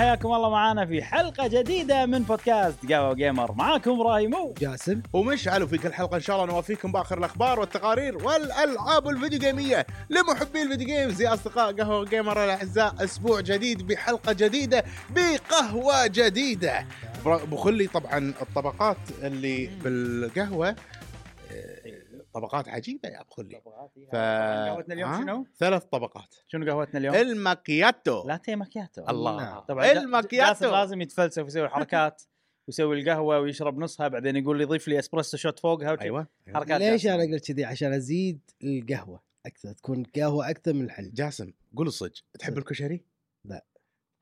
[0.00, 5.02] وحياكم الله معنا في حلقة جديدة من بودكاست قهوة جيمر معاكم إبراهيم جاسم.
[5.12, 9.86] ومشعل وفي كل حلقة إن شاء الله نوافيكم بآخر الأخبار والتقارير والألعاب الفيديو game ية
[10.10, 16.86] لمحبي الفيديو games يا أصدقاء قهوة جيمر الأعزاء أسبوع جديد بحلقة جديدة بقهوة جديدة.
[17.24, 20.76] بخلي طبعا الطبقات اللي بالقهوة
[22.34, 23.60] طبقات عجيبة يا أبو خلي
[24.12, 24.16] ف...
[24.16, 30.70] قهوتنا اليوم؟ شنو؟ ثلاث طبقات شنو قهوتنا اليوم؟ الماكياتو لاتيه ماكياتو الله طبعا جا- الماكياتو.
[30.70, 32.22] لازم يتفلسف ويسوي حركات
[32.68, 36.02] ويسوي القهوة ويشرب نصها بعدين يقول لي ضيف لي espresso shot فوقها وشي.
[36.02, 37.20] أيوه حركات ليش جاسم.
[37.20, 42.12] أنا قلت كذي عشان أزيد القهوة أكثر تكون قهوة أكثر من الحليب جاسم قول الصدق
[42.38, 42.58] تحب.
[42.58, 43.04] الكشري؟
[43.44, 43.64] لا.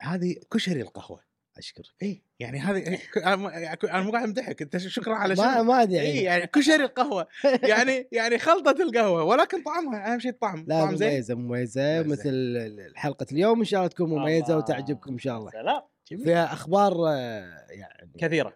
[0.01, 1.28] هذه كشري القهوة
[1.59, 1.85] أشكرك.
[2.03, 4.61] اي يعني هذه أنا مو- أنا مو قاعد أمدحك.
[4.61, 7.27] أنت شكرا على ما شنو؟ ما أدري اي يعني يعني كشري القهوه
[7.63, 10.65] يعني يعني خلطة القهوة ولكن طعمها أهم شيء الطعم.
[10.67, 11.09] لا طعم زين.
[11.11, 12.03] مميزة مميزة.
[12.03, 14.57] مثل حلقة اليوم إن شاء الله تكون مميزة الله.
[14.57, 15.51] وتعجبكم إن شاء الله.
[15.51, 15.81] سلام.
[16.23, 18.53] فيها أخبار آه، يعني كثيرة.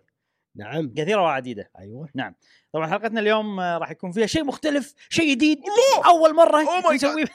[0.55, 0.93] نعم.
[0.97, 1.69] كثيرة وعديدة.
[1.79, 2.09] أيوه.
[2.73, 5.59] طبعا حلقتنا اليوم آه، راح يكون فيها شيء مختلف شيء جديد.
[6.05, 7.25] أول مرة Oh نسويه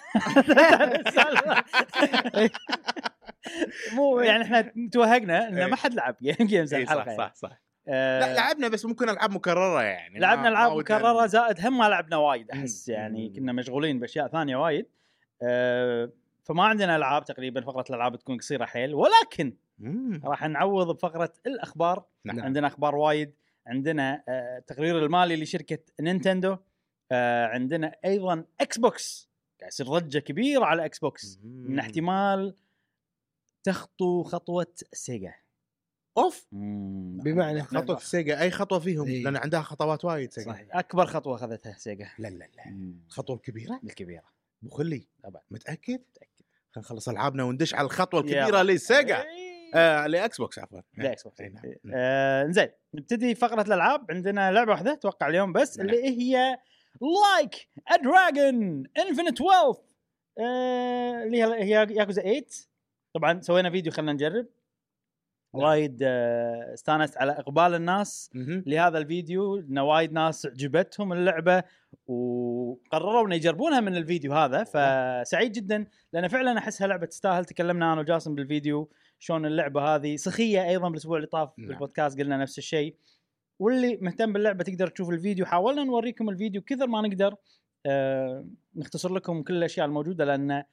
[3.96, 5.66] مو يعني إحنا توهقنا ان إيه.
[5.66, 7.18] ما حد لعب game games اي الحلقة صح يعني.
[7.18, 11.78] صح صح آه، لا لعبنا بس ممكن ألعاب مكررة يعني لعبنا ألعاب مكررة زائد هم
[11.78, 12.88] ما لعبنا وايد أحس.
[12.88, 13.28] يعني.
[13.28, 14.86] كنا مشغولين بأشياء ثانية وايد
[15.42, 16.10] آه،
[16.44, 19.56] فما عندنا ألعاب تقريبا فقرة الألعاب تكون قصيرة حيل ولكن.
[20.24, 22.40] راح نعوض بفقرة الأخبار نعم.
[22.40, 23.34] عندنا أخبار وايد
[23.66, 26.56] عندنا آه، التقرير المالي لشركة نينتندو
[27.12, 31.78] آه، عندنا أيضا إكس بوكس قاعد يصير ضجة كبيرة على إكس بوكس من.
[31.78, 32.54] احتمال
[33.64, 35.34] تخطو خطوة سيجا.
[36.18, 36.46] أوف!
[36.52, 37.18] مم.
[37.24, 39.22] بمعنى خطوة سيجا أي خطوة فيهم؟ إي.
[39.22, 40.52] لأن عندها خطوات وايد سيجا.
[40.52, 40.68] صحيح.
[40.72, 42.08] أكبر خطوة أخذتها سيجا.
[42.18, 42.92] لا لا لا.
[43.06, 44.24] الخطوه الكبيرة؟ الكبيرة.
[44.62, 46.44] ابو خلي طبعا متأكد؟ متأكد.
[46.70, 48.20] خلينا نخلص ألعابنا وندش على الخطوة.
[48.20, 49.22] الكبيرة لسيجا.
[49.22, 49.48] إيه.
[49.74, 50.80] آه لاكس بوكس عفوا.
[50.96, 51.62] لا إكس بوكس إي نعم.
[51.94, 54.10] آه، زين نبتدي فقرة الألعاب.
[54.10, 55.88] عندنا لعبة واحدة أتوقع اليوم بس نعم.
[55.88, 56.58] اللي هي
[57.00, 59.78] Like a Dragon Infinite Wealth
[61.26, 62.42] اللي هي ياكوزا 8
[63.14, 64.46] طبعا سوينا فيديو خلينا نجرب.
[65.52, 68.64] وايد آه، استانست على إقبال الناس مهم.
[68.66, 69.56] لهذا الفيديو.
[69.58, 71.62] ان وايد ناس عجبتهم اللعبة
[72.06, 74.64] وقرروا ان يجربونها من الفيديو هذا.
[74.64, 77.44] فسعيد جدا لأن فعلا احسها لعبه تستاهل.
[77.44, 81.68] تكلمنا أنا وجاسم بالفيديو شلون اللعبة هذه سخية أيضا بالأسبوع اللي طاف نعم.
[81.68, 82.96] بالبودكاست قلنا نفس الشيء.
[83.58, 85.46] واللي مهتم باللعبة تقدر تشوف الفيديو.
[85.46, 87.34] حاولنا نوريكم الفيديو كثر ما نقدر.
[87.86, 88.46] آه
[88.76, 90.64] نختصر لكم كل الأشياء الموجودة لأن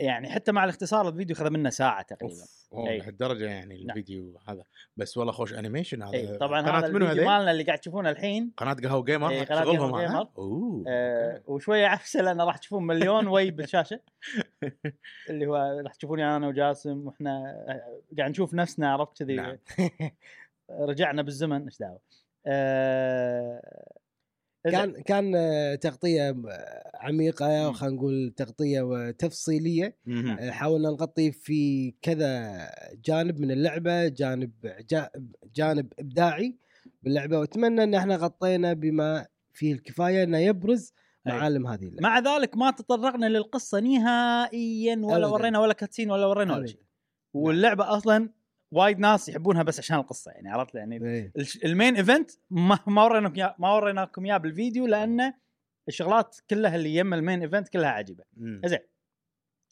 [0.00, 2.98] يعني حتى مع الاختصار الفيديو خذ منا ساعة تقريبا اوه إي.
[2.98, 3.90] لهالدرجه يعني نعم.
[3.90, 4.64] الفيديو هذا
[4.96, 8.10] بس والله خوش animation هذا اي طبعا قناة هذا منو الفيديو؟ مالنا اللي قاعد تشوفونه
[8.10, 10.28] الحين قناة قهوة جيمر شغلهم قهوة هذا؟ جيمر.
[10.38, 11.42] أوه آه.
[11.46, 14.00] وشوية عفسة لأن راح تشوفون مليون وي بالشاشة
[15.30, 17.30] اللي هو راح تشوفوني أنا وجاسم وإحنا
[17.68, 19.58] آه، قاعد نشوف نفسنا عرفت كذي نعم.
[20.90, 22.00] رجعنا بالزمن إيش دعوة
[22.46, 23.99] آه
[24.64, 27.72] كان كان آه، تغطية آه، عميقة.
[27.72, 29.96] خلينا نقول تغطية تفصيليه.
[30.40, 32.56] آه، حاولنا نغطي في كذا
[33.04, 34.50] جانب من اللعبة جانب
[34.90, 35.10] جا-
[35.54, 36.56] جانب إبداعي
[37.02, 40.92] باللعبة وأتمنى إن إحنا غطينا بما فيه الكفاية إنه يبرز.
[41.26, 45.26] معالم هذه اللعبة مع ذلك ما تطرقنا للقصة نهائيا ولا.
[45.26, 46.66] ورينا ولا cutscene ولا ورينا ولا.
[46.66, 46.80] شيء
[47.34, 48.30] واللعبة أصلا
[48.72, 51.32] وايد ناس يحبونها بس عشان القصة يعني عرفت؟ يعني إيه.
[51.64, 55.32] ال main event ما ما وريناكم ما وريناكم إياه بالفيديو لأن
[55.88, 58.24] الشغلات كلها اللي يم ال main event كلها عجيبة.
[58.64, 58.78] زين.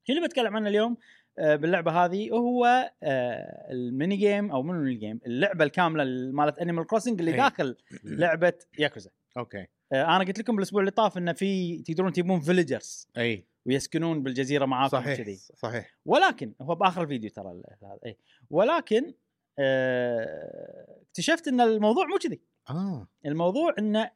[0.05, 0.97] شو اللي بتكلم عنه اليوم؟
[1.39, 6.59] آه، باللعبة هذه هو آه، ال mini game أو منو ال game اللعبة الكاملة مالت
[6.59, 7.37] انيمال كروسنج اللي أي.
[7.37, 9.67] داخل لعبة ياكوزا أوكي.
[9.93, 14.67] آه، أنا قلت لكم بالاسبوع اللي طاف انه في تقدرون تجيبون villagers اي ويسكنون بالجزيرة
[14.67, 18.17] معاكم صحيح كذي صحيح ولكن هو بآخر الفيديو ترى هذا اي
[18.51, 19.15] ولكن
[19.59, 24.11] آه، اكتشفت إن الموضوع مو كذي آه الموضوع انه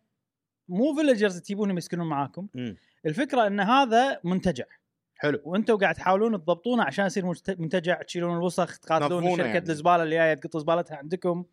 [0.68, 2.76] مو فيلجرز تجيبونهم يسكنون معاكم مم.
[3.06, 4.64] الفكرة إن هذا منتجع
[5.16, 9.58] حلو وأنتم قاعد تحاولون تضبطونه عشان يصير منتجع تشيلون الوسخ تقاتلون شركة يعني.
[9.58, 11.44] الزبالة اللي جاية تقط زبالتها عندكم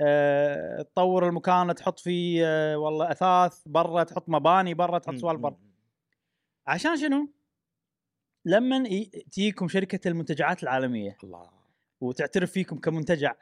[0.00, 5.14] أه، تطور المكان تحط فيه أه، والله أثاث برا تحط مباني برا تحط.
[5.14, 5.56] سوالف برا.
[6.66, 7.37] عشان شنو؟
[8.44, 8.84] لما
[9.32, 11.50] تجيكم شركة المنتجعات العالمية الله.
[12.00, 13.34] وتعترف فيكم كمنتجع.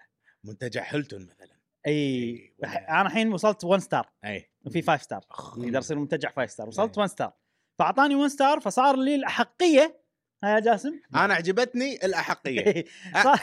[0.45, 1.57] منتجع هيلتون مثلا.
[1.87, 4.51] إي أنا الحين وصلت 1 star إي.
[4.65, 5.59] وفي 5 star أخ.
[5.59, 6.99] يقدر يصير منتجع 5 star وصلت إيه.
[6.99, 7.33] 1 star
[7.79, 10.07] فأعطاني 1 star فصار لي الأحقية.
[10.45, 12.85] ها يا جاسم؟ أنا عجبتني الأحقية.
[13.23, 13.41] صار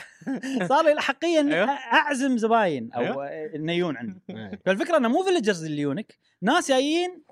[0.68, 1.70] صار لي الأحقية إني أيوه.
[1.70, 4.22] أعزم زباين أو انه يجون عندي.
[4.66, 7.24] فالفكرة إنه مو villagers اللي يونك ناس جايين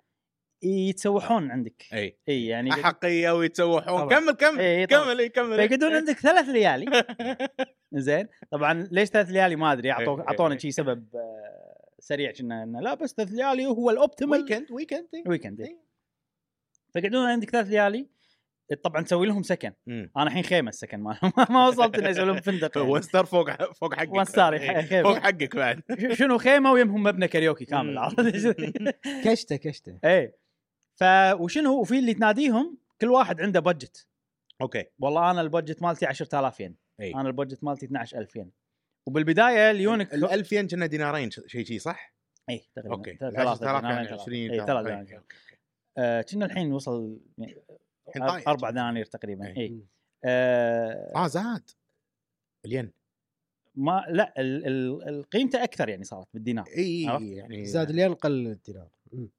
[0.64, 4.10] يتسوحون عندك إي إي يعني أحقية ويتسوحون طبعاً.
[4.20, 5.04] كمل كمل إي، طبعاً.
[5.06, 7.04] كمل إي كمل فيقعدون عندك ثلاث ليالي
[7.94, 10.60] زين طبعا ليش ثلاث ليالي ما أدري اعطوك إيه، أعطونا إيه.
[10.60, 15.08] شي سبب آه، سريع كنا إنه لا بس ثلاث ليالي هو ال optimal weekend weekend
[15.14, 15.24] إي.
[15.28, 15.62] weekend.
[15.62, 15.78] إيه.
[16.94, 18.08] فيقعدون عندك ثلاث ليالي
[18.84, 20.12] طبعا تسوي لهم سكن مم.
[20.18, 21.18] أنا الحين خيمة السكن ما
[21.50, 22.90] ما وصلت اني أسوي لهم فندق يعني.
[22.90, 24.84] one star فوق فوق حقك one star إي.
[24.84, 25.04] خيمة.
[25.04, 25.82] فوق حقك بعد
[26.14, 27.98] شنو خيمة ويمهم مبنى كاريوكي كامل.
[27.98, 28.22] عرفت؟
[29.26, 30.41] كشته كشته إيه
[31.00, 31.04] ف
[31.40, 34.08] وشنو وفي اللي تناديهم كل واحد عنده budget
[34.62, 34.86] أوكي.
[35.00, 36.76] والله أنا ال budget مالتي 10000 ين.
[37.00, 37.16] إي.
[37.16, 38.52] أنا ال budget مالتي 12000 ين.
[39.08, 42.16] وبالبداية اليونك ال 1000 ين كنا دينارين شيء شيء صح؟
[42.50, 42.96] إي تقريبا.
[42.96, 43.16] أوكي.
[43.16, 44.22] ثلاثة 10000 دينارين، يعني ثلاثة.
[44.22, 45.22] 20 إي ثلاث دنانير
[45.98, 47.62] آه، كنا الحين وصل يعني.
[48.48, 49.48] أربع دنانير تقريبا.
[49.48, 49.58] إيه.
[49.58, 49.86] إي.
[50.26, 51.70] آه آه زاد.
[52.66, 52.92] الين.
[53.76, 56.66] ما لا ال- ال- ال- قيمته أكثر يعني صارت بالدينار.
[56.78, 57.02] إي؟
[57.36, 58.90] يعني زاد الين قل الدينار.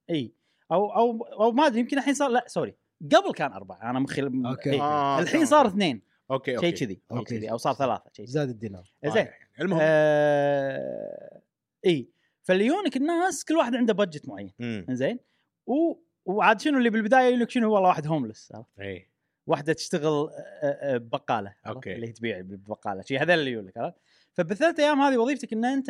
[0.09, 0.33] إي.
[0.73, 4.21] أو أو أو ما أدري يمكن الحين صار لا sorry قبل كان أربعة أنا مخي.
[4.65, 4.81] إيه.
[4.81, 5.45] آه، الحين.
[5.45, 7.23] صار اثنين أوكي شيء أوكي كذي شيء.
[7.23, 9.39] كذي أو صار ثلاثة شيء زاد الدينار زين طايح.
[9.61, 11.41] المهم آه
[11.85, 12.09] اي
[12.43, 14.53] فاليونك الناس كل واحد عنده budget معين
[14.89, 15.19] زين
[15.67, 19.09] و وعاد شنو اللي بالبداية يقول لك شنو والله واحد homeless اي
[19.47, 20.33] واحدة تشتغل آه،
[20.63, 21.95] آه، ببقالة عرفت؟ أوكي.
[21.95, 23.97] اللي تبيع ببقالة شيء هذول اللي يقول لك عرفت
[24.33, 25.89] فبالثلاث أيام هذه وظيفتك إن أنت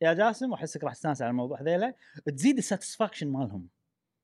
[0.00, 1.94] يا جاسم وأحسك راح تستانس على الموضوع هذيلا
[2.36, 3.68] تزيد ال satisfaction مالهم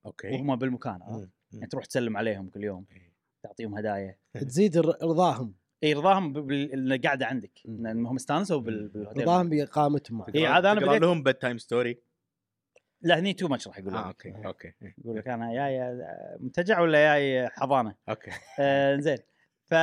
[0.06, 0.28] أوكي.
[0.30, 3.12] وهم بالمكان عرفت؟ يعني تروح تسلم عليهم كل يوم إيه.
[3.42, 4.16] تعطيهم هدايا.
[4.48, 5.54] تزيد رضاهم.
[5.84, 7.60] اي رضاهم بالقعده عندك.
[7.68, 10.18] انهم استانسوا بال- بالهوتيل رضاهم بإقامتهم.
[10.18, 10.34] معك.
[10.34, 11.98] إيه، عاد أنا تقرأ بديت- لهم bedtime story
[13.02, 14.46] لا هني too much راح يقول آه لك أوكي.
[14.46, 15.80] أوكي يقول لك أنا جاي
[16.40, 18.30] منتجع ولا جاي حضانة؟ أوكي.
[18.60, 19.18] آه زين.
[19.64, 19.74] ف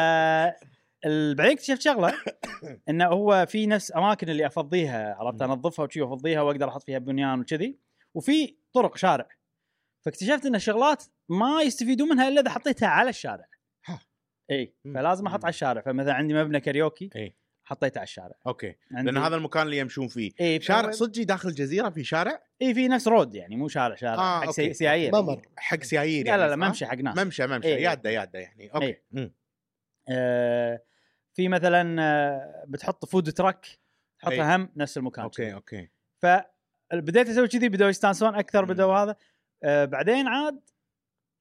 [1.05, 2.13] ال- بعدين اكتشفت شغلة؟
[2.89, 5.41] إنه هو في نفس أماكن اللي أفضيها عرفت.
[5.41, 7.77] أنظفها وشي افضيها وأقدر أحط فيها بنيان وكذي.
[8.13, 9.27] وفي طرق شارع.
[10.05, 13.45] فاكتشفت إن الشغلات ما يستفيدون منها إلا إذا حطيتها على الشارع
[13.85, 13.99] ها.
[14.51, 14.73] إي.
[14.93, 15.45] فلازم أحط.
[15.45, 19.61] على الشارع فمثلا عندي مبنى كاريوكي إي حطيته على الشارع أوكي عندي لأن هذا المكان
[19.63, 23.55] اللي يمشون فيه إي شارع صدقي داخل الجزيرة في شارع إي في نفس road يعني
[23.55, 24.49] مو شارع شارع آه، حق.
[24.49, 27.67] سي- سيايير ممر حق سيايير لا لا لا يعني صح؟ ممشي حق ناس ممشى ممشى
[27.67, 27.83] إيه.
[27.83, 29.03] ياده ياده يعني أوكي إيه.
[29.11, 29.33] مم.
[30.09, 30.81] آه
[31.33, 33.65] في مثلا آه، بتحط food truck.
[34.19, 35.89] تحطها هم نفس المكان أوكي أوكي
[36.21, 38.73] فبديت أسوي كذي بدأوا يستانسون أكثر مم.
[38.73, 39.15] بدأوا هذا
[39.63, 40.59] آه بعدين عاد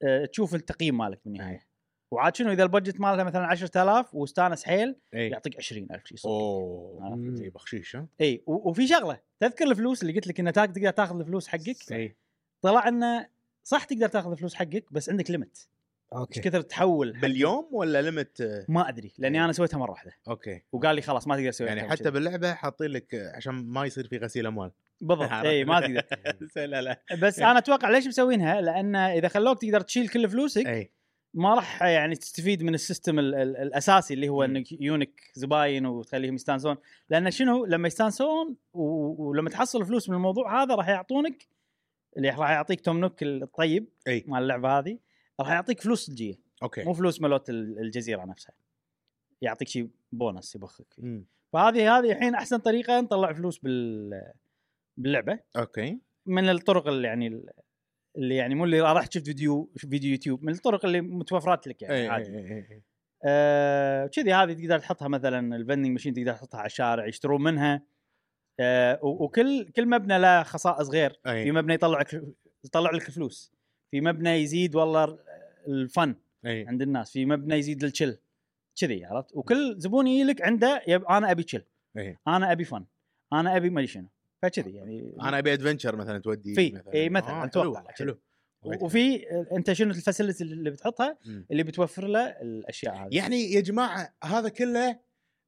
[0.02, 1.66] آه تشوف التقييم مالك بالنهاية.
[2.10, 6.30] وعاد شنو إذا ال budget مالته مثلا 10000 واستانس حيل اي يعطيك 20000 شيء صدق
[6.30, 10.90] أوه؟ زي بخشيش ها؟ اي وفي شغلة تذكر الفلوس اللي قلت لك إنه تاك- تقدر
[10.90, 12.16] تاخذ الفلوس حقك؟ اي
[12.62, 13.26] طلع إنه
[13.64, 15.68] صح تقدر تاخذ الفلوس حقك بس عندك limit إيش
[16.20, 20.12] أوكي كثر تحول باليوم ولا limit ما أدري لأني أنا سويتها مرة واحدة.
[20.28, 20.62] أوكي.
[20.72, 22.10] وقال لي خلاص ما تقدر تسوي يعني حتى.
[22.10, 24.70] باللعبة حاطين لك عشان ما يصير في غسيل أموال.
[25.00, 25.30] بالضبط.
[25.32, 26.02] اي ما تقدر
[26.66, 30.90] لا لا بس أنا أتوقع ليش مسوينها؟ لأن إذا خلوك تقدر تشيل كل فلوسك اي
[31.34, 34.56] ما راح يعني تستفيد من ال system ال ال الأساسي اللي هو مم.
[34.56, 36.76] إنك يونك زباين وتخليهم يستانسون.
[37.10, 41.46] لأن شنو؟ لما يستانسون ولما تحصل فلوس من الموضوع هذا راح يعطونك
[42.16, 44.98] اللي راح يعطيك توم نوك الطيب اي مال اللعبة هذه
[45.40, 46.84] راح يعطيك فلوس صجيه أوكي.
[46.84, 48.52] مو فلوس ملوت ال- الجزيرة نفسها.
[49.42, 51.22] يعطيك شيء بونص يبخك فيه.
[51.52, 54.10] فهذه هذه الحين أحسن طريقة نطلع فلوس بال
[54.96, 55.38] باللعبة.
[55.56, 55.98] أوكي.
[56.26, 57.44] من الطرق اللي يعني
[58.16, 61.94] اللي يعني مو اللي رحت شفت فيديو فيديو يوتيوب من الطرق اللي متوفرات لك يعني
[61.94, 62.38] اي عادي.
[62.38, 62.82] اي اي
[63.24, 67.82] آه، كذي هذه تقدر تحطها مثلا ال vending machine تقدر تحطها على الشارع يشترون منها.
[68.60, 71.20] آه، وكل كل مبنى له خصائص غير.
[71.22, 72.22] في اي مبنى يطلع لك
[72.64, 73.52] يطلع لك الفلوس
[73.90, 75.18] في مبنى يزيد والله
[75.68, 76.14] ال fun
[76.46, 77.12] اي عند الناس.
[77.12, 78.18] في مبنى يزيد ال chill
[78.80, 81.64] كذي عرفت؟ وكل زبون يجي لك عنده يب أنا أبي chill
[81.96, 82.84] اي أنا أبي fun
[83.32, 84.08] أنا أبي ما شنو.
[84.42, 86.94] فكذي يعني أنا أبي adventure مثلا تودي في، مثلا.
[86.94, 88.20] إي مثلاً، آه أتوقع حلو
[88.62, 91.18] وفي أنت شنو ال facility اللي بتحطها.
[91.50, 93.08] اللي بتوفر له الأشياء هذه.
[93.16, 94.98] يعني يا جماعة هذا كله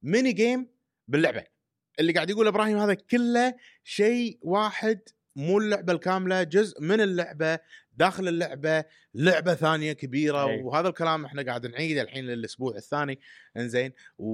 [0.03, 0.69] ميني جيم
[1.09, 1.45] باللعبة.
[2.01, 5.01] اللي قاعد يقول إبراهيم هذا كله شيء واحد
[5.37, 7.59] مو اللعبة الكاملة جزء من اللعبة
[7.97, 8.85] داخل اللعبة
[9.15, 10.63] لعبة ثانية كبيرة أي.
[10.63, 13.21] وهذا الكلام إحنا قاعد نعيده الحين للأسبوع الثاني
[13.57, 14.29] إنزين و...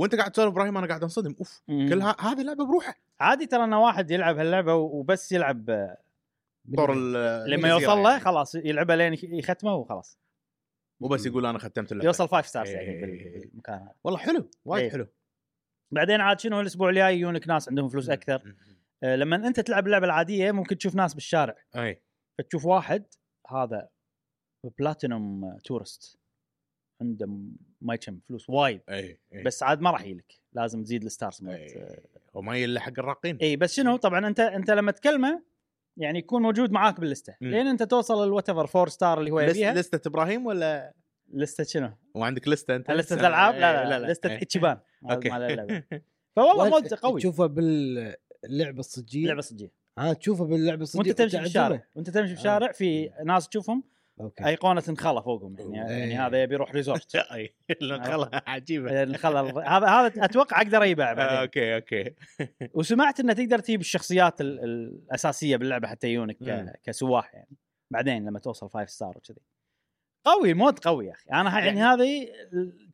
[0.00, 1.88] وأنت قاعد تسولف إبراهيم أنا قاعد أنصدم أوف مم.
[1.88, 2.16] كل ه...
[2.20, 5.96] هذه لعبه بروحها عادي ترى انه واحد يلعب هاللعبة وبس يلعب آه،
[6.76, 8.20] طور ال- لما يوصل له يعني.
[8.24, 10.18] خلاص يلعبها لين يخ- يختمه وخلاص
[11.00, 13.00] مو بس يقول أنا ختمت اللعبة يوصل five stars يعني.
[13.00, 14.92] بالمكان هذا والله حلو وايد.
[14.92, 15.06] حلو
[15.90, 18.34] بعدين عاد شنو الأسبوع الجاي يجونك ناس عندهم فلوس أكثر.
[18.34, 21.56] آه، لما انت تلعب اللعبة العادية ممكن تشوف ناس بالشارع.
[21.76, 22.02] أي.
[22.38, 23.04] فتشوف واحد
[23.48, 23.88] هذا
[24.78, 26.18] platinum tourist.
[27.00, 28.80] عنده م- ما يكم فلوس وايد.
[28.88, 29.42] أي أي.
[29.42, 30.32] بس عاد ما راح يجيلك.
[30.52, 32.00] لازم تزيد ال stars مالت إي.
[32.34, 33.36] وما يلا حق الراقين.
[33.36, 35.42] إي بس شنو طبعا أنت أنت لما تكلمه
[35.96, 37.36] يعني يكون موجود معاك باللستة.
[37.40, 37.50] مم.
[37.50, 39.74] لين أنت توصل ال whatever four star اللي هو لست- يبيها.
[39.74, 40.94] لستة إبراهيم ولا؟
[41.32, 44.42] لستة شنو؟ وعندك لستة أنت؟ لستة الالعاب لا لا, لا, لستة إيه.
[44.42, 44.78] اتشيبان
[45.10, 45.28] أوكي.
[45.30, 45.82] مال اللعبة.
[46.36, 47.20] فوالله مود قوي.
[47.20, 47.46] تشوفه
[48.48, 49.26] باللعبه الصجية.
[49.26, 51.44] لعبه صجيه ها تشوفه باللعبة الصجية وأنت تمشي في.
[51.46, 52.36] الشارع وأنت تمشي في آه.
[52.38, 53.84] الشارع في ناس تشوفهم
[54.20, 54.46] أوكي.
[54.46, 55.56] أيقونة انخله فوقهم.
[55.58, 55.96] يعني, إيه.
[55.96, 57.16] يعني هذا يبي يروح ريزورت
[57.80, 59.02] خلاص عجيبة.
[59.02, 59.40] انخله
[59.76, 61.38] هذا هذا أتوقع أقدر يبيع آه، بعدين.
[61.38, 62.14] أوكي أوكي.
[62.78, 66.36] وسمعت إنه تقدر تجيب الشخصيات ال- الأساسية باللعبة حتى يجونك
[66.84, 67.56] كسواح يعني.
[67.90, 69.40] بعدين لما توصل five star وكذي.
[70.24, 71.30] قوي ال mode قوي يا أخي.
[71.32, 72.28] أنا يعني يعني- هذه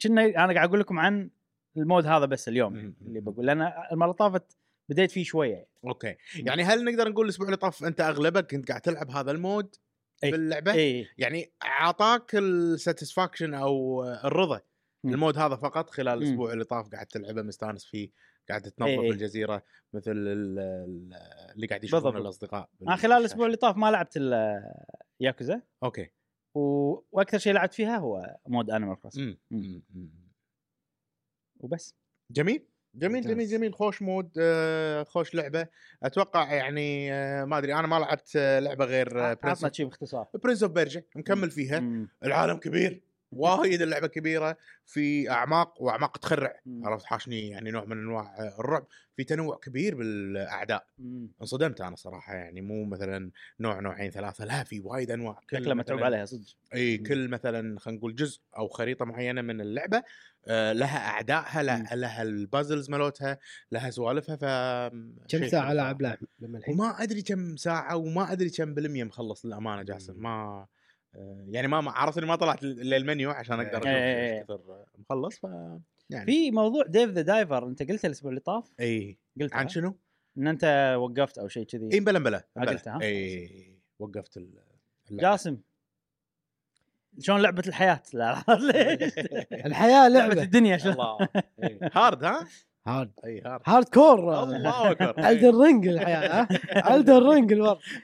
[0.03, 1.31] كنا أنا قاعد أقول لكم عن
[1.77, 2.95] ال mode هذا بس اليوم يعني.
[3.07, 3.47] اللي بقول.
[3.47, 4.57] لأن المرة طافت
[4.89, 5.69] بديت فيه شوية يعني.
[5.87, 9.40] أوكي يعني هل نقدر نقول الأسبوع اللي طاف أنت أغلبك كنت قاعد تلعب هذا ال
[9.40, 9.75] mode
[10.25, 10.31] إي.
[10.31, 14.61] باللعبة اي يعني أعطاك ال satisfaction أو الرضا.
[15.05, 16.19] ال mode هذا فقط خلال.
[16.19, 18.11] الأسبوع اللي طاف قاعد تلعبه مستانس فيه
[18.49, 19.11] قاعد تنظف إي إي.
[19.11, 19.63] الجزيره
[19.93, 21.15] مثل ال- ال-
[21.55, 22.17] اللي قاعد يشوفون.
[22.17, 24.63] الأصدقاء أنا خلال الأسبوع اللي طاف ما لعبت ال-
[25.21, 26.11] ياكوزا أوكي
[26.55, 26.61] و...
[27.13, 29.39] وأكثر شيء لعبت فيها هو مود انيمال كروس مم.
[29.51, 29.59] مم.
[29.61, 29.83] مم.
[29.95, 30.33] مم.
[31.61, 31.95] وبس
[32.31, 33.49] جميل جميل جميل.
[33.49, 33.75] جميل.
[33.75, 35.67] خوش مود آه، خوش لعبة.
[36.03, 40.27] أتوقع يعني آه، ما أدري أنا ما لعبت آه، لعبة غير عطنا شيء باختصار.
[40.45, 41.85] برنس اوف بيرجا مكمل فيها.
[42.25, 43.12] العالم كبير.
[43.33, 46.61] وايد اللعبة كبيرة في أعماق وأعماق تخرع.
[46.85, 48.87] عرفت حاشني يعني نوع من أنواع الرعب
[49.17, 50.87] في تنوع كبير بالأعداء.
[51.43, 56.03] انصدمت أنا صراحة يعني مو مثلا نوع نوعين ثلاثة لا في وايد أنواع شكله متعوب
[56.03, 56.99] عليها صدق إي.
[56.99, 60.03] كل مثلا خلينا نقول جزء أو خريطة معينة من اللعبة
[60.47, 63.39] آه، لها أعدائها لها, لها البازلز مالتها
[63.73, 64.45] لها سوالفها ف
[65.29, 66.17] كم ساعة حلو لاعب صراحة.
[66.17, 70.23] لعب لما الحين وما أدري كم ساعة وما أدري كم بالمية مخلص للأمانة جاسم.
[70.23, 70.67] ما
[71.49, 74.85] يعني ما ما- عرفت إني ما طلعت للمنيو عشان أقدر أشوف إيه، إيه، إيش كثر
[74.99, 75.47] مخلص ف
[76.11, 76.27] يعني.
[76.27, 79.19] في موضوع Dave the Diver أنت قلت الأسبوع اللي طاف؟ إي.
[79.41, 79.97] قلت عن شنو؟
[80.39, 81.89] إن أنت وقفت أو شيء كذي.
[81.93, 84.63] إي بلا بلا آه، قلتها، ها؟ إي وقفت ال-
[85.11, 85.31] اللعبة.
[85.31, 85.59] جاسم
[87.19, 89.13] شلون لعبة الحياة؟ لا ليش؟
[89.53, 90.29] الحياة لعبة.
[90.29, 90.97] لعبة الدنيا شلون.
[91.93, 92.49] hard ها؟
[92.87, 93.63] hard أي hard.
[93.67, 94.43] hardcore.
[94.43, 95.15] الله أكبر.
[95.31, 97.55] Elden Ring الحياة ها؟ Elden Ring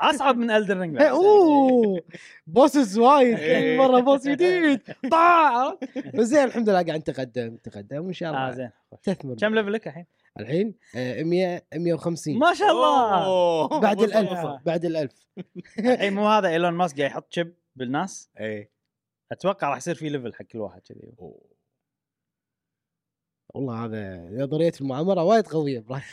[0.00, 2.00] أصعب من Elden Ring إيه، أوه.
[2.46, 3.76] bosses وايد إيه.
[3.76, 4.80] كل مرة boss جديد.
[5.10, 5.74] طاح
[6.14, 8.70] بس زين الحمد لله قاعد نتقدم نتقدم وإن شاء آه الله زين.
[9.02, 9.34] تثمر.
[9.34, 10.06] كم level ك الحين؟
[10.40, 13.80] الحين آه، 100 150 ما شاء الله.
[13.80, 14.38] بعد الألف.
[14.66, 15.26] بعد الألف.
[15.78, 18.70] الحين مو هذا إيلون ماسك قاعد يحط chip بالناس؟ اي
[19.32, 21.12] أتوقع راح يصير في level حق كل واحد كذي.
[23.54, 26.04] والله هذا نظرية المؤامرة وايد قوية إبراهيم.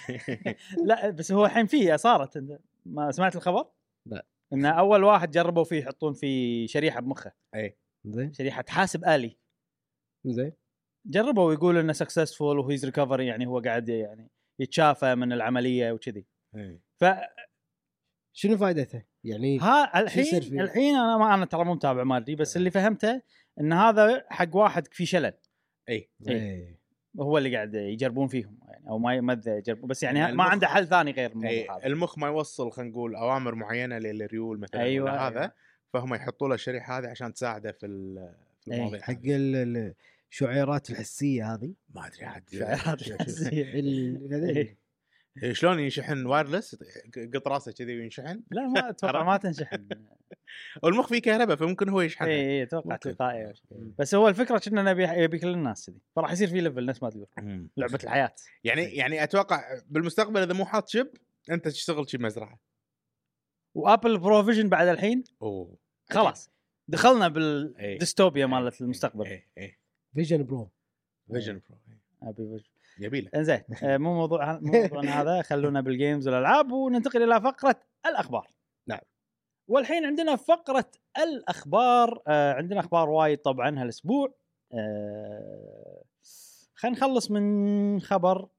[0.87, 2.43] لا بس هو الحين فيه صارت
[2.85, 3.65] ما سمعت الخبر؟
[4.05, 4.25] لا.
[4.53, 7.31] إن أول واحد جربوا فيه يحطون فيه شريحة بمخه.
[7.55, 8.33] اي زين.
[8.33, 9.37] شريحة حاسب آلي.
[10.25, 10.53] زين.
[11.05, 16.25] جربوا ويقول إنه successful و his recovery يعني هو قاعد يعني يتشافى من العملية وكذي.
[16.55, 17.35] اي فها
[18.33, 19.55] شنو فائدته؟ يعني
[19.95, 23.21] الحين يصير فيه؟ الحين أنا ما أنا ترى مو متابع ما ادري بس اللي فهمته
[23.59, 25.33] إن هذا حق واحد في شلل.
[25.89, 26.74] اي إيه.
[27.19, 30.67] هو اللي قاعد يجربون فيهم يعني أو ما ما يجربون بس يعني يعني ما عنده
[30.67, 35.27] حل ثاني غير الموضوع المخ ما يوصل خلينا نقول أوامر معينة للريول مثلا أيوة، ولا
[35.27, 35.51] هذا أيوة.
[35.93, 37.85] فهم يحطوا له الشريحه هذه عشان تساعده في
[38.67, 39.13] المواضيع حق
[40.31, 43.73] الشعيرات الحسية هذه ما أدري عاد شعيرات شو- شو- الحسية.
[43.79, 44.75] ال- هذيل.
[45.43, 46.75] إيه، شلون ينشحن wireless
[47.33, 49.87] قط راسه كذي وينشحن لا ما أتوقع؟ ما تنشحن
[50.83, 52.29] والمخ فيه كهرباء فممكن هو يشحنها.
[52.29, 52.95] اي اي أتوقع.
[52.95, 53.53] تلقائي.
[53.99, 56.01] بس هو الفكرة كنا نبي يبي كل الناس كذي.
[56.15, 57.27] فراح يصير في level نفس ما تقول.
[57.77, 58.35] لعبة الحياة.
[58.63, 61.07] يعني يعني أتوقع بالمستقبل إذا مو حاط chip
[61.51, 62.59] أنت تشتغل chip مزرعة.
[63.75, 65.77] و Apple Vision Pro بعد الحين؟ أوه.
[66.09, 66.51] خلاص.
[66.87, 67.31] دخلنا إيه.
[67.31, 69.25] بالديستوبيا مالت المستقبل.
[69.25, 69.77] اي اي
[70.13, 70.71] Vision Pro
[71.31, 71.79] Vision Pro
[72.23, 72.75] أبي Vision.
[72.99, 73.29] يبي له.
[73.35, 75.41] إنزين آه، مو موضوع مو موضوعنا هذا.
[75.41, 78.47] خلونا بال games والألعاب وننتقل إلى فقرة الأخبار.
[79.67, 84.33] والحين عندنا فقرة الأخبار آه، عندنا أخبار وايد طبعا هالأسبوع.
[84.73, 86.03] آه،
[86.75, 88.49] خلينا نخلص من خبر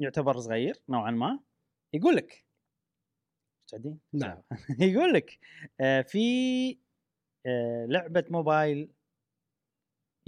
[0.00, 1.40] يعتبر صغير نوعا ما.
[1.94, 2.44] يقول لك
[3.66, 4.42] مستعدين؟ نعم.
[4.92, 5.38] يقول لك
[5.80, 6.18] آه، في
[7.46, 8.92] آه، لعبة موبايل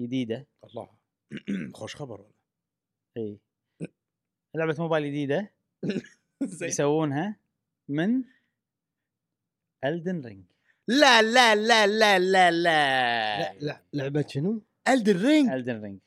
[0.00, 0.46] جديدة.
[0.64, 0.90] الله.
[1.74, 2.34] خوش خبر والله.
[3.16, 3.38] إي.
[4.56, 5.50] لعبة موبايل جديدة
[6.42, 6.68] زين.
[6.68, 7.36] يسوونها
[7.88, 8.24] من
[9.84, 10.44] Elden Ring
[10.88, 13.52] لا لا لا لا لا لا.
[13.52, 15.98] لا لعبة شنو؟ الدن رينج الدن رينج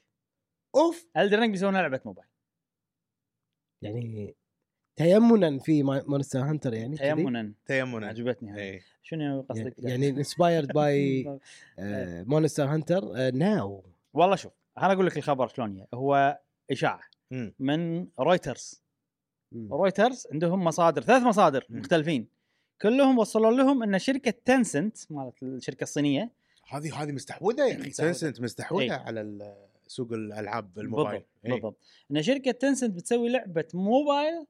[0.76, 1.08] أوف.
[1.18, 2.28] الدن رينج بيسوونها لعبة موبايل.
[3.82, 4.36] يعني
[4.96, 7.54] تيمنا في Monster Hunter يعني تيمنا.
[7.66, 8.08] تيمنا.
[8.08, 11.40] عجبتني هاي شنو قصدك؟ يعني inspired by
[12.28, 16.40] Monster Hunter Now والله شوف أنا أقول لك الخبر شلون هو
[16.72, 17.02] إشاعة
[17.60, 18.84] من رويترز
[19.56, 22.33] رويترز عندهم مصادر ثلاث مصادر مختلفين.
[22.84, 26.32] كلهم وصلوا لهم إن شركة Tencent مالت الشركة الصينية
[26.70, 27.90] هذه هذه مستحوذة يا أخي.
[27.90, 28.92] Tencent مستحوذة إيه.
[28.92, 29.56] على
[29.88, 31.20] سوق الألعاب الموبايل.
[31.20, 31.52] بالضبط إيه.
[31.52, 31.78] بالضبط.
[32.12, 34.46] إن شركة Tencent بتسوي لعبة mobile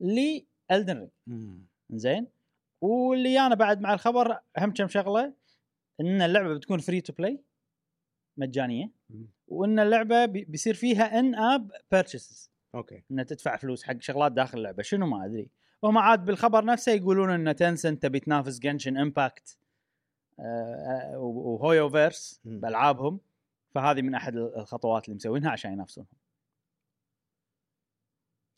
[0.00, 1.60] ل Elden Ring.
[1.90, 2.26] زين
[2.80, 5.32] واللي أنا بعد مع الخبر اهم كم شغلة؟
[6.00, 7.40] إن اللعبة بتكون free to play
[8.36, 8.90] مجانية.
[9.10, 9.26] مم.
[9.48, 13.02] وإن اللعبة بي- بيصير فيها in-app purchases أوكي.
[13.10, 14.82] ان تدفع فلوس حق شغلات داخل اللعبة.
[14.82, 15.48] شنو ما أدري.
[15.82, 19.58] وهم عاد بالخبر نفسه يقولون إن Tencent تبي تنافس Genshin Impact
[21.14, 22.40] HoYoverse.
[22.44, 23.20] بألعابهم.
[23.74, 26.10] فهذه من أحد الخطوات اللي مسوينها عشان ينافسونهم.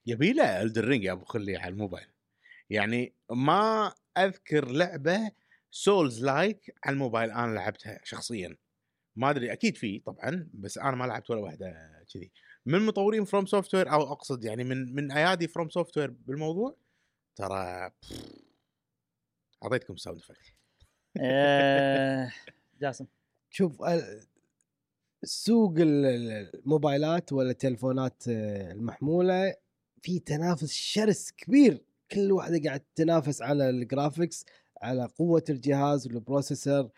[0.06, 2.06] يبي له Elden Ring يا أبو خلي على الموبايل.
[2.70, 5.30] يعني ما أذكر لعبة
[5.70, 8.56] souls-like على الموبايل أنا لعبتها شخصيا.
[9.16, 12.30] ما أدري أكيد في طبعا بس أنا ما لعبت ولا واحدة كذي.
[12.66, 16.76] من مطورين FromSoftware أو أقصد يعني من من أيادي FromSoftware بالموضوع
[17.36, 17.90] ترى
[19.62, 20.54] أعطيتكم sound effect.
[21.20, 22.32] آه،
[22.80, 23.06] جاسم.
[23.50, 23.82] شوف
[25.24, 29.54] سوق ال- ال- الموبايلات ولا التلفونات آه، المحمولة
[30.02, 31.84] في تنافس شرس كبير.
[32.10, 34.44] كل واحدة قاعد تنافس على ال graphics
[34.82, 36.90] على قوة الجهاز وال processor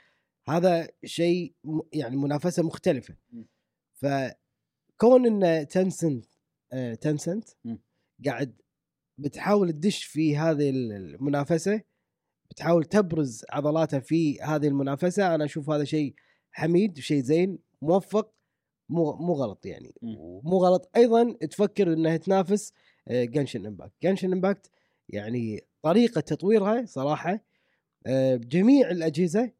[0.48, 1.54] هذا شيء
[1.92, 3.16] يعني منافسة مختلفة.
[3.94, 6.26] فكون إن Tencent
[6.72, 7.76] آه، Tencent م.
[8.26, 8.60] قاعد
[9.18, 11.82] بتحاول تدش في هذه المنافسة
[12.50, 15.34] بتحاول تبرز عضلاتها في هذه المنافسة.
[15.34, 16.14] أنا أشوف هذا شيء
[16.52, 18.34] حميد وشيء زين موفق
[18.88, 19.94] مو مو غلط يعني.
[20.02, 22.72] ومو غلط أيضا تفكر إنها تنافس
[23.10, 24.70] Genshin Impact Genshin Impact
[25.08, 27.44] يعني طريقة تطويرها صراحة
[28.06, 29.52] آه، بجميع الأجهزة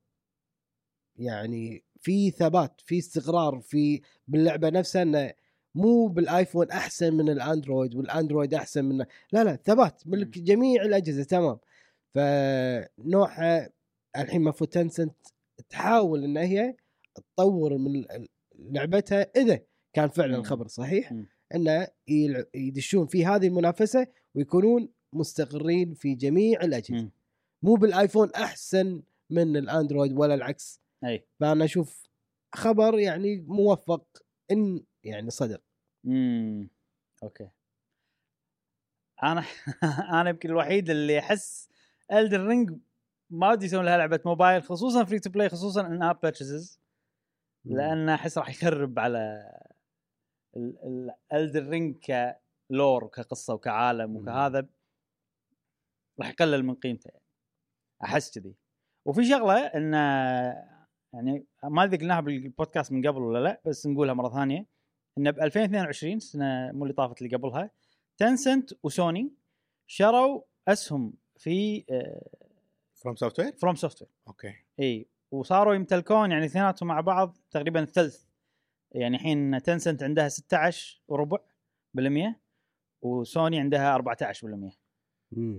[1.16, 5.32] يعني في ثبات في استقرار في باللعبة نفسها إنه
[5.74, 10.30] مو بالآيفون أحسن من الأندرويد والأندرويد أحسن من لا لا ثبات مم.
[10.37, 11.58] جميع الأجهزة تمام
[12.14, 13.70] فنوعها
[14.16, 15.14] الحين المفروض تنسنت
[15.68, 16.76] تحاول إن هي
[17.14, 18.04] تطور من
[18.58, 19.60] لعبتها إذا
[19.92, 20.37] كان فعلا.
[20.37, 21.12] الخبر صحيح.
[21.54, 21.88] انه
[22.54, 27.10] يدشون في هذه المنافسة ويكونون مستقرين في جميع الأجهزة.
[27.62, 32.08] مو بالآيفون أحسن من الأندرويد ولا العكس أي فأنا أشوف
[32.54, 34.06] خبر يعني موفق
[34.50, 35.62] إن يعني صدق.
[36.06, 36.68] امم
[37.22, 37.48] okay.
[39.22, 39.44] أنا
[40.20, 41.68] أنا يمكن الوحيد اللي احس
[42.12, 42.78] Elden Ring
[43.30, 46.80] ما ودي يسوون لها لعبة موبايل خصوصا free to play خصوصا in-app purchases
[47.64, 49.50] لأن أحس راح يخرب على
[51.32, 51.96] Elden Ring
[52.70, 54.16] ك lore وكقصة وكعالم.
[54.16, 54.66] وكهذا
[56.20, 57.08] راح يقلل من قيمته.
[57.08, 57.24] يعني.
[58.04, 58.54] أحس كذي.
[59.04, 59.92] وفي شغلة إن
[61.14, 64.73] يعني ما أدري قلناها بالبودكاست من قبل ولا لا بس نقولها مرة ثانية.
[65.18, 67.70] إن ب 2022 السنة مو اللي طافت اللي قبلها
[68.16, 69.32] Tencent و Sony
[69.87, 71.85] شروا أسهم في
[72.94, 74.55] فروم سوفت وير فروم سوفت وير أوكي.
[74.81, 78.24] إي وصاروا يمتلكون يعني اثنيناتهم مع بعض تقريبا الثلث.
[78.92, 81.38] يعني الحين Tencent عندها 16 وربع
[81.94, 82.40] بالمية
[83.03, 84.72] وسوني عندها 14 بالمية.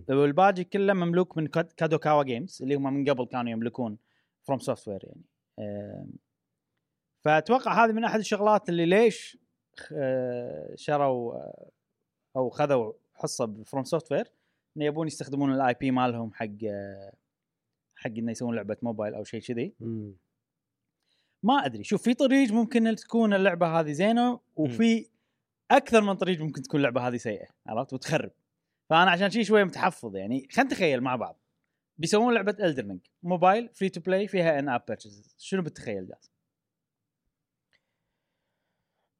[0.09, 3.97] والباقي كله مملوك من كاد- Kadokawa Games اللي هم من قبل كانوا يملكون
[4.43, 5.23] FromSoftware يعني
[7.21, 9.37] فأتوقع هذه من أحد الشغلات اللي ليش
[10.75, 11.33] شروا
[12.35, 14.31] أو خذوا حصة ب FromSoftware
[14.77, 16.47] انه يبون يستخدمون ال IP مالهم حق
[17.95, 19.73] حق إنه يسوون لعبة موبايل أو شيء كذي.
[21.43, 21.83] ما أدري.
[21.83, 25.09] شوف في طريق ممكن تكون اللعبة هذه زينة وفي
[25.71, 28.31] أكثر من طريق ممكن تكون اللعبة هذه سيئة عرفت؟ وتخرب.
[28.89, 30.47] فأنا عشان شيء شوية متحفظ يعني.
[30.51, 31.39] خلينا نتخيل مع بعض.
[31.97, 36.31] بيسوون لعبة Elden Ring موبايل free to play فيها in-app purchase شنو بتتخيل جاز؟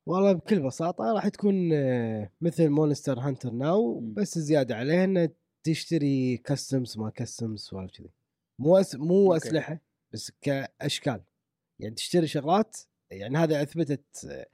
[0.06, 4.00] والله بكل بساطة راح تكون آه، مثل Monster Hunter Now.
[4.00, 5.30] بس زيادة عليه إنه
[5.64, 8.10] تشتري customs ما customs سوالف كذي
[8.60, 8.96] مو أس...
[8.96, 9.48] مو okay.
[9.48, 9.80] أسلحة
[10.14, 11.22] بس كأشكال
[11.80, 12.78] يعني تشتري شغلات
[13.12, 14.48] يعني هذا أثبتت آه،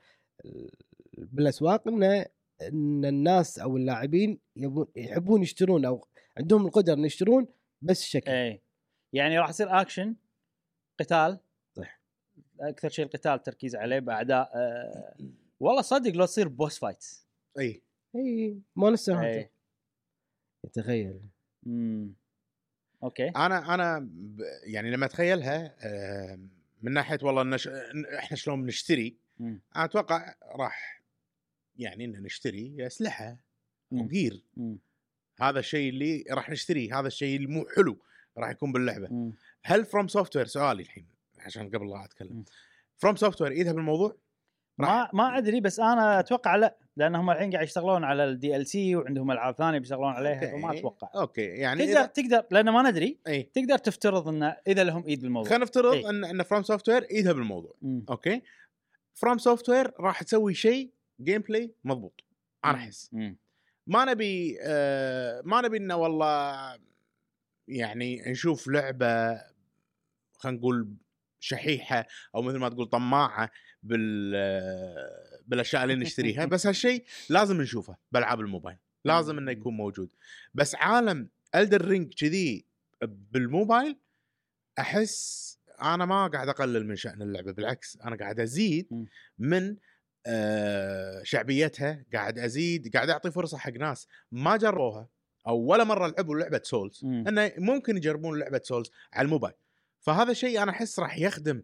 [1.18, 2.26] بالأسواق إنه
[2.62, 7.48] إن الناس أو اللاعبين يبون يحبون يشترون أو عندهم القدرة إن يشترون
[7.82, 8.62] بس شكل اي
[9.14, 10.16] يعني راح يصير اكشن
[11.00, 11.40] قتال.
[12.62, 15.16] أكثر شيء القتال تركيز عليه بأعداء آه
[15.60, 17.06] والله صدق لو تصير boss fight
[17.60, 17.82] أي.
[18.16, 19.50] أي Monster Hunter
[20.74, 21.22] تخيل
[21.68, 22.14] امم
[23.04, 23.30] okay.
[23.30, 26.40] أنا أنا ب- يعني لما أتخيلها آه،
[26.82, 27.68] من ناحية والله نش...
[28.18, 29.18] إحنا شلون بنشتري.
[29.42, 31.04] أنا أتوقع راح
[31.78, 33.38] يعني ان نشتري أسلحة
[33.92, 34.80] مم.
[35.42, 37.98] هذا الشيء اللي راح نشتريه هذا الشيء المو حلو
[38.38, 39.08] راح يكون باللعبة.
[39.12, 39.34] مم.
[39.64, 41.08] هل FromSoftware سؤالي الحين.
[41.46, 42.06] عشان قبل لا.
[42.06, 42.44] أتكلم.
[42.98, 44.18] FromSoftware ايدها بالموضوع
[44.78, 48.96] ما ما أدري بس أنا أتوقع لا لأن هم الحين قاعد يشتغلون على ال DLC
[48.96, 50.62] وعندهم ألعاب ثانية بيشتغلون عليها okay.
[50.62, 51.10] فما أتوقع.
[51.16, 52.06] okay يعني تقدر إذا...
[52.06, 53.44] تقدر لأن ما ندري إي.
[53.44, 55.50] تقدر تفترض انه إذا لهم إيد بالموضوع.
[55.50, 56.06] خلينا نفترض.
[56.06, 58.06] إن إن FromSoftware ايدها بالموضوع مم.
[58.10, 58.42] okay؟
[59.14, 62.24] FromSoftware راح تسوي شيء gameplay مضبوط.
[62.66, 63.12] أنا أحس.
[63.88, 66.78] ما نبي آه ما نبي إنه والله
[67.68, 69.42] يعني نشوف لعبة
[70.38, 70.88] خلينا نقول
[71.42, 73.52] شحيحة أو مثل ما تقول طماعة
[73.84, 74.32] بال
[75.48, 80.14] بالأشياء اللي نشتريها بس هالشيء لازم نشوفه بألعاب الموبايل لازم إنه يكون موجود
[80.54, 82.66] بس عالم Elden Ring كذي
[83.02, 84.00] بالموبايل
[84.80, 85.52] أحس
[85.82, 89.08] أنا ما قاعد أقلل من شأن اللعبة بالعكس أنا قاعد أزيد.
[89.40, 89.78] من
[90.26, 95.10] آه، شعبيتها قاعد أزيد قاعد أعطي فرصة حق ناس ما جربوها
[95.48, 97.02] أو ولا مرة لعبوا لعبة souls.
[97.04, 99.56] إنه ممكن يجربون لعبة souls على الموبايل
[100.02, 101.64] فهذا الشيء أنا أحس راح يخدم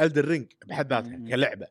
[0.00, 1.28] Elden Ring بحد ذاتها.
[1.28, 1.66] كلعبة.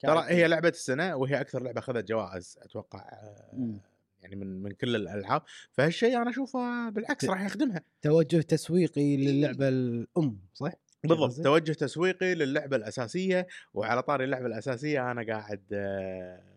[0.00, 3.78] ترى هي لعبة السنة وهي أكثر لعبة أخذت جوائز أتوقع آه، مم.
[4.20, 10.38] يعني من من كل الألعاب فهالشيء أنا أشوفه بالعكس راح يخدمها توجه تسويقي للعبة الأم
[10.54, 10.72] صح؟
[11.04, 16.53] بالضبط؟ توجه تسويقي للعبة الأساسية وعلى طاري اللعبة الأساسية أنا قاعد آه،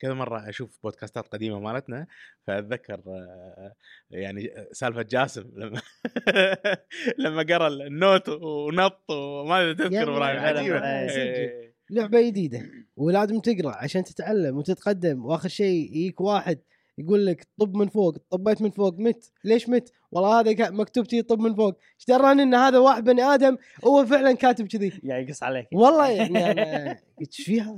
[0.00, 2.06] كذا مرة أشوف بودكاستات قديمة مالتنا
[2.46, 3.74] فأتذكر آه،
[4.10, 5.80] يعني سالفة جاسم لما
[7.24, 11.74] لما قرأ النوت ونط وما أدري تذكر يعني إبراهيم إيه.
[11.90, 12.62] لعبة جديدة
[12.96, 16.58] ولازم تقرأ عشان تتعلم وتتقدم وآخر شيء يجيك واحد
[16.98, 19.32] يقول لك طب من فوق طبيت من فوق مت.
[19.44, 21.78] ليش مت؟ والله هذا مكتوب شي طب من فوق.
[21.98, 25.68] إيش دراني إن هذا واحد بني آدم هو فعلا كاتب كذي؟ قاعد يقص عليك.
[25.72, 27.74] والله يعني إيش فيها؟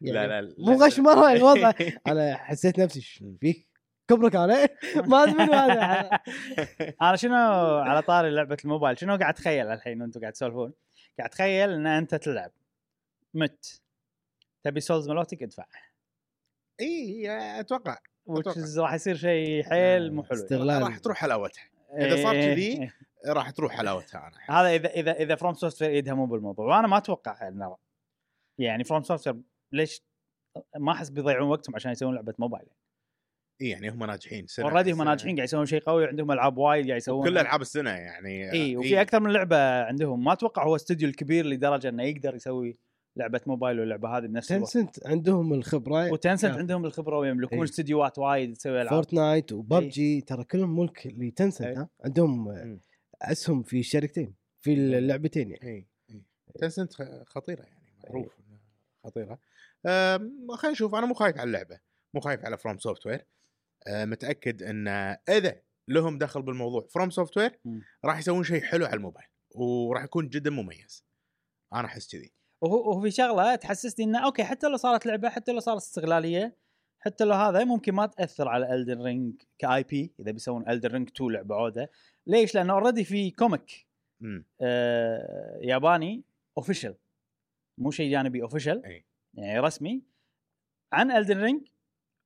[0.00, 1.72] لا يعني لا مو غش مره الوضع.
[2.06, 3.66] أنا حسيت نفسي "إيش فيك
[4.08, 4.68] كبرك أنا
[5.10, 6.10] ما أدري هذا.
[7.02, 7.34] أنا شنو؟
[7.78, 8.98] على طاري لعبة الموبايل.
[8.98, 10.72] شنو قاعد اتخيل الحين وأنتم قاعد تسولفون؟
[11.18, 12.52] قاعد اتخيل إن أنت تلعب
[13.34, 13.80] مت.
[14.62, 15.64] تبي سولز ملوتك ادفع.
[16.80, 17.26] إي
[17.60, 17.96] أتوقع
[18.30, 18.52] which أتوقع.
[18.66, 20.38] is راح يصير شيء حيل مو حلو.
[20.38, 20.82] استغلال.
[20.82, 21.64] راح تروح حلاوتها
[21.98, 22.94] إذا صار إيه، كذي، إيه.
[23.26, 24.60] راح تروح حلاوتها أنا.
[24.60, 26.66] هذا إذا إذا إذا فروم سوفت وير ايدها مو بالموضوع.
[26.66, 27.50] وأنا ما أتوقع
[28.58, 29.36] يعني فروم سوفت وير
[29.72, 30.02] ليش
[30.76, 32.68] ما احس بيضيعون وقتهم عشان يسوون لعبة موبايل؟
[33.60, 35.02] اي يعني هم ناجحين سنة اوريدي هم.
[35.02, 38.76] ناجحين قاعد يسوون شيء قوي عندهم ألعاب وايد قاعد يسوون كل ألعاب السنة يعني إي
[38.76, 40.24] وفي أكثر من لعبة عندهم.
[40.24, 42.76] ما أتوقع هو استوديو الكبير لدرجة إنه يقدر يسوي
[43.16, 44.72] لعبة موبايل واللعبة هذه بنفس الوقت.
[44.72, 46.12] تنسنت عندهم الخبرة.
[46.12, 46.60] وتنسنت كافي.
[46.60, 47.64] عندهم الخبرة ويملكون إيه.
[47.64, 48.94] استديوهات وايد تسوي ألعاب.
[48.94, 51.80] فورتنايت وببجي ترى كلهم ملك لتنسنت إيه.
[51.80, 52.80] ها؟ عندهم مم.
[53.22, 55.68] أسهم في الشركتين في اللعبتين يعني.
[55.68, 55.86] إي
[56.54, 56.92] تنسنت
[57.26, 58.36] خطيرة يعني معروف
[59.04, 59.38] خطيرة.
[59.86, 61.80] خلينا نشوف أنا مو خايف على اللعبة
[62.14, 63.26] مو خايف على فروم سوفت وير
[63.88, 64.88] متأكد إن
[65.28, 67.60] إذا لهم دخل بالموضوع فروم سوفت وير.
[68.04, 71.06] راح يسوون شيء حلو على الموبايل وراح يكون جدا مميز
[71.74, 75.60] أنا أحس كذي وهو في شغلة تحسسني إنه أوكي حتى لو صارت لعبة حتى لو
[75.60, 76.56] صارت استغلالية
[77.00, 81.08] حتى لو هذا ممكن ما تأثر على الدن رينج كـ IP إذا بيسوون الدن رينج
[81.08, 81.90] 2 لعبة عودة
[82.26, 83.86] ليش؟ لأنه already في comic.
[84.60, 86.24] آه ياباني
[86.58, 86.96] official
[87.78, 89.05] مو شيء جانبي official أي.
[89.36, 90.02] يعني رسمي
[90.92, 91.68] عن الدن رينج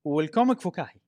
[0.04, 1.00] وال comic فكاهي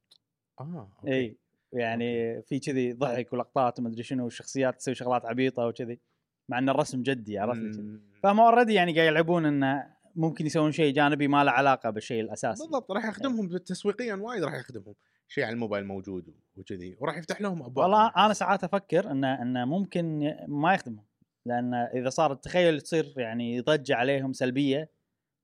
[0.61, 1.13] آه أوكي.
[1.13, 1.37] إي
[1.73, 6.01] يعني في كذي ضحك ولقطات وما أدري شنو الشخصيات تسوي شغلات عبيطة وكذي
[6.49, 7.83] مع إن الرسم جدي عرفت كذي.
[7.83, 8.03] مم.
[8.23, 12.63] فهم already يعني قاعد يلعبون انه ممكن يسوون شيء جانبي ما له علاقة بالشيء الأساسي
[12.63, 14.95] بالضبط راح يخدمهم تسويقيا وايد راح يخدمهم
[15.29, 19.65] شيء على الموبايل موجود وكذي وراح يفتح لهم أبواب والله أنا ساعات أفكر انه انه
[19.65, 21.05] ممكن ما يخدمهم
[21.47, 24.91] لأن إذا صارت تخيل تصير يعني ضجه عليهم سلبية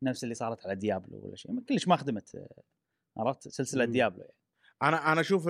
[0.02, 2.46] نفس اللي صارت على ديابلو ولا شيء كلش ما خدمت
[3.16, 3.92] عرفت سلسلة مم.
[3.92, 4.34] ديابلو يعني.
[4.82, 5.48] أنا أنا أشوف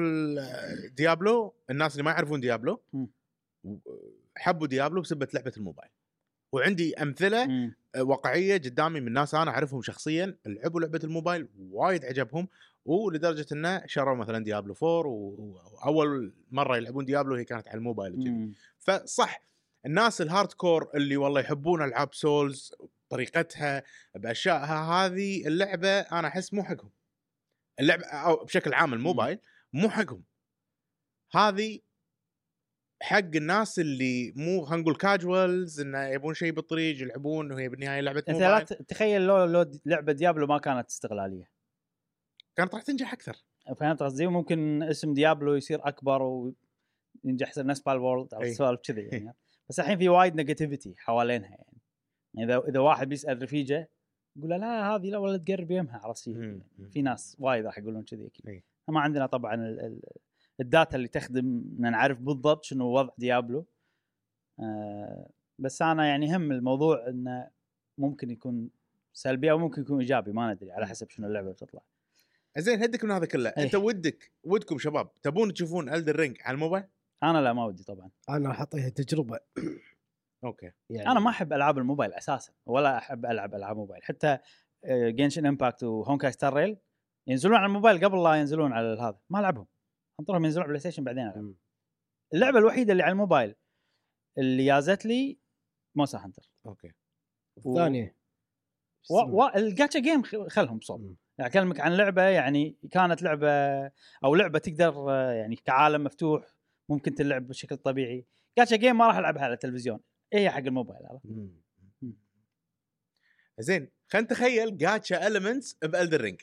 [0.97, 3.09] ديابلو الناس اللي ما يعرفون ديابلو مم.
[4.37, 5.91] حبوا ديابلو بسبة لعبة الموبايل
[6.53, 7.75] وعندي أمثلة مم.
[7.99, 12.49] واقعية قدامي من ناس أنا أعرفهم شخصيا لعبوا لعبة الموبايل وايد عجبهم
[12.85, 18.53] ولدرجة إنه شروا مثلا ديابلو 4 و- وأول مرة يلعبون ديابلو هي كانت على الموبايل.
[18.79, 19.43] فصح
[19.87, 22.75] الناس ال hardcore اللي والله يحبون ألعاب سولز
[23.09, 23.83] بطريقتها
[24.15, 26.91] بأشيائها هذه اللعبة أنا أحس مو حقهم.
[27.81, 29.39] اللعبه أو بشكل عام الموبايل
[29.73, 30.25] مو حقهم.
[31.33, 31.81] هذه
[33.03, 38.19] حق الناس اللي مو خلينا نقول casuals انه يبون شيء بالطريق يلعبون وهي بالنهاية لعبة
[38.19, 38.67] أنت لا موبايل.
[38.67, 41.51] تخيل لو لو لعبة ديابلو ما كانت استغلالية.
[42.57, 43.37] كانت راح تنجح أكثر.
[43.81, 46.23] فهمت قصدي؟ وممكن اسم ديابلو يصير أكبر
[47.25, 48.53] وينجح نفس بالورلد أو.
[48.53, 49.35] سوالف كذي يعني.
[49.69, 51.68] بس الحين في وايد negativity حوالينها يعني.
[52.39, 53.89] إذا إذا واحد بيسأل رفيجة
[54.37, 56.29] يقول له لا هذه لا ولا تقرب يمها عرفت.
[56.29, 56.63] مم.
[56.91, 58.63] في ناس وايد راح يقولون كذي أكيد أي.
[58.89, 60.01] ما عندنا طبعا ال ال
[60.61, 61.47] data اللي تخدم
[61.79, 63.67] ان نعرف بالضبط شنو وضع ديابلو
[64.61, 67.51] آه بس أنا يعني هم الموضوع إنه
[67.99, 68.71] ممكن يكون
[69.13, 71.81] سلبي أو ممكن يكون إيجابي ما ندري على حسب شنو اللعبة بتطلع
[72.59, 73.65] زين هدك من هذا كله إيه.
[73.65, 76.85] أنت ودك ودكم شباب تبون تشوفون الدن رينج على الموبايل
[77.23, 79.41] أنا لا ما ودي طبعا أنا راح اعطيها تجربة
[80.45, 80.73] أوكي.
[80.91, 84.05] يعني أنا ما أحب ألعاب الموبايل أساسا ولا أحب ألعب ألعاب موبايل.
[84.05, 84.39] حتى
[84.89, 86.79] جينشن امباكت وهونكاي ستار ريل
[87.29, 89.19] ينزلون على الموبايل قبل لا ينزلون على هذا.
[89.31, 89.67] ما ألعبهم.
[90.21, 91.55] أنطرهم ينزلون على بلاي ستيشن بعدين ألعب.
[92.35, 93.55] اللعبة الوحيدة اللي على الموبايل
[94.39, 95.39] اللي يازت لي
[95.97, 96.93] مونستر هانتر أوكي.
[97.59, 98.17] الثانية.
[99.11, 99.43] و...
[99.43, 99.49] و...
[99.57, 101.17] الجاتشا جيم خلهم صوب.
[101.39, 103.49] يعني أكلمك عن لعبة يعني كانت لعبة
[104.25, 106.45] أو لعبة تقدر آه، يعني كعالم مفتوح
[106.91, 108.27] ممكن تلعب بشكل طبيعي.
[108.59, 110.01] جاتشا جيم ما راح ألعبها على التلفزيون.
[110.33, 111.27] هي حق الموبايل عرفت؟
[113.59, 116.41] زين خلينا نتخيل gacha elements بالدن رينج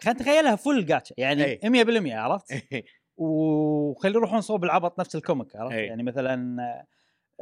[0.00, 1.84] خلينا نتخيلها full gacha يعني أي.
[1.84, 2.52] 100% عرفت؟
[3.16, 5.86] وخلي يروحون صوب العبط نفس ال comic عرفت؟ أي.
[5.86, 6.86] يعني مثلا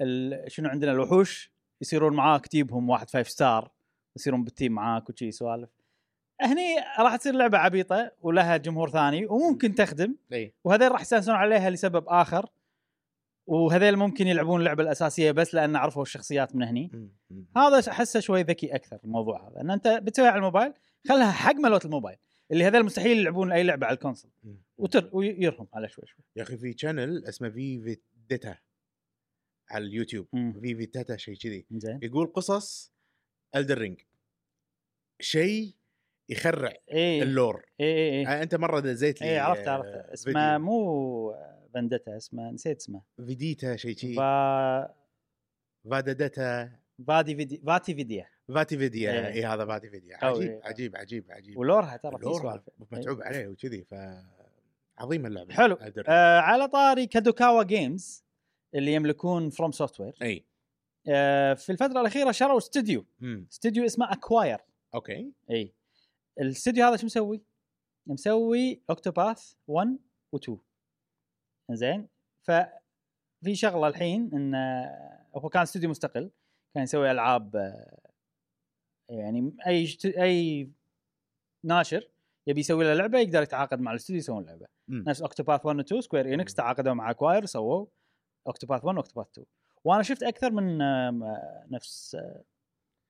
[0.00, 0.44] ال...
[0.52, 3.70] شنو عندنا الوحوش يصيرون معاك تجيبهم واحد five star
[4.16, 5.70] يصيرون بال team معاك وشي سوالف
[6.40, 11.70] هني راح تصير لعبة عبيطة ولها جمهور ثاني وممكن تخدم اي وهذول راح يستانسون عليها
[11.70, 12.50] لسبب آخر
[13.46, 17.10] وهذول ممكن يلعبون اللعبة الأساسية بس لأن عرفوا الشخصيات من هني.
[17.56, 20.72] هذا أحسه شوي ذكي أكثر الموضوع هذا إن أنت بتسويها على الموبايل
[21.08, 22.16] خلها حق ملوت الموبايل.
[22.50, 24.30] اللي هذول مستحيل يلعبون أي لعبة على ال console.
[24.44, 24.56] مم.
[24.78, 26.24] وتر ويرهم على شوي شوي.
[26.36, 28.56] يا أخي في channel اسمه في فيديتا
[29.70, 30.26] على اليوتيوب.
[30.32, 30.52] مم.
[30.52, 31.66] في فيديتا شيء كذي.
[32.02, 32.92] يقول قصص
[33.56, 34.00] الدن رينج
[35.20, 35.74] شيء
[36.28, 37.64] يخرع اي ال lore.
[37.80, 39.68] اي اي اي آه، أنت مرة دزيت لي اي عرفت.
[39.68, 40.58] عرفت اسمه.
[40.58, 44.94] مو فندتا اسمه نسيت اسمه فيديتا شيء كذي فا
[45.90, 46.70] فاددتا
[47.06, 48.28] فادي فيدي فاتي فيديا.
[48.54, 49.12] فاتي فيديا.
[49.12, 49.34] إيه.
[49.34, 50.24] إي هذا فاتي فيديا.
[50.24, 50.60] عجيب إيه.
[50.64, 51.58] عجيب عجيب عجيب.
[51.58, 52.62] و lore ها ترى سوالف.
[52.78, 53.94] متعوب عليه وكذي ف
[54.98, 55.54] عظيمه اللعبة.
[55.54, 55.78] حلو.
[56.08, 58.24] آه على طاري كادوكاوا جيمز
[58.74, 60.46] اللي يملكون فروم سوفت وير إي.
[61.08, 63.06] آه في الفترة الأخيرة شروا استوديو
[63.52, 64.58] استوديو اسمه اكواير
[64.94, 65.32] أوكي.
[65.50, 65.74] إي.
[66.40, 67.42] الاستوديو هذا شو مسوي؟
[68.06, 69.98] مسوي اوكتوباث 1
[70.36, 70.65] و2
[71.70, 72.08] زين؟
[72.42, 74.54] ففي شغلة الحين إن
[75.34, 76.30] هو كان استوديو مستقل
[76.74, 77.98] كان يسوي ألعاب آه،
[79.08, 80.70] يعني أي أي
[81.64, 82.08] ناشر
[82.46, 84.66] يبي يسوي له لعبة يقدر يتعاقد مع الاستوديو يسوون لعبة.
[84.88, 87.86] نفس اوكتوباث 1 و 2 سكوير انكس تعاقدوا مع اكواير سووا
[88.46, 89.46] اوكتوباث 1 واوكتوباث 2
[89.84, 92.44] وأنا شفت أكثر من آه، نفس آه،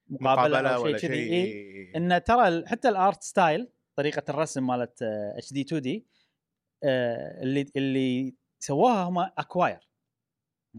[0.08, 1.10] مقابلة, مقابلة أو ولا شيء.
[1.10, 6.06] كذي إيه إن ترى حتى ال art style طريقة الرسم مالت HD 2D
[6.84, 8.34] اللي اللي
[8.66, 9.88] سووها هم Acquire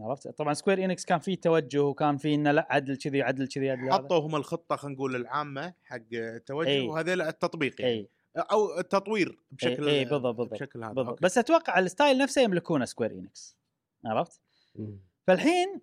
[0.00, 3.70] عرفت طبعا Square Enix كان فيه توجه وكان فيه إنه لا عدل كذي عدل كذي
[3.70, 3.92] عدل.
[3.92, 6.80] حطوا هم الخطة خلينا نقول العامة حق التوجه إي.
[6.88, 10.54] وهذا التطبيق يعني إي أو التطوير بشكل إي، بالضبط، بالضبط.
[10.54, 11.22] بشكل هذا بالضبط.
[11.22, 13.56] بس أتوقع ال style نفسه يملكونه Square Enix
[14.04, 14.40] عرفت
[14.74, 15.00] مم.
[15.26, 15.80] فالحين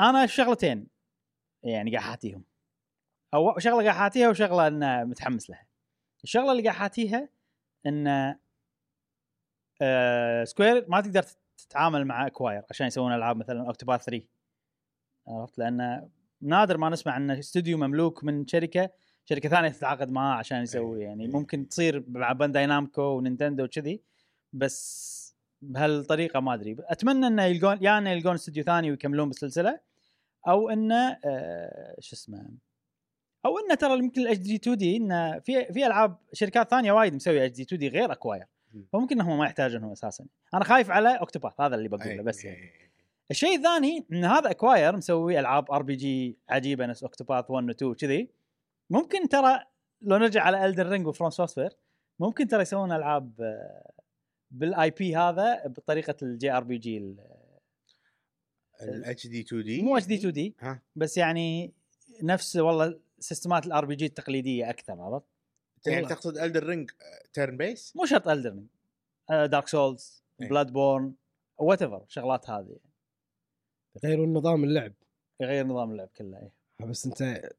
[0.00, 0.86] أنا شغلتين
[1.62, 2.44] يعني قاعد حاتيهم
[3.34, 5.66] أو شغلة قاعد حاتيها وشغلة ان متحمس لها
[6.24, 7.28] الشغلة اللي قاعد حاتيها
[7.86, 8.36] ان
[9.82, 11.24] آه Square ما تقدر
[11.58, 14.24] تتعامل مع Acquire عشان يسوون ألعاب مثلا Octopath 3
[15.28, 16.08] عرفت لأن
[16.40, 18.90] نادر ما نسمع إن استوديو مملوك من شركة
[19.24, 21.32] شركة ثانية تتعاقد معاه عشان يسوي إيه، يعني إيه.
[21.32, 24.02] ممكن تصير مع Bandai Namco و Nintendo وكذي
[24.52, 25.18] بس
[25.62, 29.80] بهالطريقة ما أدري أتمنى إنه يلقون يا إنه يلقون استوديو ثاني ويكملون بالسلسله
[30.48, 32.48] أو إنه آه شو اسمه
[33.46, 37.46] أو إنه ترى يمكن ال HD 2D إنه في في ألعاب شركات ثانية وايد مسوية
[37.46, 38.46] HD 2D غير Acquire.
[38.92, 40.26] فممكن انهم ما يحتاجونهم أساسا.
[40.54, 42.62] أنا خايف على Octopath هذا اللي بقوله إي، بس إي، يعني.
[42.62, 42.88] إي.
[43.30, 48.30] الشيء الثاني إن هذا Acquire مسوي ألعاب RPG عجيبة نفس Octopath 1 و 2 كذي
[48.90, 49.64] ممكن ترى
[50.02, 51.70] لو نرجع على Elden Ring و FromSoftware
[52.18, 53.32] ممكن ترى يسوون ألعاب
[54.50, 57.16] بال IP هذا بطريقة ال JRPG
[58.82, 60.56] ال HD 2D مو HD 2D
[60.96, 61.72] بس يعني
[62.22, 65.26] نفس والله سيستمات ال RPG التقليدية أكثر عرفت؟
[65.86, 66.14] يعني والله.
[66.14, 66.90] تقصد Elden Ring
[67.32, 68.62] turn-based مو شرط Elden
[69.30, 70.48] Dark Souls إيه.
[70.48, 71.14] Bloodborne
[71.58, 72.76] whatever شغلات هذه
[74.04, 74.92] غيروا النظام اللعب
[75.40, 76.52] يغير نظام اللعب كله إيه.
[76.88, 77.50] بس انت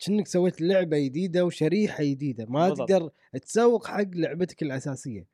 [0.00, 2.88] كأنك سويت لعبة جديدة وشريحة جديدة ما بالضبط.
[2.88, 3.10] تقدر
[3.42, 5.26] تسوق حق لعبتك الأساسية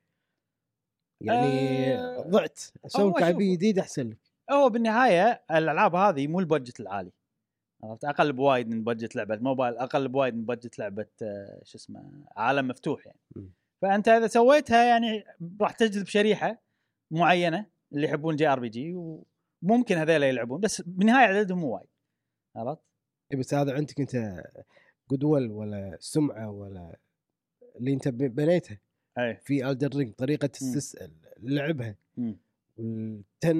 [1.20, 3.56] يعني آه، ضعت أسوي هو كعبي شوف.
[3.56, 4.18] جديد أحسن لك
[4.50, 7.12] هو بالنهاية الألعاب هذه مو ال budget العالي
[7.84, 12.24] عرفت أقل بوايد من budget لعبة موبايل أقل بوايد من budget لعبة آه، شو اسمه
[12.36, 13.48] عالم مفتوح يعني م.
[13.82, 15.24] فأنت إذا سويتها يعني
[15.60, 16.62] راح تجذب شريحة
[17.10, 18.94] معينة اللي يحبون JRPG
[19.62, 21.86] وممكن هذول يلعبون بس بالنهايه عددهم مو وايد
[22.56, 22.82] عرفت؟
[23.32, 24.42] إيه بس هذا عندك أنت
[25.10, 26.96] goodwill ولا سمعة ولا
[27.76, 28.78] اللي أنت بنيتها
[29.18, 30.96] أي في الدر رينج طريقة تستس
[31.42, 31.96] لعبها.
[32.78, 33.54] وال 10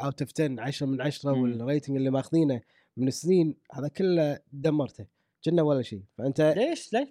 [0.00, 1.42] اوت اوف 10 10 من 10 مم.
[1.42, 2.60] والريتنج اللي ماخذينه
[2.98, 5.06] من سنين هذا كله دمرته
[5.44, 7.08] كنا ولا شيء فأنت ليش ليش؟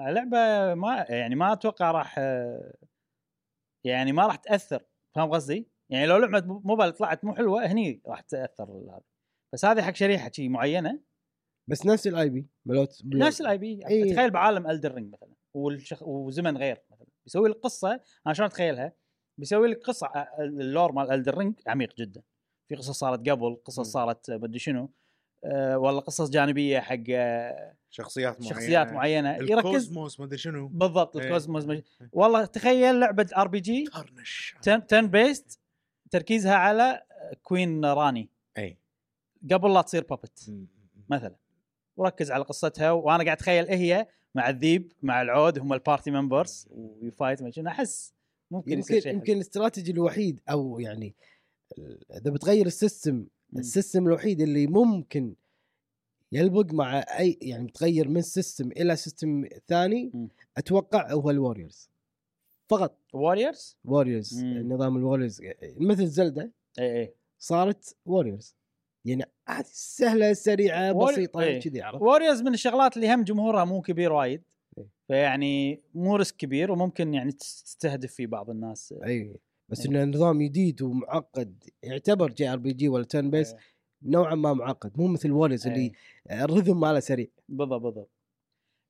[0.00, 2.74] لعبه ما يعني ما أتوقع راح آه،
[3.86, 8.20] يعني ما راح تأثر فاهم قصدي؟ يعني لو لعبة موبايل طلعت مو حلوة هني راح
[8.20, 9.00] تأثر هذا
[9.54, 11.00] بس هذه حق شريحة شي معينة
[11.70, 14.14] بس نفس ال IP ملوت نفس ال IP إيه.
[14.14, 16.02] تخيل بعالم Elden Ring مثلا والشخ...
[16.02, 18.92] وزمن غير مثلا بيسوي لك قصة أنا شلون أتخيلها؟
[19.40, 22.22] بيسوي لك قصة آه، ال lore مال Elden Ring عميق جدا
[22.68, 23.92] في قصص صارت قبل قصص.
[23.92, 24.92] صارت مدري شنو
[25.54, 28.54] والله قصص جانبية حق آه، شخصيات معينة.
[28.54, 29.36] شخصيات معينة.
[29.36, 30.68] يركز ال cosmos ما أدري شنو.
[30.68, 31.24] بالضبط إيه.
[31.24, 31.82] ال cosmos مج...
[32.12, 33.84] والله تخيل لعبة RPG
[34.88, 35.60] turn-based
[36.10, 37.02] تركيزها على
[37.42, 38.28] Queen Ranni
[38.58, 38.78] اي
[39.52, 40.52] قبل لا تصير puppet
[41.08, 41.36] مثلا.
[41.96, 46.10] وركز على قصتها وأنا قاعد أتخيل إيه هي مع الذيب مع العود هم ال party
[46.10, 47.68] members وي fight ما شنو.
[47.68, 48.14] أحس
[48.50, 51.14] ممكن يصير يمكن شيء يمكن الاستراتيجي الوحيد أو يعني
[52.10, 55.34] إذا بتغير ال system ال system الوحيد اللي ممكن
[56.32, 60.28] يلبق مع أي يعني بتغير من system إلى system ثاني مم.
[60.56, 61.90] أتوقع هو ال Warriors
[62.68, 62.98] فقط.
[63.12, 64.72] Warriors و Warriors مم.
[64.72, 68.56] نظام ال Warriors مثل Zelda اي اي صارت و Warriors
[69.04, 71.60] يعني عادي سهلة سريعة بسيطة إيه.
[71.60, 74.42] كذي عرفت؟ Warriors من الشغلات اللي هم جمهورها مو كبير وايد
[74.78, 74.86] إيه.
[75.08, 78.94] فيعني مو risk كبير وممكن يعني تستهدف فيه بعض الناس.
[79.06, 79.36] اي
[79.68, 79.86] بس إيه.
[79.86, 81.64] إنه نظام جديد ومعقد.
[81.82, 83.58] يعتبر JRPG ولا turn-based إيه.
[84.02, 84.98] نوعا ما معقد.
[84.98, 85.92] مو مثل Warriors اللي
[86.30, 86.44] إيه.
[86.44, 87.26] ال rhythm ماله سريع.
[87.48, 88.10] بالضبط بالضبط.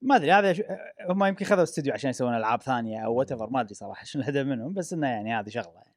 [0.03, 0.63] ما أدري هذا ش...
[1.11, 4.47] هم يمكن خذوا استوديو عشان يسوون ألعاب ثانية أو what ما أدري صراحة شنو الهدف
[4.47, 5.97] منهم بس إنه يعني هذه شغلة يعني.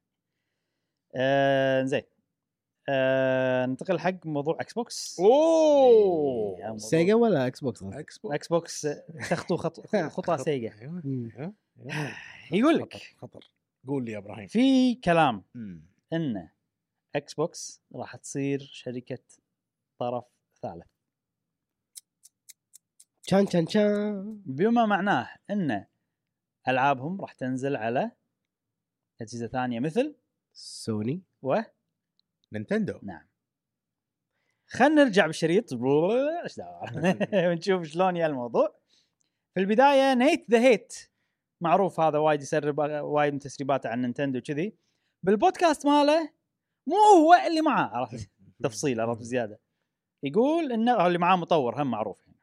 [1.16, 2.02] آه زين
[2.90, 8.88] آه ننتقل حق موضوع Xbox اوه Sega ولا Xbox؟ Xbox Xbox
[9.30, 9.96] تخطو خط...
[9.96, 10.74] خطى Sega.
[12.52, 12.94] يقول لك.
[12.94, 13.52] خطر خطر.
[13.88, 14.48] قول لي يا إبراهيم.
[14.48, 15.86] في كلام مم.
[16.14, 16.50] إن
[17.16, 19.20] Xbox راح تصير شركة
[20.00, 20.26] طرف
[20.62, 20.88] ثالث.
[23.22, 25.86] شان شان شان بما معناه إن
[26.68, 28.12] ألعابهم راح تنزل على
[29.22, 30.16] أجهزة ثانية مثل
[30.54, 31.24] سوني.
[31.42, 31.56] و
[32.52, 33.00] Nintendo.
[33.04, 33.28] نعم.
[34.68, 35.74] خلينا نرجع بالشريط
[36.44, 37.18] إيش دعوة؟
[37.50, 38.80] ونشوف شلون يا الموضوع.
[39.54, 41.09] في البداية Nate the Hate
[41.62, 44.78] معروف هذا وايد يسرب وايد من تسريباته عن Nintendo كذي
[45.24, 46.34] بالبودكاست ماله
[46.88, 48.30] مو هو اللي معاه عرفت؟
[48.64, 49.60] تفصيل عرفت؟ زيادة.
[50.24, 52.40] يقول انه اللي معاه مطور هم معروف يعني.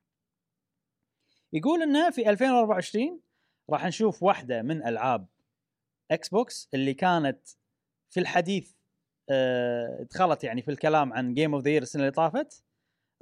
[1.52, 3.20] يقول إنه في 2024
[3.70, 5.26] راح نشوف واحدة من ألعاب
[6.10, 7.48] Xbox اللي كانت
[8.10, 8.72] في الحديث
[9.30, 12.64] آه، دخلت يعني في الكلام عن Game of the Year السنة اللي طافت.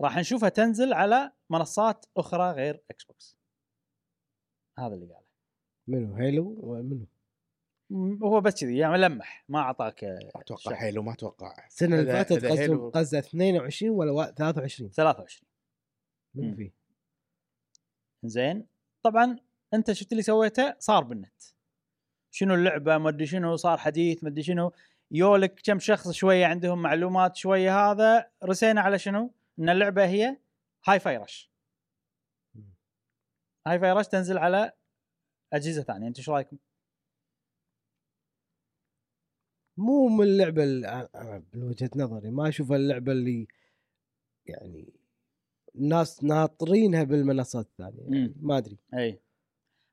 [0.00, 3.38] راح نشوفها تنزل على منصات أخرى غير Xbox
[4.78, 5.23] هذا اللي قاله.
[5.86, 7.06] منو؟ هيلو؟ ومنو
[7.90, 10.74] م- هو بس كذي يعني لمح ما أعطاك أتوقع.
[10.74, 11.66] حيلو ما أتوقع.
[11.66, 15.48] السنة اللي فاتت قصدهم هيلو- قصده 22 ولا وا- 23 23
[16.34, 16.56] منو مم.
[16.56, 16.72] فيه؟
[18.24, 18.66] زين.
[19.02, 19.36] طبعا
[19.74, 21.42] أنت شفت اللي سويته؟ صار بالنت.
[22.30, 24.72] شنو اللعبة؟ ما أدري شنو صار حديث ما أدري شنو.
[25.10, 30.36] يولك كم شخص شوية عندهم معلومات شوية هذا رسينا على شنو؟ إن اللعبة هي
[30.86, 31.50] Hi-Fi Rush.
[33.66, 34.72] Hi-Fi Rush تنزل على
[35.54, 36.56] أجهزة ثانية أنتم إيش رأيكم؟
[39.76, 43.48] مو من اللعبة اللي أنا من وجهة نظري ما أشوف اللعبة اللي
[44.46, 44.92] يعني
[45.74, 48.34] الناس ناطرينها بالمنصات الثانية يعني.
[48.40, 48.78] ما أدري.
[48.94, 49.20] أي.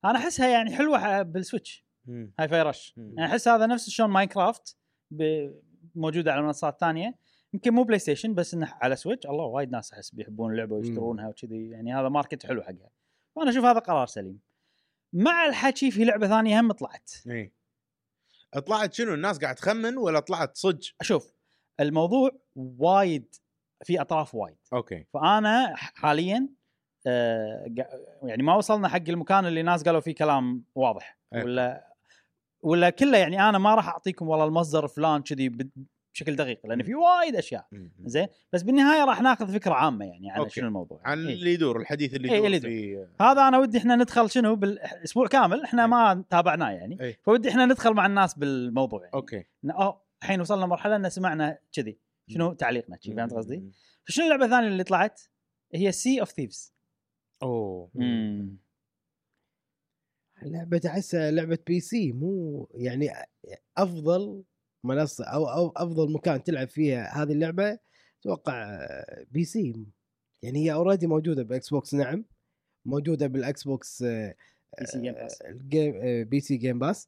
[0.06, 1.86] أنا أحسها يعني حلوة بال Switch.
[2.06, 2.34] مم.
[2.40, 2.94] Hi Fi Rush.
[2.98, 4.78] يعني أحس هذا نفس شلون Minecraft
[5.96, 7.16] موجودة على منصات ثانية.
[7.54, 11.70] يمكن مو PlayStation بس إنه على Switch الله وايد ناس أحس بيحبون اللعبة ويشترونها وكذي.
[11.70, 12.90] يعني هذا market حلو حقها.
[13.36, 14.40] وأنا أشوف هذا قرار سليم.
[15.14, 17.12] مع الحكي في لعبة ثانية هم طلعت.
[17.30, 17.52] إي.
[18.66, 21.34] طلعت شنو؟ الناس قاعد تخمن ولا طلعت صج أشوف
[21.80, 23.36] الموضوع وايد
[23.84, 24.58] في أطراف وايد.
[24.74, 25.06] okay.
[25.14, 26.50] فأنا حاليا
[27.08, 27.66] آه
[28.24, 31.18] يعني ما وصلنا حق المكان اللي الناس قالوا فيه كلام واضح.
[31.32, 31.92] ولا
[32.62, 35.70] ولا كله يعني أنا ما راح أعطيكم والله المصدر فلان كذي
[36.14, 37.68] بشكل دقيق لأن في وايد أشياء.
[37.72, 37.92] مم.
[38.06, 40.52] زين؟ بس بالنهاية راح ناخذ فكرة عامة يعني عن okay.
[40.52, 41.02] شنو الموضوع.
[41.04, 41.34] عن إيه.
[41.34, 45.28] اللي يدور الحديث اللي إيه، يدور اللي في هذا أنا ودي إحنا ندخل شنو؟ بالأسبوع
[45.28, 47.02] كامل إحنا ما تابعناه يعني.
[47.02, 47.20] إيه.
[47.24, 49.14] فودي إحنا ندخل مع الناس بالموضوع يعني.
[49.14, 49.46] okay.
[50.22, 51.98] الحين وصلنا مرحلة إن سمعنا كذي.
[52.28, 53.72] شنو تعليقنا؟ فهمت قصدي؟ مم.
[54.06, 55.22] فشنو اللعبة الثانية اللي طلعت؟
[55.74, 56.74] هي Sea of Thieves
[57.44, 57.90] أوه.
[60.44, 63.10] اللعبه احسها لعبة PC مو يعني
[63.78, 64.44] أفضل
[64.84, 67.80] منصة أو أو أفضل مكان تلعب فيها هذه اللعبة
[68.22, 68.80] أتوقع
[69.32, 69.86] PC
[70.44, 72.26] يعني هي already موجودة ب Xbox نعم.
[72.86, 74.36] موجودة بال Xbox آه،
[74.80, 75.42] PC Game Pass.
[75.42, 75.60] آه،
[76.04, 77.08] آه، PC Game Pass.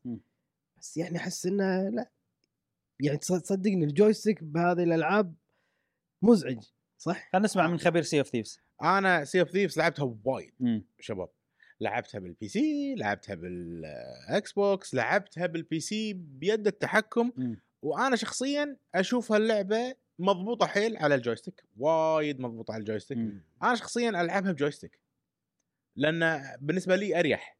[0.77, 2.11] بس يعني أحس إنه لا.
[2.99, 5.35] يعني تص- تصدقني ال joystick بهذه الألعاب
[6.21, 6.63] مزعج
[6.97, 10.53] صح؟ خلينا نسمع من خبير Sea of Thieves أنا Sea of Thieves لعبتها وايد
[10.99, 11.29] شباب.
[11.81, 17.31] لعبتها بال PC لعبتها بال Xbox لعبتها بال PC بيد التحكم
[17.81, 23.17] وأنا شخصيا أشوف هاللعبة مضبوطة حيل على ال joystick وايد مضبوطة على ال joystick.
[23.63, 24.99] أنا شخصيا ألعبها ب joystick
[25.95, 27.57] لأن بالنسبة لي أريح.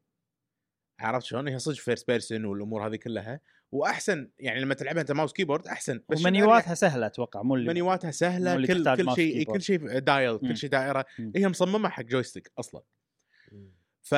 [1.00, 3.40] عرفت شلون؟ هي صدق first person والأمور هذه كلها
[3.72, 8.10] وأحسن يعني لما تلعبها أنت mouse keyboard أحسن بس ومنيواتها سهلة أتوقع مو اللي منيواتها
[8.10, 9.44] سهلة اللي كل كل شيء.
[9.44, 10.38] كل شيء dial.
[10.38, 11.06] كل شيء دائرة.
[11.18, 11.32] مم.
[11.36, 12.82] هي مصممة حق joystick أصلا.
[14.04, 14.14] ف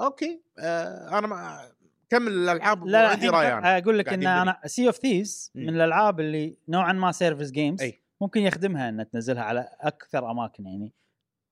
[0.00, 1.70] okay آه أنا ما
[2.10, 4.26] كمل الألعاب لا لا عندي رأي أنا أقول لك إن.
[4.26, 5.52] أنا Sea of Thieves.
[5.54, 8.02] من الألعاب اللي نوعا ما service games أي.
[8.20, 10.92] ممكن يخدمها ان تنزلها على أكثر أماكن يعني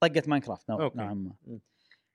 [0.01, 0.93] طقه Minecraft نوع.
[0.95, 1.33] نوعا ما.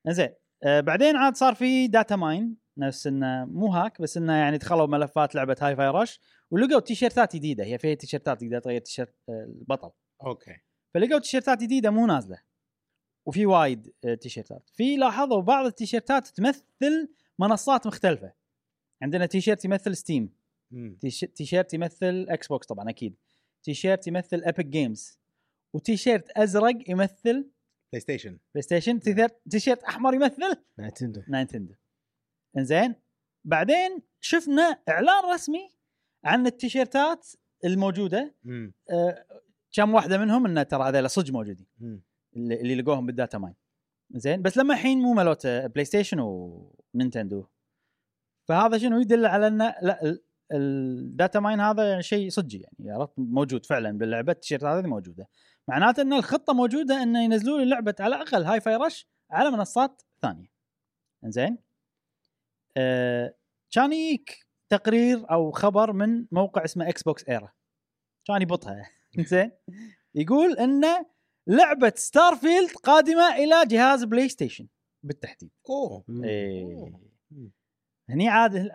[0.08, 0.30] زين
[0.64, 4.88] آه بعدين عاد صار في data mine نفس إنه مو hack بس إنه يعني دخلوا
[4.88, 6.20] ملفات لعبة Hi-Fi Rush
[6.52, 9.92] ولقوا تيشيرتات جديدة هي فيها تيشيرتات تقدر تغير تيشيرت آه، البطل
[10.26, 10.58] okay
[10.94, 12.38] فلقوا تيشيرتات جديدة مو نازلة
[13.26, 14.70] وفي وايد آه، تيشيرتات.
[14.74, 17.10] في لاحظوا بعض التيشيرتات تمثل
[17.40, 18.34] منصات مختلفة.
[19.02, 20.30] عندنا تيشيرت يمثل Steam
[21.36, 23.16] تيشيرت يمثل Xbox طبعا أكيد.
[23.64, 25.20] تيشيرت يمثل Epic Games
[25.74, 27.50] وتيشيرت أزرق يمثل
[27.92, 29.00] PlayStation PlayStation
[29.50, 31.74] تيشيرت- أحمر يمثل Nintendo Nintendo.
[32.58, 32.96] إنزين؟
[33.46, 35.70] بعدين شفنا إعلان رسمي
[36.24, 37.28] عن التيشيرتات
[37.66, 38.36] الموجودة.
[38.92, 39.26] أه
[39.74, 41.66] كم واحدة منهم انه ترى هذول صدق موجودين.
[42.36, 43.56] اللي, لقوهم بال data mine
[44.12, 47.46] زين؟ بس لما الحين مو ملوت PlayStation و Nintendo
[48.50, 52.92] فهذا شنو؟ يدل على إن لا ال- ال data mine هذا يعني شيء صجي يعني
[52.92, 55.28] عرفت موجود فعلا باللعبة التيشيرت هذه موجودة.
[55.68, 60.48] معناته إن الخطة موجودة انه ينزلوا لي لعبه على الاقل Hi-Fi Rush على منصات ثانية.
[61.26, 61.58] زين
[62.78, 63.36] آه
[63.72, 67.52] كان يجيك تقرير أو خبر من موقع اسمه XboxEra
[68.28, 68.90] كان يبطها
[69.32, 69.52] زين
[70.16, 70.84] يقول إن
[71.48, 74.68] لعبة Starfield قادمة إلى جهاز PlayStation
[75.04, 75.52] بالتحديد.
[75.70, 76.04] أوه.
[76.24, 76.94] إيه.
[78.10, 78.72] هني عاد ال-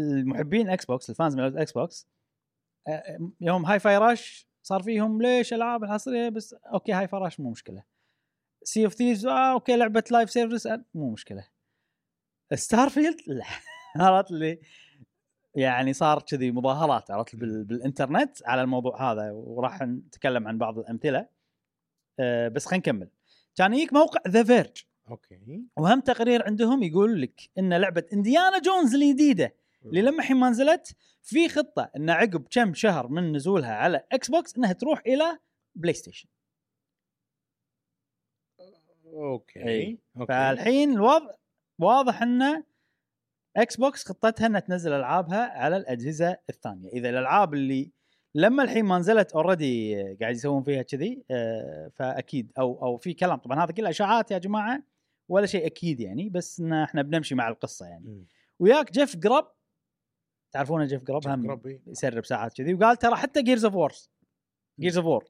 [0.00, 2.08] المحبين Xbox ال fans من ال Xbox
[3.40, 7.82] يوم Hi-Fi Rush صار فيهم ليش ألعاب الحصريه بس okay Hi-Fi Rush مو مشكلة.
[8.62, 11.48] Sea of Thieves okay لعبة live service آه، مو مشكلة.
[12.54, 13.44] Starfield لا.
[14.06, 14.60] عرفت اللي؟
[15.54, 21.28] يعني صار كذي مظاهرات عرفت بال- بالإنترنت على الموضوع هذا وراح نتكلم عن بعض الأمثلة.
[22.20, 23.08] آه، بس خلينا نكمل.
[23.56, 25.64] كان يجيك موقع The Verge okay.
[25.76, 29.54] وهم تقرير عندهم يقول لك إن لعبة Indiana Jones الجديدة
[29.84, 34.56] اللي لما الحين ما نزلت في خطة إن عقب كم شهر من نزولها على Xbox
[34.56, 35.38] إنها تروح إلى
[35.74, 36.28] PlayStation
[39.06, 39.68] okay.
[39.68, 39.98] إي.
[40.16, 40.26] okay.
[40.26, 41.34] فالحين الوضع
[41.78, 42.62] واضح إن
[43.56, 46.88] Xbox خطتها إنها تنزل ألعابها على الأجهزة الثانية.
[46.88, 47.90] إذا الألعاب اللي
[48.36, 53.38] لما الحين ما نزلت already قاعد يسوون فيها كذي آه، فأكيد أو أو في كلام.
[53.38, 54.82] طبعا هذا كله إشاعات يا جماعة
[55.28, 58.26] ولا شيء أكيد يعني بس إن إحنا بنمشي مع القصة يعني.
[58.58, 59.52] وياك Jeff Grubb
[60.52, 64.10] تعرفونه Jeff Grubb هم يسرب ساعات كذي وقال ترى حتى Gears of Wars
[64.80, 65.24] Gears of War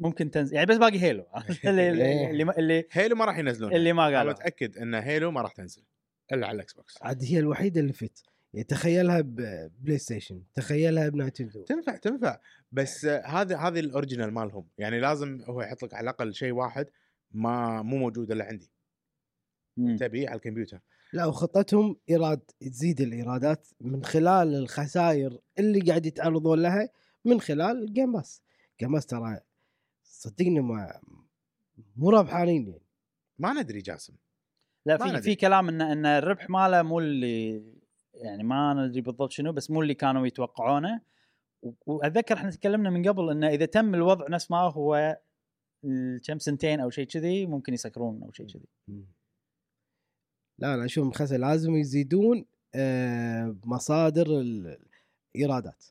[0.00, 1.26] ممكن تنزل يعني بس باقي Halo
[1.64, 4.32] اللي اللي اللي, اللي, Halo ما راح ينزلونها اللي ما أنا قالوا.
[4.32, 5.82] متأكد إن Halo ما راح تنزل
[6.32, 8.35] إلا على ال Xbox عاد هي الوحيدة اللي فت.
[8.56, 12.40] يعني تخيلها ب PlayStation تخيلها ب Nintendo تنفع تنفع.
[12.72, 14.68] بس آه، هذا هذه ال original مالهم.
[14.78, 16.86] يعني لازم هو يحط لك على الأقل شيء واحد
[17.30, 18.70] ما مو موجود إلا عندي.
[19.76, 19.96] مم.
[19.96, 20.80] تبيه على الكمبيوتر.
[21.12, 26.88] لا وخطتهم إيراد تزيد الإيرادات من خلال الخسائر اللي قاعد يتعرضون لها
[27.24, 28.42] من خلال ال Game Pass
[28.80, 29.40] Game Pass ترى
[30.04, 31.00] صدقني ما
[31.96, 32.86] مو ربحانين يعني.
[33.38, 34.14] ما ندري جاسم.
[34.86, 35.22] لا في.
[35.22, 37.75] في كلام إن إن الربح ماله مو اللي
[38.16, 41.00] يعني ما ندري بالضبط شنو بس مو اللي كانوا يتوقعونه.
[41.86, 45.18] وأتذكر إحنا تكلمنا من قبل إنه إذا تم الوضع نفس ما هو
[46.26, 48.66] كم سنتين أو شيء كذي ممكن يسكرون أو شيء كذي.
[50.58, 52.44] لا لا أشوف خسر لازم يزيدون
[52.74, 54.78] آه، مصادر ال-
[55.34, 55.84] الإيرادات.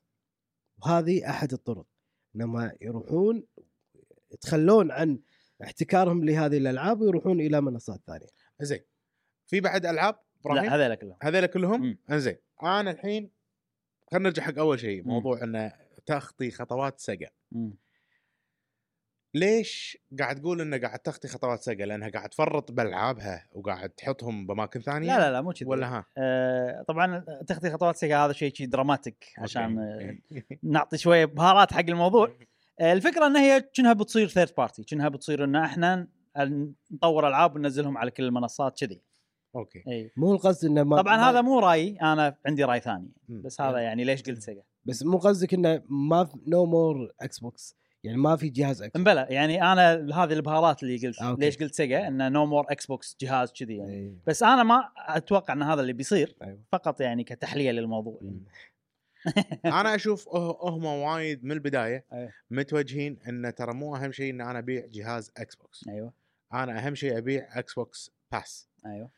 [0.83, 1.85] وهذه أحد الطرق.
[2.35, 3.43] انما يروحون
[4.31, 5.19] يتخلون عن
[5.63, 8.27] احتكارهم لهذه الألعاب ويروحون إلى منصات ثانية.
[8.61, 8.81] زين.
[9.47, 11.17] في بعد ألعاب؟ إبراهيم؟ لا هذول كلهم.
[11.21, 11.97] هذول كلهم.
[12.11, 12.37] إنزين.
[12.63, 13.29] أنا الحين
[14.11, 15.09] خلينا نرجع حق أول شيء مم.
[15.09, 15.71] موضوع إنه
[16.05, 17.01] تخطي خطوات
[17.51, 17.73] مم.
[19.33, 24.81] ليش قاعد تقول إنه قاعد تخطي خطوات Sega لأنها قاعد تفرط بألعابها وقاعد تحطهم بأماكن
[24.81, 25.69] ثانية؟ لا لا لا مو كذي.
[25.69, 29.79] ولا ها؟ آه طبعا تخطي خطوات Sega هذا شيء شيء dramatic عشان.
[29.79, 30.17] آه،
[30.63, 32.37] نعطي شوية بهارات حق الموضوع.
[32.79, 36.07] آه، الفكرة ان هي كأنها بتصير third party كأنها بتصير إن إحنا
[36.91, 39.01] نطور ألعاب وننزلهم على كل المنصات كذي.
[39.55, 39.83] أوكي.
[39.87, 40.11] إي.
[40.17, 43.11] مو القصد إنه ما طبعا ما- هذا مو رايي أنا عندي رأي ثاني.
[43.29, 43.41] مم.
[43.41, 44.61] بس هذا يعني ليش قلت Sega.
[44.85, 49.63] بس مو قصدك إنه ما no more Xbox يعني ما في جهاز إكس امبلا يعني
[49.63, 51.41] أنا هذه البهارات اللي قلت أوكي.
[51.41, 54.17] ليش قلت Sega؟ إنه no more Xbox جهاز كذي يعني.
[54.27, 56.59] بس أنا ما أتوقع إن هذا اللي بيصير أيوة.
[56.71, 58.19] فقط يعني كتحلية للموضوع.
[58.21, 58.43] يعني.
[59.79, 62.31] أنا أشوف أه- هم وايد من البداية أيوه.
[62.51, 66.13] متوجهين إن ترى مو أهم شيء إن أنا أبيع جهاز Xbox أيوه.
[66.53, 69.09] أنا أهم شيء أبيع Xbox Pass أيوه.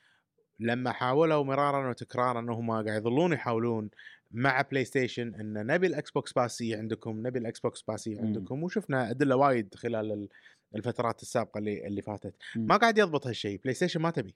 [0.60, 3.90] لما حاولوا مرارا وتكرارا انهم قاعد يظلون يحاولون
[4.32, 8.22] مع PlayStation إن نبي ال Xbox Pass يي عندكم نبي ال Xbox Pass يي مم.
[8.26, 10.30] عندكم وشفنا أدلة وايد خلال ال-
[10.76, 12.68] الفترات السابقة اللي اللي فاتت مم.
[12.68, 14.36] ما قاعد يضبط هالشيء PlayStation ما تبي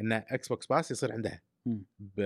[0.00, 1.82] إن Xbox Pass يصير عندها مم.
[1.98, 2.20] ب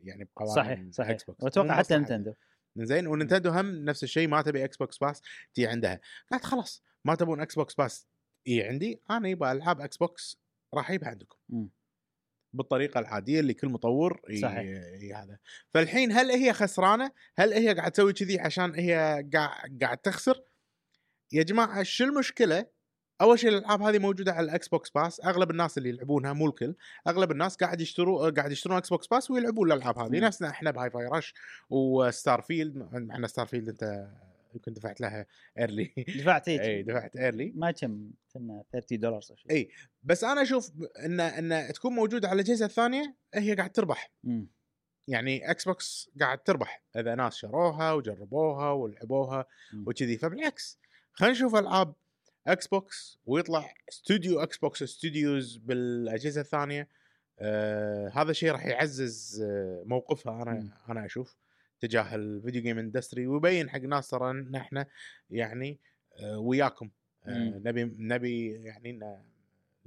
[0.00, 1.44] يعني بقوانين صحيح صحيح Xbox.
[1.44, 2.00] وأتوقع حتى مصلحة.
[2.00, 2.34] Nintendo
[2.76, 5.22] زين و Nintendo هم نفس الشيء ما تبي Xbox Pass
[5.54, 6.00] تي عندها
[6.32, 8.06] قالت خلاص ما تبون Xbox Pass
[8.48, 10.38] اي عندي أنا يبغى ألعاب Xbox
[10.74, 11.68] راح أجيبها عندكم مم.
[12.52, 14.82] بالطريقة العادية اللي كل مطور صحيح.
[15.16, 15.38] هذا
[15.74, 20.42] فالحين هل هي خسرانة؟ هل هي قاعد تسوي كذي عشان هي قاعد قاعد تخسر؟
[21.32, 22.66] يا جماعة شو المشكلة؟
[23.20, 26.74] أول شيء الألعاب هذه موجودة على ال Xbox Pass أغلب الناس اللي يلعبونها مو الكل
[27.08, 30.20] أغلب الناس قاعد يشتروا قاعد يشترون Xbox Pass ويلعبون الألعاب هذه.
[30.20, 31.34] نفسنا إحنا ب Hi-Fi Rush
[31.70, 34.08] و Starfield إحنا Starfield أنت
[34.54, 35.26] يمكن دفعت لها
[35.58, 39.68] early دفعت اي اي دفعت early ما كم كنا 30 دولار أو شيء اي
[40.02, 40.72] بس أنا أشوف
[41.04, 44.12] إن إن تكون موجودة على الأجهزة الثانية هي قاعد تربح.
[44.24, 44.46] مم.
[45.08, 49.46] يعني Xbox قاعد تربح إذا ناس شروها وجربوها ولعبوها.
[49.86, 50.18] وكذي.
[50.18, 50.78] فبالعكس
[51.12, 51.94] خلينا نشوف ألعاب
[52.46, 56.88] Xbox ويطلع استوديو Xbox Studios بالأجهزة الثانية.
[57.38, 60.42] آه هذا الشيء راح يعزز آه موقفها.
[60.42, 61.36] أنا أنا أشوف.
[61.80, 64.86] تجاه ال video game industry ويبين حق ناس ترى إن إحنا
[65.30, 65.78] يعني
[66.14, 66.90] آه وياكم
[67.26, 67.60] آه.
[67.64, 69.22] نبي نبي يعني إن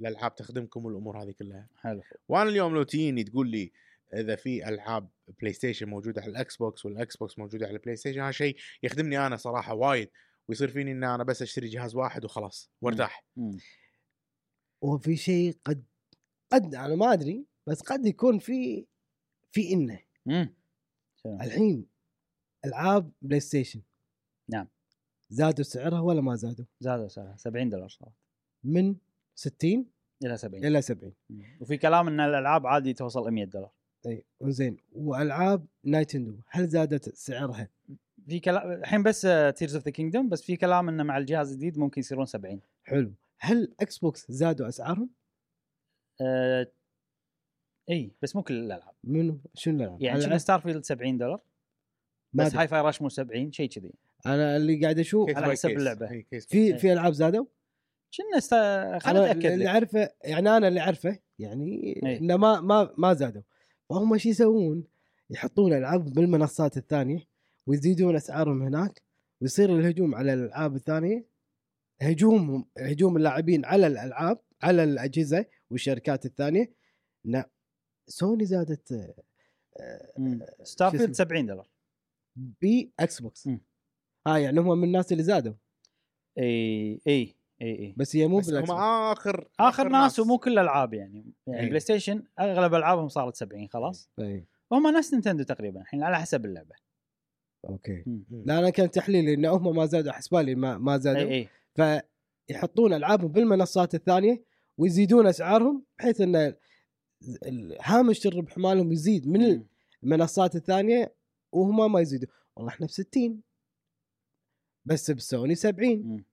[0.00, 3.72] الألعاب تخدمكم والأمور هذه كلها حلو وأنا اليوم لو تجيني تقول لي
[4.14, 5.08] إذا في ألعاب
[5.40, 9.36] PlayStation موجودة على ال Xbox وال Xbox موجودة على ال PlayStation هذا شيء يخدمني أنا
[9.36, 10.10] صراحة وايد
[10.48, 13.24] ويصير فيني إن أنا بس أشتري جهاز واحد وخلاص وأرتاح.
[14.80, 15.84] وفي شيء قد
[16.52, 18.86] قد أنا ما أدري بس قد يكون في
[19.52, 20.00] في إنه؟
[21.26, 21.86] الحين
[22.64, 23.80] ألعاب PlayStation
[24.48, 24.68] نعم.
[25.28, 28.12] زادوا سعرها ولا ما زادوا؟ زادوا سعرها 70 دولار صارت
[28.64, 28.96] من
[29.34, 29.86] 60
[30.24, 31.42] إلى 70 إلى 70 مم.
[31.60, 33.70] وفي كلام إن الألعاب عادي توصل 100 دولار
[34.06, 37.68] إي زين وألعاب Nintendo هل زادت سعرها؟
[38.28, 39.20] في كلام الحين بس
[39.56, 43.12] Tears of the Kingdom بس في كلام انه مع الجهاز الجديد ممكن يصيرون 70 حلو
[43.38, 45.10] هل Xbox زادوا أسعارهم؟
[46.20, 46.72] أه...
[47.90, 51.40] إي بس مو كل الألعاب منو شنو الألعاب؟ يعني كنا ستار فيلد 70 دولار
[52.32, 52.54] بس.
[52.54, 53.92] Hi-Fi Rush مو 70 شيء كذي
[54.26, 56.24] أنا اللي قاعد أشوف على حسب case.
[56.30, 57.46] case في في ألعاب زادوا
[58.16, 58.54] كنا است...
[59.04, 59.68] خليني أنا أتأكد اللي.
[59.68, 61.92] اعرفه يعني أنا اللي أعرفه يعني.
[62.20, 63.42] إنه ما ما ما زادوا
[63.88, 64.84] فهم شو يسوون؟
[65.30, 67.26] يحطون ألعاب بالمنصات الثانية
[67.66, 69.02] ويزيدون أسعارهم هناك
[69.40, 71.26] ويصير الهجوم على الألعاب الثانية
[72.00, 76.72] هجوم هجوم اللاعبين على الألعاب على الأجهزة والشركات الثانية
[78.06, 78.92] سوني زادت
[79.80, 80.40] آه، مم.
[80.62, 81.68] ستار شو فيلد اسمه؟ 70 دولار
[82.36, 83.60] باكس بوكس مم.
[84.26, 85.52] ها يعني هم من الناس اللي زادوا
[86.38, 88.70] إي إي إي إي بس هي مو بس هم بوكس.
[88.70, 91.66] آخر آخر آه، ناس ومو كل الألعاب يعني يعني.
[91.68, 94.44] بلاي ستيشن أغلب ألعابهم صارت 70 خلاص إي.
[94.70, 96.74] وهم نفس Nintendo تقريبا الحين على حسب اللعبة
[97.68, 98.24] أوكي مم.
[98.30, 101.48] لا أنا كان تحليلي إن هم ما زادوا حسبالي ما ما زادوا إي
[101.78, 102.02] إي
[102.48, 104.44] فيحطون ألعابهم بالمنصات الثانية
[104.78, 106.56] ويزيدون أسعارهم بحيث إن ال-
[107.80, 109.64] هامش الربح مالهم يزيد من.
[110.02, 111.14] المنصات الثانية
[111.52, 113.40] وهم ما يزيدوا والله إحنا ب 60
[114.84, 116.24] بس بسوني 70 مم.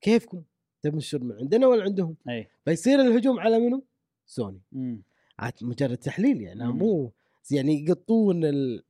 [0.00, 0.42] كيفكم؟
[0.82, 3.84] تبون الشر من عندنا ولا عندهم؟ أي فيصير الهجوم على منو؟
[4.26, 4.60] سوني.
[5.38, 6.78] عاد مجرد تحليل يعني مم.
[6.78, 7.12] مو
[7.50, 8.82] يعني يقطون ال-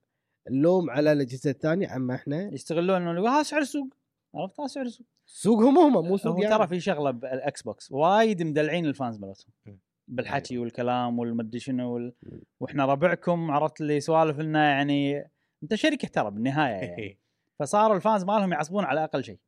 [0.48, 3.94] اللوم على الأجهزة الثانية أما إحنا يستغلون إنه هذا سعر السوق
[4.34, 6.56] عرفت هذا سعر السوق سوقهم هم مو سوق هو يعني.
[6.56, 9.78] ترى في شغلة بال Xbox وايد مدلعين ال fans مالتهم.
[10.10, 10.64] بالحكي أيوة.
[10.64, 12.12] والكلام والمدري شنو وال...
[12.60, 15.30] وإحنا ربعكم عرفت اللي سوالف لنا يعني
[15.62, 17.18] انت شركه ترى بالنهاية يعني.
[17.58, 19.38] فصاروا ال fans مالهم يعصبون على أقل شيء.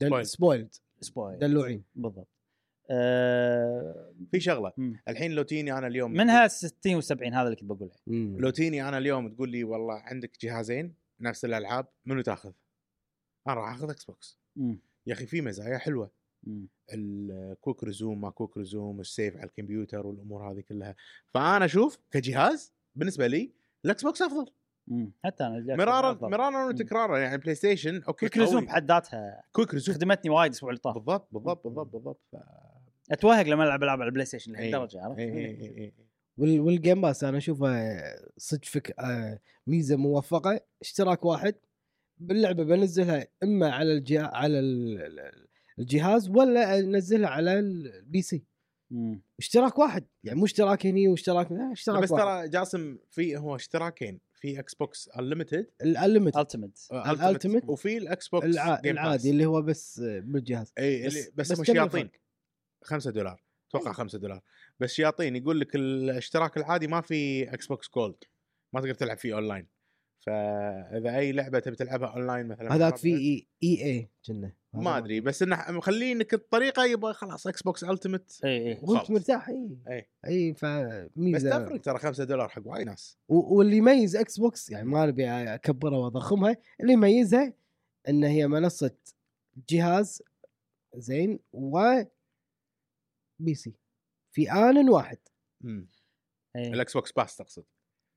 [0.00, 0.26] دل...
[0.26, 1.84] spoiled spoiled دلوعين.
[1.94, 2.28] بالضبط.
[2.90, 4.14] أه...
[4.30, 4.72] في شغلة.
[4.76, 5.00] مم.
[5.08, 7.92] الحين لو تيني أنا اليوم منها 60 و70 هذا اللي كنت بقوله.
[8.38, 12.52] لو تيني أنا اليوم تقول لي والله عندك جهازين نفس الألعاب منو تاخذ؟
[13.46, 14.38] أنا راح أخذ Xbox.
[15.06, 16.10] يا أخي في مزايا حلوة.
[16.92, 20.94] ال quick resume ما quick resume ال save على الكمبيوتر والأمور هذه كلها
[21.34, 23.52] فأنا أشوف كجهاز بالنسبة لي
[23.84, 24.46] ال Xbox أفضل
[24.86, 25.12] مم.
[25.24, 26.28] حتى أنا مرارا.
[26.28, 28.64] مرارا وتكرارا يعني PlayStation أوكي quick resume.
[28.64, 32.36] بحد ذاتها quick resume خدمتني وايد الأسبوع اللي طاف بالضبط بالضبط بالضبط بالضبط ف...
[33.12, 34.52] أتوهق لما ألعب ألعاب على البلاي ستيشن.
[34.52, 35.92] لهالدرجه عرفت؟ إي إي إي إي.
[36.38, 36.60] وال...
[36.60, 37.90] وال Game Pass أنا أشوفه
[38.36, 41.54] صدق فك آه، ميزة موفقة اشتراك واحد
[42.18, 45.46] باللعبة بنزلها إما على الجهاز على ال-
[45.78, 48.44] الجهاز ولا انزلها على ال PC.
[48.90, 49.22] مم.
[49.38, 50.04] اشتراك واحد.
[50.24, 54.74] يعني مو اشتراك هني واشتراك لا اشتراك بس ترى جاسم في هو اشتراكين في إكس
[54.74, 58.80] بوكس unlimited ال limit Ultimate ال Ultimate وفي الاكس بوكس الع...
[58.84, 59.30] العادي.
[59.30, 60.72] اللي هو بس بالجهاز.
[60.78, 62.20] إي بس- بس, بس شياطين الفرق؟
[62.82, 63.44] 5 دولار.
[63.68, 63.94] أتوقع أي.
[63.94, 64.40] 5 دولار.
[64.80, 68.16] بس شياطين يقول لك الاشتراك العادي ما في إكس بوكس Gold
[68.72, 69.66] ما تقدر تلعب فيه اونلاين
[70.18, 74.52] فإذا أي لعبة تبي تلعبها اونلاين مثلا هذاك في إي إي إي كنا
[74.82, 79.10] ما أدري بس إنه مخلينك الطريقة يبغى خلاص إكس بوكس Ultimate اي اي وانت.
[79.10, 83.18] مرتاح اي اي اي بس فميزه تفرق ترى 5 دولار حق وايد ناس.
[83.28, 87.52] واللي يميز إكس بوكس يعني ما أبي أكبرها وأضخمها اللي يميزها
[88.08, 88.96] إن هي منصة
[89.68, 90.22] جهاز
[90.94, 92.02] زين و
[93.38, 93.74] PC.
[94.32, 95.18] في آن واحد.
[95.60, 95.88] مم.
[96.56, 96.68] إي.
[96.72, 97.64] الاكس بوكس Pass تقصد.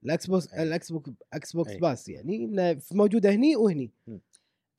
[0.04, 0.54] الاكس بوكس.
[0.54, 1.80] الاكس بوكس إكس بوكس أي.
[1.80, 3.92] بس يعني إنه موجودة هني وهني.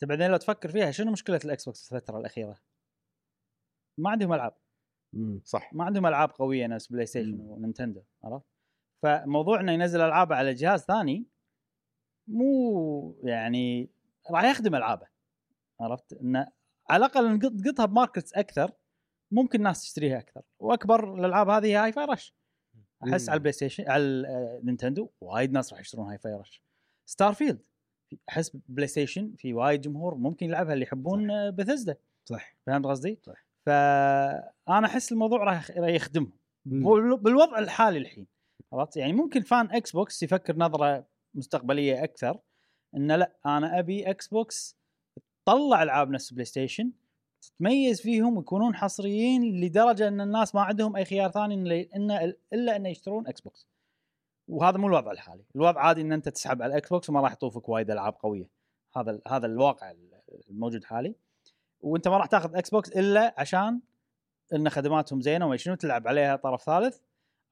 [0.05, 2.59] بعدين لو تفكر فيها شنو مشكلة الإكس بوكس الفترة الأخيرة؟
[3.99, 4.57] ما عندهم ألعاب
[5.45, 7.41] صح ما عندهم ألعاب قوية نفس بلاي ستيشن مم.
[7.41, 8.47] ونينتندو عرفت؟
[9.03, 11.27] فموضوع إنه ينزل العابه على جهاز ثاني
[12.29, 13.91] مو يعني
[14.31, 15.07] راح يخدم ألعابه
[15.81, 16.47] عرفت؟ انه
[16.91, 18.73] على الأقل نحط- نحطها ب markets أكثر
[19.33, 22.35] ممكن الناس تشتريها أكثر وأكبر الألعاب هذه هي Hi-Fi Rush
[23.05, 23.31] أحس مم.
[23.31, 26.63] على البلاي ستيشن على النينتندو وايد ناس راح يشترون Hi-Fi Rush
[27.07, 27.63] Starfield
[28.29, 31.97] احس بلاي ستيشن في وايد جمهور ممكن يلعبها اللي يحبون بثزدا.
[32.25, 32.57] صح.
[32.67, 33.47] فهمت قصدي؟ صح.
[33.67, 36.33] فانا أحس الموضوع راح يخدمهم.
[37.17, 38.27] بالوضع الحالي الحين
[38.73, 42.39] عرفت؟ يعني ممكن fan إكس بوكس يفكر نظرة مستقبلية أكثر
[42.97, 44.77] إنه لأ أنا أبي إكس بوكس
[45.47, 46.93] تطلع ألعاب نفس بلاي ستيشن
[47.43, 51.55] تتميز فيهم ويكونون حصريين لدرجة إن الناس ما عندهم أي خيار ثاني
[52.53, 53.69] إلا إنه يشترون إكس بوكس.
[54.49, 55.45] وهذا مو الوضع الحالي.
[55.57, 58.51] الوضع عادي إن أنت تسحب على الاكس بوكس وما راح يطوفك وايد ألعاب قوية.
[58.97, 59.95] هذا هذا الواقع
[60.51, 61.15] الموجود حالي.
[61.81, 63.81] وأنت ما راح تأخذ إكس بوكس إلا عشان
[64.55, 66.99] إن خدماتهم زينة وما شنو تلعب عليها طرف ثالث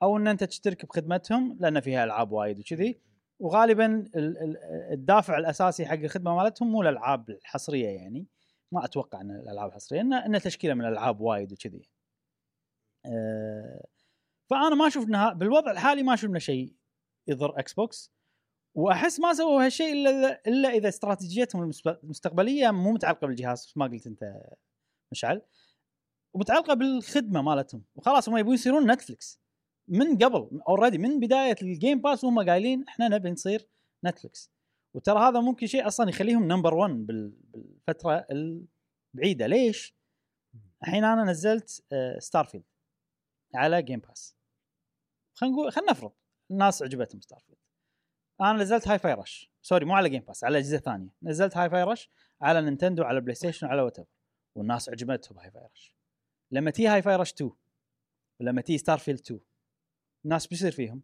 [0.02, 3.00] أو إن أنت تشترك بخدمتهم لأن فيها ألعاب وايد وكذي.
[3.38, 4.58] وغالبا ال- ال-
[4.92, 8.26] الدافع الأساسي حق الخدمة مالتهم مو الألعاب الحصرية يعني.
[8.72, 11.88] ما أتوقع إن الألعاب الحصرية ان إن تشكيلة من الألعاب وايد وكذي.
[13.06, 13.86] أه
[14.50, 16.72] فأنا ما أشوف بالوضع الحالي ما أشوف شيء
[17.28, 18.12] يضر إكس بوكس
[18.74, 24.06] وأحس ما سووا هالشيء إلا إلا إذا استراتيجيتهم المست- المستقبلية مو متعلقة بالجهاز ما قلت
[24.06, 24.42] أنت
[25.12, 25.42] مشعل.
[26.34, 27.84] ومتعلقة بالخدمة مالتهم.
[27.96, 29.40] وخلاص هم يبون يصيرون نتفلكس
[29.88, 33.68] من قبل already من بداية ال Game Pass وهم قايلين إحنا نبي نصير
[34.04, 34.50] نتفلكس
[34.94, 39.46] وترى هذا ممكن شيء أصلا يخليهم number 1 بالفترة البعيدة.
[39.46, 39.94] ليش؟
[40.82, 41.68] الحين أنا نزلت
[42.18, 42.64] Starfield
[43.54, 44.36] على Game Pass
[45.34, 46.12] خلينا نقول خلينا نفرض.
[46.50, 47.58] الناس عجبتهم Starfield
[48.40, 51.08] أنا نزلت Hi-Fi Rush sorry مو على Game Pass على أجهزة ثانية.
[51.22, 53.96] نزلت Hi-Fi Rush على نينتندو على بلاي ستيشن على what
[54.54, 55.96] والناس عجبتهم Hi-Fi Rush
[56.50, 57.50] لما تي Hi-Fi Rush 2
[58.40, 59.40] ولما تي Starfield 2
[60.24, 61.02] الناس بيصير فيهم؟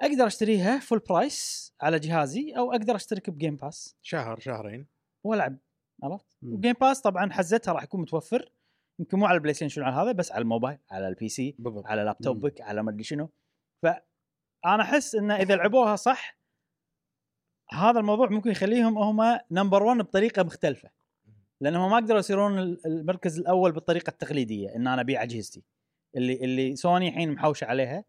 [0.00, 4.86] أقدر أشتريها full price على جهازي أو أقدر أشترك ب Game Pass شهر شهرين.
[5.24, 5.58] والعب
[6.02, 8.52] عرفت؟ و Game Pass طبعا حزتها راح يكون متوفر.
[8.98, 11.86] يمكن مو على البلاي ستيشن على هذا بس على الموبايل على ال PC بالضبط.
[11.86, 13.30] على لابتوبك على ما أدري شنو.
[13.82, 16.38] فأنا أحس انه إذا لعبوها صح
[17.72, 20.90] هذا الموضوع ممكن يخليهم هم number 1 بطريقة مختلفة
[21.60, 25.64] لأنهم ما قدروا يصيرون ال- المركز الأول بالطريقة التقليدية إن أنا أبيع أجهزتي
[26.16, 28.04] اللي اللي سوني الحين محوشة عليها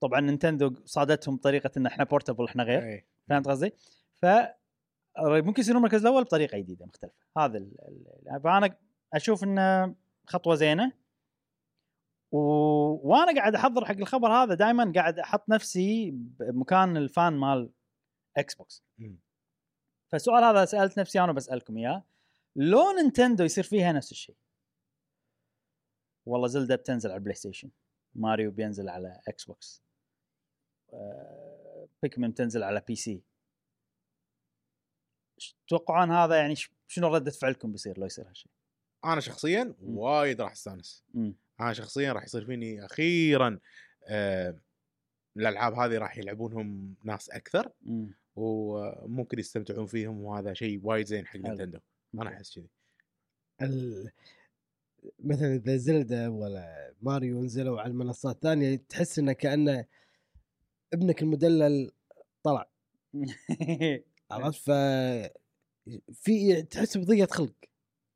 [0.00, 3.06] طبعا نينتندو صادتهم بطريقه إن إحنا portable إحنا غير إيه.
[3.28, 3.72] فهمت قصدي؟
[4.14, 4.26] ف
[5.18, 7.58] ممكن يصيرون المركز الأول بطريقة جديدة مختلفة هذا.
[7.58, 8.76] ال- فأنا
[9.14, 9.94] أشوف إنه
[10.26, 10.92] خطوة زينة
[12.32, 12.38] و...
[13.08, 17.70] وأنا قاعد أحضر حق الخبر هذا دائما قاعد أحط نفسي بمكان ال fan مال
[18.36, 18.84] إكس بوكس.
[20.12, 22.04] فالسؤال هذا سألت نفسي أنا بسالكم إياه.
[22.56, 24.36] لو نينتندو يصير فيها نفس الشيء؟
[26.26, 27.70] والله Zelda بتنزل على البلاي ستيشن
[28.14, 29.82] ماريو بينزل على إكس بوكس
[32.02, 33.22] Pikmin بتنزل على PC
[35.66, 36.54] تتوقعون هذا يعني
[36.86, 38.52] شنو ردة فعلكم بيصير لو يصير هالشيء؟
[39.04, 41.04] أنا شخصيا وايد راح أستانس.
[41.60, 43.58] أنا شخصيا راح يصير فيني أخيرا
[44.08, 44.58] آه
[45.36, 48.14] الألعاب هذه راح يلعبونهم ناس أكثر مم.
[48.36, 51.36] وممكن يستمتعون فيهم وهذا شيء وايد زين حق.
[51.36, 51.78] نينتندو.
[52.14, 52.68] أنا أحس كذي.
[53.62, 54.10] ال...
[55.20, 59.84] مثلا إذا زلدا ولا ماريو نزلوا على المنصات الثانية تحس إنه كأنه
[60.92, 61.90] ابنك المدلل
[62.42, 62.68] طلع.
[64.30, 64.70] عرفت؟ ف
[66.12, 67.54] في تحس بضيقة خلق.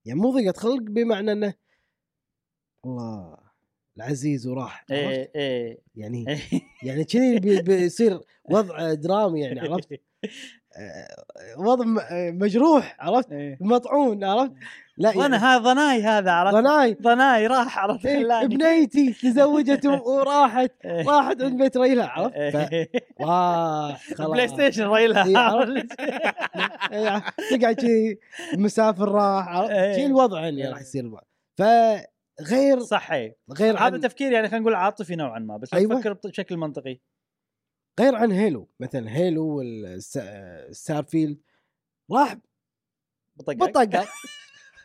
[0.05, 1.55] يعني مو ضيقة خلق بمعنى إنه
[2.87, 3.37] الله
[3.97, 6.25] العزيز وراح؟ إيه إيه يعني.
[6.87, 8.21] يعني كذي بي- بيصير
[8.51, 10.01] وضع درامي يعني عرفت
[10.77, 11.07] آه،
[11.59, 13.59] وضع آه، مجروح عرفت إيه.
[13.61, 14.53] مطعون عرفت
[14.97, 18.47] لا ظن يعني هذا ضناي هذا عرفت ضناي ضناي راح عرفت إيه،.
[18.47, 21.09] بنيتي تزوجت وراحت إيه.
[21.09, 22.73] راحت عند بيت ريلها عرفت ف...
[22.73, 22.91] إيه.
[23.21, 25.93] واه خلاص بلاي ستيشن ريلها عرفت؟
[27.51, 28.19] تقعد شي
[28.57, 31.23] مسافر راح عرفت؟ شي الوضع يعني راح يصير الوضع
[32.45, 33.37] فغير صح إيه.
[33.59, 35.95] غير هذا عن تفكير يعني خلينا نقول عاطفي نوعا ما بس أيوة.
[35.95, 36.99] تفكر بشكل منطقي
[38.01, 41.39] غير عن هيلو مثلا هيلو والستار فيلد
[42.13, 42.37] راح
[43.37, 44.09] بطقاق بطقاق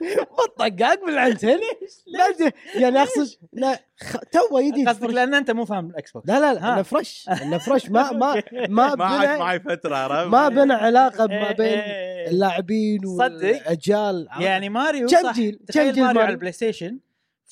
[0.01, 1.61] هيلو
[2.07, 4.17] لا أدري، يعني اقصد لا خ...
[4.17, 5.09] تو يدي قصدك.
[5.09, 6.73] لأن أنت مو فاهم الإكس بوكس لا لا لا.
[6.73, 11.27] أنا فريش أنا فريش ما ما ما ما بنى معي فترة عرفت ما بنى علاقة
[11.27, 12.29] ما إيه، بين إيه.
[12.29, 13.23] اللاعبين صدق.
[13.23, 16.99] والأجيال؟ يعني ماريو كم جيل؟ كم جيل ماريو على؟ البلاي ستيشن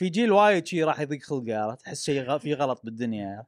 [0.04, 2.38] في جيل وايد شي راح يضيق خلقه عرفت تحس شيء.
[2.38, 3.44] في غلط بالدنيا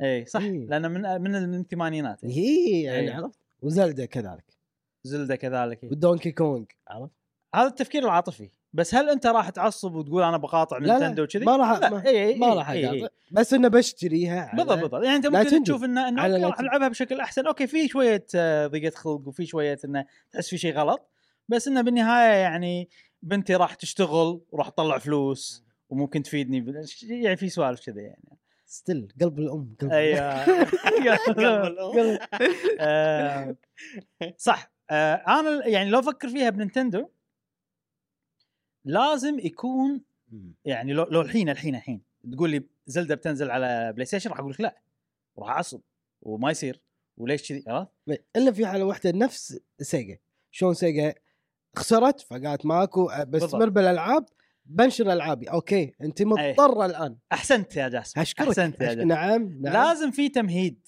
[0.00, 0.66] اي صح إيه.
[0.66, 3.14] لأنه من من من الثمانينات هي يعني إيه.
[3.14, 4.44] عرفت وزلدا كذلك
[5.02, 7.12] زلدة كذلك ودونكي كونغ عرفت
[7.54, 11.78] هذا التفكير العاطفي بس هل أنت راح تعصب وتقول أنا بقاطع نينتندو وكذي؟ ما راح-
[11.78, 12.98] لا، ما- إي إي ما راح إي إي.
[13.00, 15.62] أقاطع بس إنه بشتريها بالضبط بالضبط يعني أنت ممكن.
[15.64, 16.60] تشوف إنه إنه راح.
[16.60, 20.74] العبها بشكل أحسن أوكي في شوية آه، ضيقة خلق وفي شوية إنه تحس في شيء
[20.74, 21.10] غلط
[21.48, 22.88] بس إنه بالنهاية يعني
[23.22, 28.38] بنتي راح تشتغل وراح تطلع فلوس وممكن تفيدني بال- يعني في سوالف كذا يعني.
[28.66, 30.44] still قلب الأم قلب أيوه.
[31.26, 32.18] قلب الأم.
[32.80, 33.56] آه،
[34.36, 34.72] صح.
[34.90, 37.08] آه، أنا يعني لو أفكر فيها بنينتندو
[38.84, 40.00] لازم يكون.
[40.64, 44.50] يعني لو لو الحين الحين الحين تقول لي زلدة بتنزل على بلاي ستيشن راح أقول
[44.52, 44.80] لك لا
[45.38, 45.80] راح أعصب
[46.22, 46.80] وما يصير.
[47.16, 47.90] وليش كذي؟ عرفت؟
[48.36, 50.18] إلا في حالة واحدة نفس سيجا.
[50.50, 51.14] شلون سيجا
[51.76, 53.62] خسرت فقالت ماكو بستمر بالضبط.
[53.62, 54.26] بالألعاب
[54.66, 55.46] بنشر ألعابي.
[55.46, 57.16] أوكي أنت مضطرة الآن.
[57.32, 58.20] أحسنت يا جاسم.
[58.20, 58.48] أشكرك.
[58.48, 58.94] أحسنت يا.
[58.94, 59.08] جاسم.
[59.08, 59.72] نعم نعم.
[59.72, 60.86] لازم في تمهيد.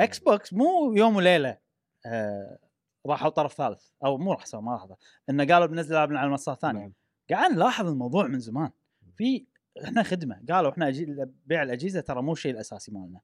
[0.00, 1.58] إكس بوكس مو يوم وليلة
[2.06, 2.58] آه
[3.06, 3.82] راحوا طرف ثالث.
[4.04, 4.86] أو مو راح سووا ما راح
[5.30, 6.80] إنه قالوا بنزل العابنا على المنصات الثانية.
[6.80, 6.92] نعم.
[7.30, 8.70] قاعد نلاحظ الموضوع من زمان.
[9.16, 9.46] في
[9.84, 10.40] إحنا خدمة.
[10.50, 11.26] قالوا إحنا أجي...
[11.46, 13.20] بيع الأجهزة ترى مو الشيء الأساسي مالنا.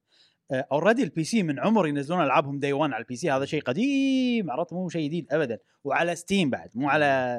[0.52, 4.50] already ال PC من عمر ينزلون ألعابهم day 1 على ال PC هذا شيء قديم
[4.50, 5.58] عرفت؟ مو شيء جديد ابدا.
[5.84, 7.38] وعلى ستيم بعد مو على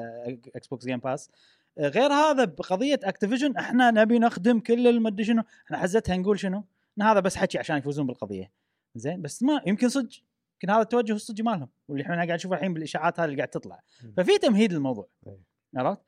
[0.56, 1.30] إكس بوكس Game Pass
[1.78, 5.42] غير هذا بقضية اكتيفيجن إحنا نبي نخدم كل المدري شنو.
[5.66, 6.64] إحنا حزتها نقول شنو؟
[6.98, 8.52] إن هذا بس حكي عشان يفوزون بالقضية.
[8.94, 10.10] زين؟ بس ما يمكن صدق.
[10.54, 11.68] يمكن هذا التوجه الصجي مالهم.
[11.88, 13.80] واللي إحنا قاعد نشوفه الحين بالإشاعات هذه اللي قاعد تطلع.
[14.16, 15.08] ففي تمهيد للموضوع.
[15.26, 15.40] أي.
[15.76, 16.00] عرفت؟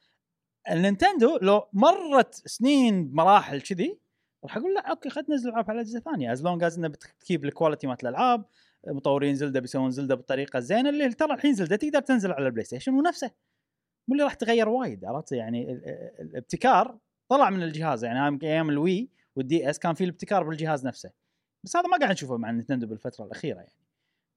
[0.71, 3.99] النينتندو لو مرت سنين بمراحل كذي
[4.45, 7.07] راح أقول لا أوكي خلينا ننزل العاب على اجهزه ثانية as long as إنه بت
[7.07, 8.45] keep ال quality مالت الألعاب
[8.87, 12.95] مطورين زلدة بيسوون زلدة بالطريقة الزينه اللي ترى الحين زلدة تقدر تنزل على البلاي ستيشن
[12.95, 13.31] ونفسه.
[14.09, 16.99] مو اللي راح تغير وايد عرفت؟ يعني ال- ال- الابتكار
[17.29, 21.11] طلع من الجهاز يعني أيام الوي والدي إس كان في الابتكار بالجهاز نفسه.
[21.65, 23.73] بس هذا ما قاعد نشوفه مع نينتندو بالفترة الأخيرة يعني.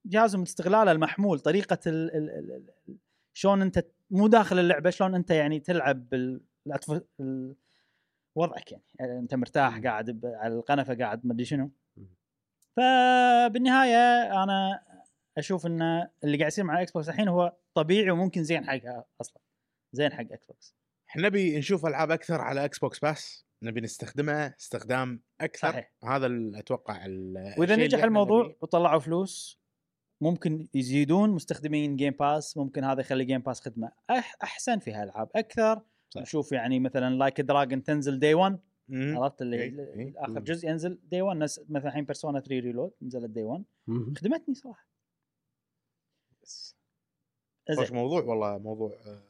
[0.06, 2.52] جهازهم استغلاله المحمول طريقة ال ال ال
[2.88, 2.96] ال
[3.34, 6.40] شلون أنت مو داخل اللعبة شلون أنت يعني تلعب بال
[8.36, 8.84] وضعك يعني.
[9.00, 9.78] أنت مرتاح.
[9.78, 11.70] قاعد على القنفة قاعد مدري شنو.
[11.96, 12.06] مم.
[12.76, 14.82] فبالنهاية أنا
[15.38, 15.82] أشوف إن
[16.24, 19.42] اللي قاعد يصير مع الاكس بوكس الحين هو طبيعي وممكن زين حقها أصلا.
[19.92, 20.74] زين حق إكس بوكس
[21.08, 25.92] إحنا نبي نشوف ألعاب أكثر على إكس بوكس باس نبي نستخدمها استخدام أكثر صحيح.
[26.04, 28.56] هذا ال- أتوقع ال- وإذا نجح الموضوع نبيه.
[28.60, 29.60] وطلعوا فلوس
[30.20, 35.28] ممكن يزيدون مستخدمين جيم باس ممكن هذا يخلي جيم باس خدمة أح أحسن فيها العاب
[35.36, 35.80] أكثر
[36.10, 36.20] صح.
[36.22, 39.18] نشوف يعني مثلا لايك دراجون تنزل day 1 مم.
[39.18, 40.14] عرفت اللي إي، اللي إي.
[40.16, 40.38] آخر مم.
[40.38, 44.14] جزء ينزل day 1 نفس مثلا الحين بيرسونا 3 ريلود نزلت داي 1 مهم.
[44.14, 44.86] خدمتني صراحة
[46.42, 46.76] بس.
[47.76, 49.22] خوش موضوع والله موضوع آه،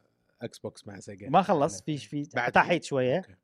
[0.42, 3.16] إكس بوكس مع سيجا ما خلص في في بعد تحيت شوية.
[3.16, 3.36] أوكي.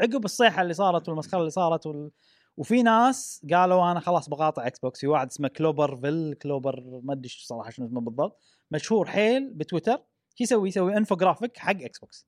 [0.00, 2.10] عقب الصيحة اللي صارت والمسخرة اللي صارت وال...
[2.56, 7.12] وفي ناس قالوا أنا خلاص بقاطع إكس بوكس في واحد اسمه كلوبر فيل كلوبر ما
[7.12, 8.40] أدري صراحة شنو اسمه بالضبط.
[8.70, 9.96] مشهور حيل بتويتر
[10.34, 12.26] شو يسوي يسوي انفوجرافيك حق إكس بوكس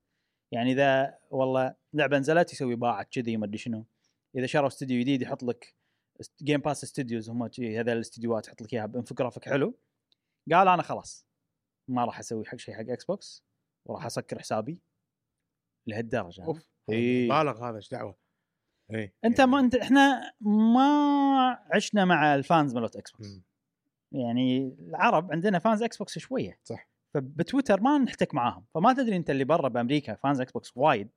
[0.52, 3.84] يعني إذا والله لعبة نزلت يسوي باعت كذي ما أدري شنو.
[4.36, 5.74] إذا شروا استوديو جديد يحط لك
[6.42, 9.78] Game Pass studios هم هذول الاستديوهات يحط لك إياها بانفوجرافيك حلو.
[10.52, 11.26] قال أنا خلاص
[11.88, 13.44] ما راح أسوي حق شيء حق إكس بوكس
[13.88, 14.78] وراح أسكر حسابي
[15.86, 17.28] لهالدرجة أوف إي.
[17.28, 18.16] بالغ هذا إيش دعوة
[18.94, 23.40] اي أنت ما أنت إحنا ما عشنا مع ال fans مالت إكس بوكس.
[24.12, 26.88] يعني العرب عندنا fans إكس بوكس شوية صح.
[27.14, 31.10] فبتويتر ما نحتك معاهم فما تدري أنت اللي برا بأمريكا fans إكس بوكس وايد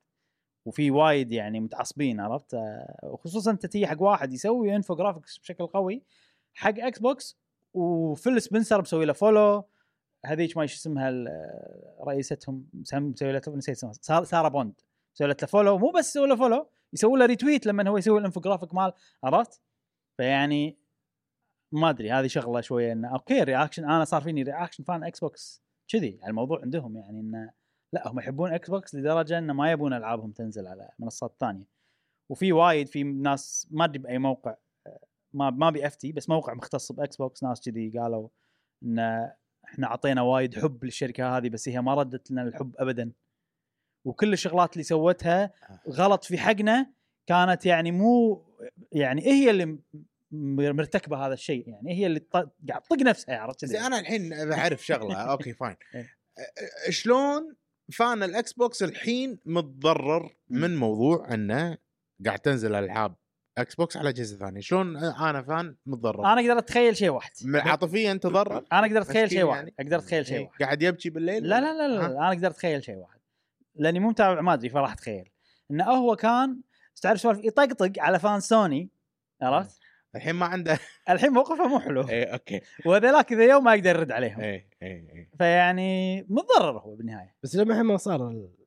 [0.66, 2.56] وفي وايد يعني متعصبين عرفت
[3.02, 6.02] وخصوصا انت تيجي حق واحد يسوي infographics بشكل قوي
[6.54, 7.38] حق إكس بوكس
[7.74, 9.64] وفيل سبنسر مسوي له follow
[10.26, 11.10] هذيك ما إيش اسمها
[12.06, 13.92] رئيستهم مسوي له نسيت اسمها.
[13.92, 14.80] سار- سارة بوند.
[15.14, 18.74] مسوي له follow مو بس يسوي له follow يسوي له retweet لما هو يسوي الانفوجرافيك
[18.74, 18.92] مال
[19.24, 19.60] عرفت؟
[20.16, 20.78] فيعني
[21.72, 25.62] ما أدري هذه شغلة شوية إنه أوكي reaction أنا صار فيني reaction fan إكس بوكس
[25.88, 26.10] كذي.
[26.10, 27.52] يعني الموضوع عندهم يعني إنه
[27.92, 31.66] لا هم يحبون إكس بوكس لدرجة إنه ما يبون ألعابهم تنزل على منصات ثانية.
[32.30, 34.56] وفي وايد في ناس ما أدري بأي موقع
[34.86, 34.98] آه،
[35.32, 38.28] ما ما بافتي بس موقع مختص باكس بوكس ناس كذي قالوا
[38.82, 39.30] ان
[39.72, 43.12] إحنا أعطينا وايد حب للشركة هذه بس هي ما ردت لنا الحب ابدا.
[44.04, 45.52] وكل الشغلات اللي سوتها
[45.88, 46.92] غلط في حقنا
[47.26, 48.44] كانت يعني مو
[48.92, 49.78] يعني هي اللي
[50.72, 52.20] مرتكبة هذا الشيء يعني هي اللي
[52.68, 53.86] قاعد تطق نفسها عرفت زين كذي.
[53.86, 55.14] أنا الحين بعرف شغلة.
[55.32, 56.08] أوكي fine إيه.
[56.90, 57.54] شلون
[57.92, 61.78] fan الإكس بوكس الحين متضرر من موضوع إنه
[62.26, 63.14] قاعد تنزل ألعاب
[63.58, 67.30] إكس بوكس على اجهزه ثانية شلون أنا fan متضرر؟ أنا أقدر أتخيل شيء واحد.
[67.54, 69.58] عاطفيا تضرر؟ أنا أقدر أتخيل شيء واحد.
[69.58, 69.74] يعني.
[69.80, 70.44] أقدر أتخيل شيء إيه.
[70.46, 70.62] واحد.
[70.62, 72.06] قاعد يبكي بالليل؟ لا لا لا, لا؟ لا.
[72.06, 73.20] أنا أقدر أتخيل شيء واحد.
[73.74, 75.30] لأني مو متابع ما أدري فراح أتخيل.
[75.70, 76.60] انه هو كان
[77.02, 78.90] تعرف سوالف؟ يطقطق على fan سوني.
[79.42, 79.80] عرفت؟
[80.16, 80.78] الحين ما عنده.
[81.10, 82.08] الحين موقفه مو حلو.
[82.08, 82.60] اي أوكي.
[82.86, 84.40] وهذولاك اذا يوم ما يقدر يرد عليهم.
[84.40, 87.34] اي اي اي فيعني متضرر هو بالنهاية.
[87.42, 88.61] بس لما الحين ما صار ال-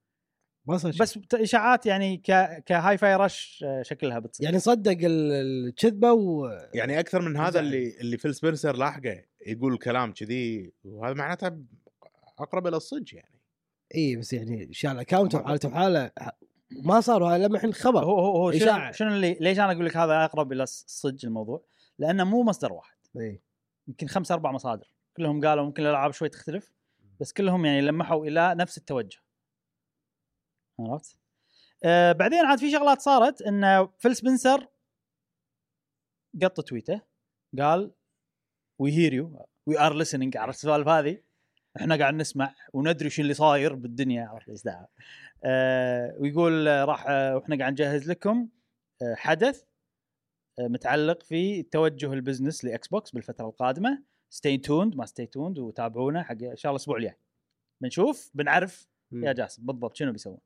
[0.68, 1.02] ما صار شيء.
[1.02, 5.32] بس إشاعات يعني ك كهاي فاي رش شكلها بتصير يعني صدق ال-
[5.68, 7.60] الكذبه و يعني أكثر من هذا.
[7.60, 11.52] اللي اللي فيل سبنسر لاحقه يقول الكلام كذي وهذا معناته
[12.40, 13.42] أقرب إلى الصج يعني
[13.96, 16.12] إي بس يعني شال اكونت وحالته بحاله
[16.72, 18.92] ما صاروا هاي لما الحين خبر هو هو هو شنو, إشاعة.
[18.92, 21.66] شنو اللي ليش أنا أقول لك هذا أقرب إلى الصج الموضوع؟
[22.00, 23.42] لأنه مو مصدر واحد إي.
[23.88, 26.74] يمكن خمس أربع مصادر كلهم قالوا ممكن الألعاب شوي تختلف
[27.20, 29.18] بس كلهم يعني لمحوا إلى نفس التوجه
[30.80, 31.18] عرفت؟
[31.84, 34.68] آه بعدين عاد في شغلات صارت إن فيل سبنسر
[36.42, 37.02] قط تويته
[37.60, 37.92] قال
[38.80, 40.36] we hear you we are listening.
[40.36, 41.22] عرفت السوالف هذه؟
[41.78, 44.28] إحنا قاعد نسمع وندري شو اللي صاير بالدنيا.
[44.28, 44.62] عرفت إيش
[45.44, 48.50] آه ويقول آه، راح آه وإحنا قاعد نجهز لكم
[49.02, 49.64] آه حدث
[50.60, 54.04] آه متعلق في توجه ال business ل Xbox بالفترة القادمة.
[54.30, 57.18] stay tuned ما stay tuned وتابعونا حق إن شاء الله الأسبوع الجاي.
[57.82, 58.88] بنشوف بنعرف.
[59.12, 60.40] يا جاسم بالضبط شنو بيسوون.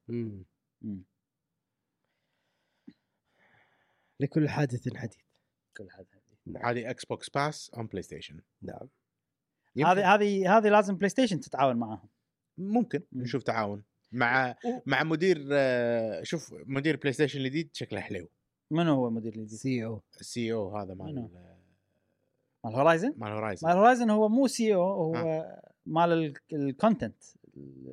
[4.20, 5.18] لكل حادث حديث.
[5.78, 6.06] كل هذا
[6.70, 8.88] هذه Xbox Pass on Play Station نعم.
[9.86, 12.10] هذه هذه هذه لازم PlayStation تتعاون معاهم.
[12.58, 13.22] ممكن مم.
[13.22, 14.56] نشوف تعاون مع
[14.86, 18.28] مع مدير آه، شوف مدير PlayStation الجديد شكله حلو.
[18.72, 21.30] من هو مدير الجديد؟ CEO ال CEO هذا مال؟
[22.66, 24.82] مال Horizon؟ مال Horizon مال Horizon هو مو CEO
[25.16, 25.46] هو
[25.86, 27.24] مال ال- ال content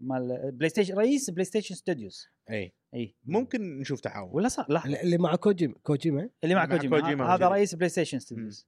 [0.02, 2.74] مال PlayStation رئيس PlayStation Studios إي.
[2.94, 3.16] إي.
[3.24, 4.30] ممكن نشوف تعاون.
[4.32, 5.02] ولا صار لا.
[5.02, 7.48] اللي مع كوجيما كوجيما؟ اللي مع كوجيما, كوجيما هذا.
[7.48, 8.66] رئيس PlayStation Studios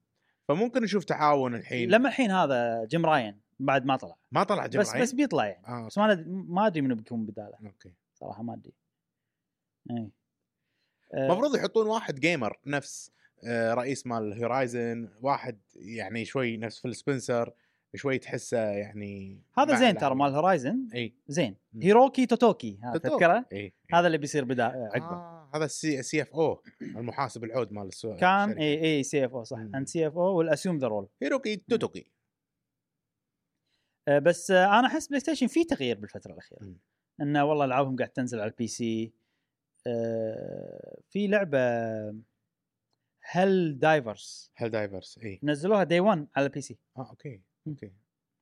[0.48, 1.90] فممكن نشوف تعاون الحين.
[1.90, 4.16] لما الحين هذا جيم راين بعد ما طلع.
[4.32, 5.66] ما طلع بس جمعين بس بيطلع يعني.
[5.66, 5.86] آه.
[5.86, 7.58] بس ما ما أدري منو بيكون بداله.
[7.64, 7.94] أوكي.
[8.14, 8.72] صراحة ما أدري.
[9.90, 10.10] إي.
[11.14, 13.10] آه، المفروض يحطون واحد gamer نفس
[13.44, 17.52] آه، رئيس مال Horizon واحد يعني شوي نفس فيل سبنسر
[17.94, 19.98] شوي تحسه يعني هذا زين.
[19.98, 21.14] ترى مال Horizon إي.
[21.28, 21.56] زين.
[21.82, 22.98] هيروكي توتوكي هذا.
[22.98, 25.06] تذكره؟ إي هذا اللي بيصير بدا عقبه.
[25.06, 29.58] آه هذا ال C CF O المحاسب العود مال السوق كان إي إي CFO صح.
[29.74, 32.10] and CFO will assume the role هيروكي توتوكي
[34.22, 36.74] بس آه، أنا أحس PlayStation في تغيير بالفترة الأخيرة.
[37.20, 39.12] انه والله ألعابهم قاعد تنزل على ال PC
[39.86, 41.58] آه، في لعبة
[43.22, 45.40] Helldivers Helldivers إي.
[45.42, 47.42] نزلوها day 1 على ال PC آه أوكي.
[47.66, 47.92] أوكي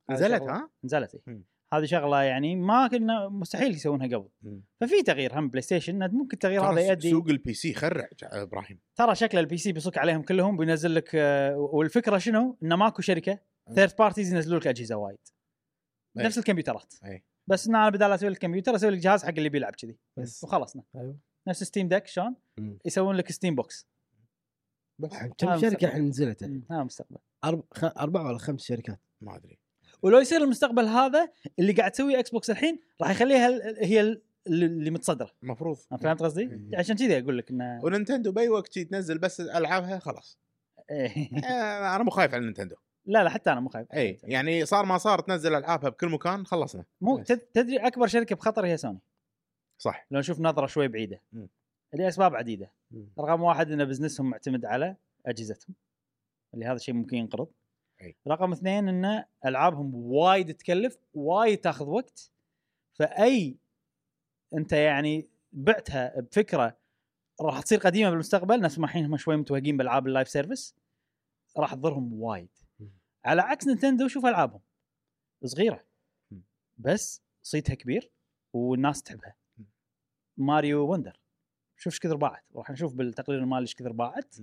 [0.09, 1.21] نزلت ها؟ نزلت.
[1.27, 1.45] مم.
[1.73, 4.63] هذه شغلة يعني ما كنا مستحيل يسوونها قبل مم.
[4.81, 9.37] ففي تغيير هم PlayStation ممكن التغيير هذا يؤدي سوق ال PC خرع إبراهيم ترى شكل
[9.37, 13.39] ال PC بيصك عليهم كلهم بينزل لك آه، والفكرة شنو؟ إنه ماكو شركة.
[13.75, 15.17] third parties ينزلوا لك أجهزة وايد
[16.19, 16.23] أي.
[16.23, 17.23] نفس الكمبيوترات أي.
[17.49, 20.43] بس إن أنا بدال أسوي لك كمبيوتر أسوي لك جهاز حق اللي بيلعب كذي بس
[20.43, 22.35] وخلصنا أيوه نفس Steam Deck شلون؟
[22.85, 23.87] يسوون لك Steam Box
[25.01, 25.85] بس كم شركة مستقبل.
[25.85, 26.43] الحين نزلت
[27.43, 27.63] أرب...
[27.73, 27.83] خ...
[27.83, 29.57] أربع ولا خمس شركات ما أدري.
[30.01, 33.49] ولو يصير المستقبل هذا اللي قاعد تسويه Xbox الحين راح يخليها
[33.85, 35.31] هي ال- اللي متصدرة.
[35.43, 36.71] المفروض فهمت قصدي؟ مم.
[36.75, 40.39] عشان كذي أقول لك انه و Nintendo بأي وقت تنزل بس ألعابها خلاص.
[40.91, 41.29] إيه.
[41.45, 42.75] آه، أنا مو خايف على Nintendo.
[43.05, 43.91] لا لا حتى أنا مو خايف.
[43.93, 46.85] اي يعني صار ما صار تنزل ألعابها بكل مكان خلصنا.
[47.01, 48.99] مو تدري أكبر شركة بخطر هي سوني.
[49.77, 50.07] صح.
[50.11, 51.21] لو نشوف نظرة شوي بعيدة.
[51.93, 52.71] لاسباب عديدة.
[53.19, 54.95] رقم واحد إن business هم معتمد على
[55.25, 55.75] أجهزتهم.
[56.53, 57.47] اللي هذا الشيء ممكن ينقرض.
[58.01, 58.17] أي.
[58.27, 62.31] رقم اثنين إن ألعابهم وايد تكلف وايد تاخذ وقت
[62.93, 63.57] فأي
[64.53, 66.77] أنت يعني بعتها بفكرة
[67.41, 70.75] راح تصير قديمة بالمستقبل نفس ما الحين هم شوي متوهقين بألعاب ال live service
[71.57, 72.49] راح تضرهم وايد.
[73.25, 74.61] على عكس Nintendo شوف ألعابهم
[75.45, 75.85] صغيرة.
[76.77, 78.11] بس صيتها كبير
[78.53, 79.35] والناس تحبها.
[80.37, 81.19] Mario Wonder
[81.75, 84.35] شوف إيش كثر باعت راح نشوف بالتقرير المالي إيش كثر باعت.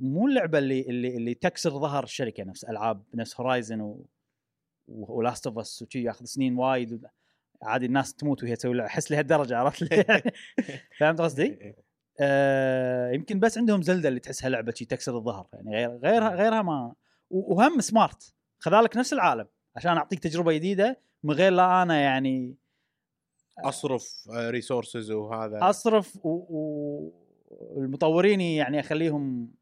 [0.00, 4.06] مو اللعبة اللي اللي اللي تكسر ظهر الشركة نفس ألعاب نفس هورايزن و
[4.88, 7.06] و Last of Us وشي ياخذ سنين وايد
[7.62, 8.86] عادي الناس تموت وهي تسوي لعبة.
[8.86, 10.04] أحس لهالدرجة عرفت لي؟
[10.98, 11.74] فهمت قصدي؟
[12.20, 16.62] آه يمكن بس عندهم Zelda اللي تحسها لعبة شي تكسر الظهر يعني غير غيرها غيرها
[16.62, 16.94] ما
[17.30, 22.54] وهم smart خذالك نفس العالم عشان أعطيك تجربة جديدة من غير لا أنا يعني
[23.58, 27.10] أصرف resources وهذا أصرف و-
[27.50, 29.54] والمطورين يعني أخليهم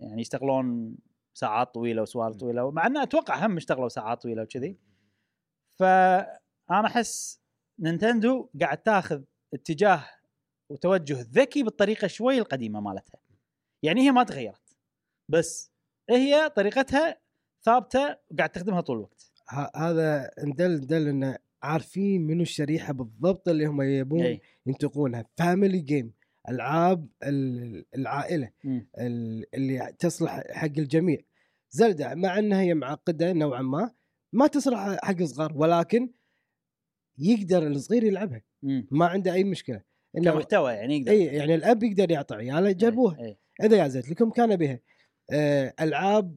[0.00, 0.96] يعني يشتغلون
[1.34, 4.78] ساعات طويلة وسوالف طويلة مع انه أتوقع هم اشتغلوا ساعات طويلة وكذي.
[5.78, 7.40] فأنا أحس
[7.78, 9.22] Nintendo قاعد تاخذ
[9.54, 10.04] اتجاه
[10.70, 13.20] وتوجه ذكي بالطريقة شوي القديمة مالتها.
[13.82, 14.76] يعني هي ما تغيرت
[15.28, 15.72] بس
[16.10, 17.20] هي طريقتها
[17.62, 19.32] ثابتة وقاعد تخدمها طول الوقت.
[19.76, 25.24] هذا ندل ندل انه عارفين منو الشريحة بالضبط اللي هم يبون اي ينتقونها.
[25.36, 26.12] family game
[26.48, 28.88] العاب ال- العائلة مم.
[28.98, 31.18] ال- اللي تصلح حق الجميع.
[31.70, 33.90] زلدة مع إنها هي معقدة نوعا ما
[34.32, 36.10] ما تصلح حق الصغار ولكن
[37.18, 38.42] يقدر الصغير يلعبها.
[38.62, 38.86] مم.
[38.90, 39.82] ما عنده أي مشكلة.
[40.18, 41.12] إنه كمحتوى يعني يقدر.
[41.12, 44.80] إي يعني الأب يقدر يعطي عياله جربوها إذا يازت لكم كان بها.
[45.32, 46.36] آه، ألعاب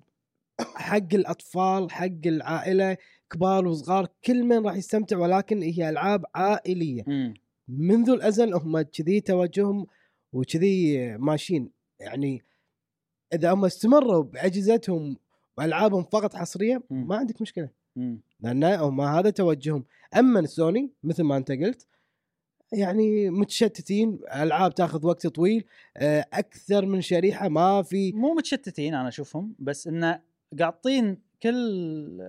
[0.60, 2.98] حق الأطفال حق العائلة
[3.30, 7.04] كبار وصغار كل من راح يستمتع ولكن هي ألعاب عائلية.
[7.08, 7.34] مم.
[7.68, 9.86] منذ الأزل هم كذي توجههم
[10.34, 12.44] وكذي ماشيين يعني
[13.34, 15.18] إذا هم استمروا باجهزتهم
[15.58, 16.84] وألعابهم فقط حصريه.
[16.90, 17.70] ما عندك مشكلة.
[18.40, 19.86] لأن هم هذا توجههم
[20.18, 21.88] أما سوني مثل ما أنت قلت
[22.74, 25.66] يعني متشتتين ألعاب تأخذ وقت طويل
[25.98, 30.22] آه، أكثر من شريحة ما في مو متشتتين أنا أشوفهم بس انه
[30.60, 32.22] قاطين كل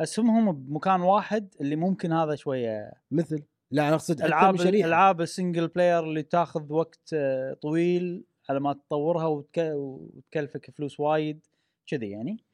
[0.00, 5.68] أسهمهم بمكان واحد اللي ممكن هذا شوية مثل لا أنا أقصد ألعاب ألعاب ال single
[5.68, 9.72] player اللي تاخذ وقت آه، طويل على ما تطورها وتك...
[9.74, 11.46] وتكلفك فلوس وايد
[11.86, 12.44] كذي يعني.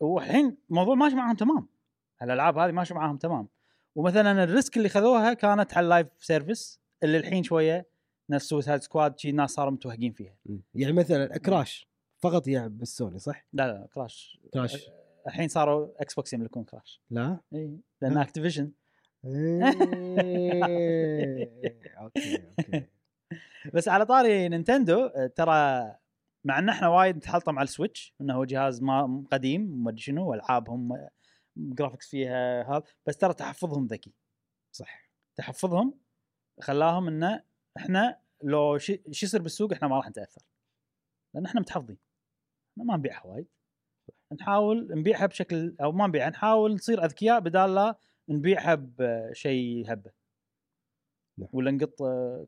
[0.00, 1.68] والحين الموضوع ماشي معاهم تمام.
[2.22, 3.48] الألعاب هذه ماشي معاهم تمام.
[3.94, 7.86] ومثلا ال risk اللي خذوها كانت على ال live service اللي الحين شوية
[8.30, 10.34] نفس Suicide Squad شي الناس صاروا متوهقين فيها.
[10.74, 11.88] يعني مثلا Crash
[12.18, 14.90] فقط يلعب بالسوني صح؟ لا لا Crash Crash
[15.26, 18.18] الحين صاروا Xbox يملكون Crash لا؟ اي لأن.
[18.18, 18.72] Activision
[21.98, 22.86] أوكي أوكي.
[23.74, 25.52] بس على طاري Nintendo آه، ترى
[26.44, 30.30] مع إن إحنا وايد نتحلطم على ال Switch إنه هو جهاز ما قديم أدري شنو
[30.30, 31.10] وألعابهم آه،
[31.56, 34.14] graphics فيها هذا بس ترى تحفظهم ذكي.
[34.72, 35.10] صح.
[35.36, 35.94] تحفظهم
[36.60, 37.42] خلاهم إنه
[37.76, 40.42] إحنا لو شو يصير بالسوق إحنا ما راح نتأثر.
[41.34, 41.98] لأن إحنا متحفظين.
[42.72, 43.46] إحنا ما نبيعها وايد.
[44.40, 47.98] نحاول نبيعها بشكل أو ما نبيعها نحاول نصير أذكياء بدال لا
[48.28, 50.10] نبيعها بشيء هبه
[51.38, 51.48] نعم.
[51.52, 51.94] ولا نقط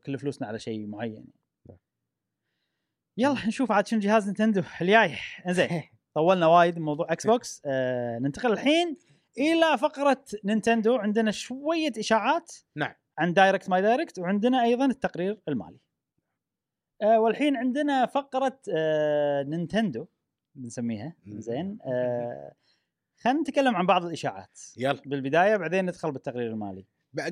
[0.05, 1.27] كل فلوسنا على شيء معين.
[1.69, 1.77] نعم.
[3.17, 5.15] يلا نشوف عاد شنو جهاز Nintendo الجاي.
[5.47, 5.83] انزين
[6.15, 8.97] طولنا وايد من موضوع Xbox آه ننتقل الحين
[9.37, 10.95] إلى فقرة Nintendo.
[10.95, 12.93] عندنا شوية إشاعات نعم.
[13.17, 15.79] عن Direct ماي Direct وعندنا أيضا التقرير المالي.
[17.01, 20.05] آه والحين عندنا فقرة آه Nintendo
[20.55, 21.13] بنسميها.
[21.27, 22.51] زين آه
[23.25, 24.59] خلينا نتكلم عن بعض الإشاعات.
[24.77, 25.01] يلا.
[25.05, 26.85] بالبداية بعدين ندخل بالتقرير المالي.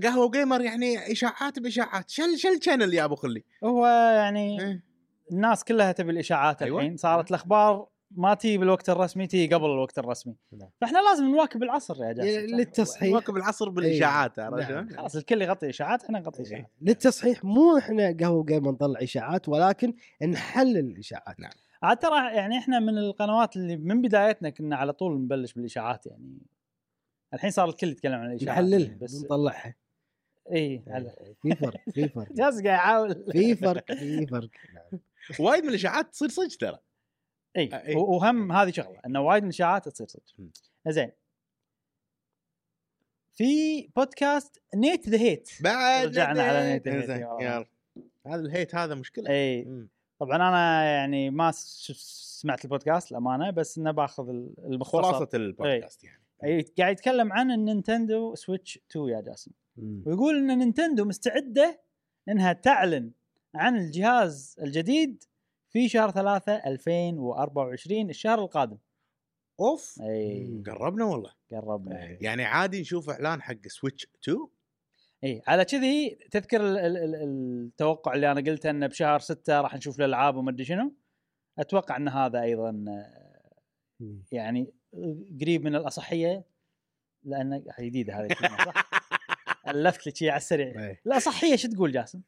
[0.04, 2.10] قهوة Gamer يعني إشاعات بإشاعات.
[2.10, 3.44] شل شل شانل يا أبو خلي.
[3.64, 4.84] هو يعني إيه.
[5.32, 6.82] الناس كلها تبي الإشاعات أيوة.
[6.82, 6.98] الحين.
[6.98, 10.36] صارت الأخبار ما تيجي بالوقت الرسمي تيجي قبل الوقت الرسمي.
[10.52, 10.70] نعم.
[10.82, 12.56] فإحنا لازم نواكب العصر يا جاسم.
[12.56, 13.10] للتصحيح.
[13.10, 14.89] نواكب العصر بالإشاعات عرفت نعم.
[14.89, 16.72] خلاص الكل يغطي إشاعات إحنا نغطي إشاعات.
[16.82, 21.39] للتصحيح مو إحنا قهوة جيم نطلع إشاعات ولكن نحلل الإشاعات.
[21.39, 21.52] نعم.
[21.84, 26.38] عاد ترى يعني إحنا من القنوات اللي من بدايتنا كنا على طول نبلش بالإشاعات يعني.
[27.34, 29.75] الحين صار الكل يتكلم عن الإشاعات نحللها بس نطلعها.
[30.51, 32.34] اي في فرق في فرق.
[32.39, 33.31] جالس قاعد يحاول.
[33.31, 34.49] في فرق في فرق.
[35.39, 36.79] وايد من الإشاعات تصير صدق ترى.
[37.57, 37.95] اي إي.
[37.95, 40.23] و- وهم هذه شغلة إنه وايد من الإشاعات تصير صدق.
[40.88, 41.11] زين.
[43.36, 47.38] في بودكاست Nate the Hate بعد رجعنا على Nate يلا.
[47.41, 47.65] يلا.
[48.27, 49.29] هذا ال Hate هذا مشكلة.
[49.29, 49.67] اي.
[50.26, 55.01] طبعا أنا يعني ما سمعت البودكاست الامانه بس إنه بأخذ ال- المختصر.
[55.01, 56.24] خلاصة البودكاست يعني.
[56.43, 59.51] إي قاعد يتكلم عن ال Nintendo Switch 2 يا جاسم.
[60.05, 61.82] ويقول إن Nintendo مستعدة
[62.30, 63.11] إنها تعلن
[63.55, 65.24] عن الجهاز الجديد
[65.69, 68.78] في شهر 3 2024 الشهر القادم.
[69.59, 70.01] أوف!
[70.01, 70.63] إي.
[70.67, 71.32] قربنا والله.
[71.51, 72.17] قربنا.
[72.21, 74.47] يعني عادي نشوف إعلان حق Switch 2
[75.24, 77.15] إي على كذي تذكر ال ال ال
[77.65, 80.93] التوقع اللي أنا قلته إنه بشهر 6 راح نشوف الالعاب وما أدري شنو
[81.59, 82.86] أتوقع إن هذا أيضا.
[84.32, 84.74] يعني
[85.41, 86.43] قريب من الأصحية
[87.24, 88.28] لأن جديدة هذه
[88.65, 88.89] صح؟
[89.67, 90.95] ألفت لك على السريع.
[91.05, 92.21] الأصحية شو تقول جاسم؟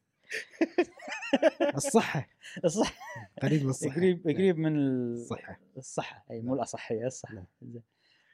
[1.76, 2.28] الصحة
[2.66, 2.98] الصح
[3.42, 7.46] قريب من الصحة قريب قريب من ال- الصحة الصحة إي مو الأصحية الصحة نعم.
[7.62, 7.84] زين.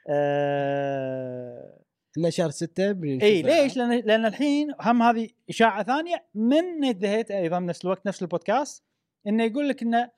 [0.09, 1.79] آه،
[2.17, 3.41] إنه شهر 6 بنشوف اي.
[3.41, 8.21] ليش؟ لأن لأن الحين هم هذه إشاعة ثانية من Nate Hate أيضا نفس الوقت نفس
[8.21, 8.83] البودكاست
[9.27, 10.11] إنه يقول لك انه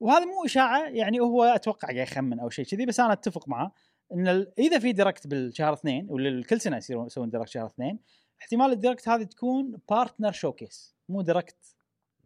[0.00, 3.72] وهذا مو إشاعة يعني هو أتوقع قاعد يخمن أو شيء كذي بس أنا أتفق معه
[4.12, 7.98] إن ال- إذا في Direct بالشهر اثنين ولا كل سنة يصيرون يسوون Direct شهر اثنين
[8.42, 11.76] احتمال ال Direct هذه تكون Partner Showcase مو Direct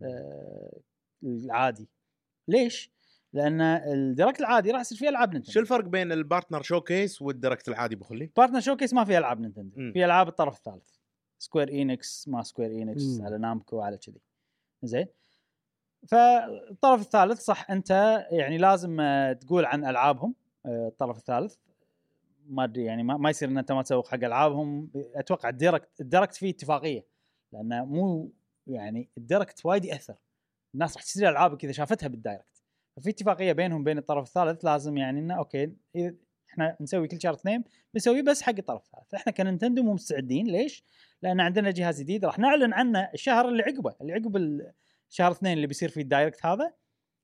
[0.02, 0.80] آه
[1.22, 1.88] العادي
[2.48, 2.93] ليش؟
[3.34, 7.22] لأن ال Direct العادي راح يصير فيه ألعاب شو Nintendo الفرق بين ال Partner Showcase
[7.22, 9.92] وال Direct العادي ابو خلي؟ Partner Showcase ما فيه ألعاب Nintendo.
[9.92, 10.88] في ألعاب الطرف الثالث.
[11.38, 13.26] Square Enix ما Square Enix مم.
[13.26, 14.20] على Namco على كذي.
[14.82, 15.06] زين.
[16.08, 17.90] فالطرف الثالث صح أنت
[18.30, 18.96] يعني لازم
[19.40, 20.34] تقول عن ألعابهم
[20.66, 21.54] آه، الطرف الثالث.
[22.48, 24.90] ما أدري يعني ما, ما يصير إن أنت ما تسوق حق ألعابهم.
[25.14, 27.06] أتوقع ال Direct ال Direct فيه اتفاقية.
[27.52, 28.32] لأنه مو
[28.66, 30.14] يعني ال Direct وايد يأثر.
[30.74, 32.53] الناس راح تشتري العابك اذا شافتها بال Direct
[32.96, 36.14] ففي اتفاقية بينهم وبين الطرف الثالث لازم يعني إنه okay إذا
[36.50, 37.64] إحنا نسوي كل شهر اثنين
[37.94, 40.84] بنسويه بس حق الطرف الثالث إحنا ك Nintendo مو مستعدين ليش؟
[41.22, 44.36] لأن عندنا جهاز جديد راح نعلن عنه الشهر اللي عقبه اللي عقب
[45.10, 46.72] الشهر اثنين اللي بيصير فيه ال Direct هذا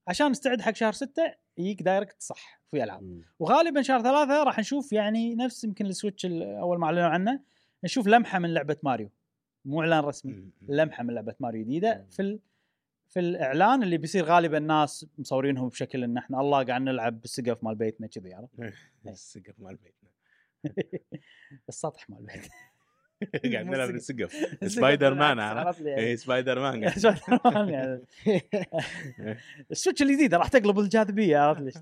[0.08, 3.02] عشان نستعد حق شهر ستة يجيك Direct صح في ألعاب.
[3.38, 7.40] وغالبا شهر ثلاثة راح نشوف يعني نفس يمكن ال Switch ال- أول ما أعلنوا عنه
[7.84, 9.10] نشوف لمحة من لعبة ماريو
[9.64, 10.50] مو إعلان رسمي.
[10.68, 12.06] لمحة من لعبة ماريو جديدة.
[12.10, 12.38] في.
[13.10, 17.74] في الإعلان اللي بيصير غالبا الناس مصورينهم بشكل إن إحنا الله قاعد نلعب بالسقف مال
[17.74, 18.54] بيتنا كذي عرفت
[19.06, 20.10] السقف مال بيتنا
[21.68, 22.50] السطح مال بيتنا
[23.52, 24.18] قاعد نلعب السقف.
[24.60, 26.90] بالسقف سبايدر مان عرفت؟ اي Spider-Man.
[26.90, 28.02] Spider-Man يعني.
[29.70, 31.74] ال Switch الجديده راح تقلب الجاذبية عرفت ليش.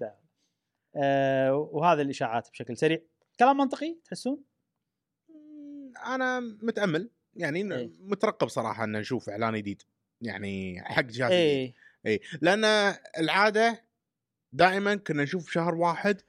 [0.96, 2.98] آه وهذا الإشاعات بشكل سريع
[3.38, 4.42] كلام منطقي تحسون؟
[6.06, 7.90] أنا متأمل يعني إيه.
[8.00, 9.82] مترقب صراحة إن نشوف إعلان جديد
[10.22, 11.74] يعني حق جهاز إيه.
[12.06, 12.64] اي لأن
[13.18, 13.84] العادة
[14.52, 16.20] دائما كنا نشوف شهر واحد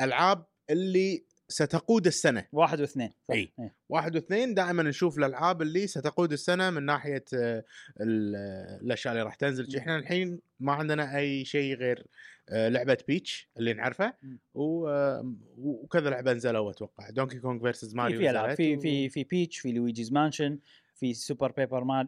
[0.00, 2.44] ألعاب اللي ستقود السنة.
[2.52, 3.34] واحد واثنين صح.
[3.34, 3.52] إيه.
[3.60, 3.74] إيه.
[3.88, 7.64] واحد واثنين دائما نشوف الألعاب اللي ستقود السنة من ناحية آه،
[8.00, 9.76] ال- الأشياء اللي راح تنزل.
[9.76, 12.06] إحنا الحين ما عندنا أي شيء غير
[12.48, 14.18] آه، لعبة Peach اللي نعرفها.
[14.54, 17.10] وكذا لعبة نزلوا أتوقع.
[17.10, 18.54] Donkey Kong versus في ماريو في ألعاب.
[18.56, 20.58] في في في Peach في Luigi's Mansion
[20.94, 22.06] في Super Paper Mar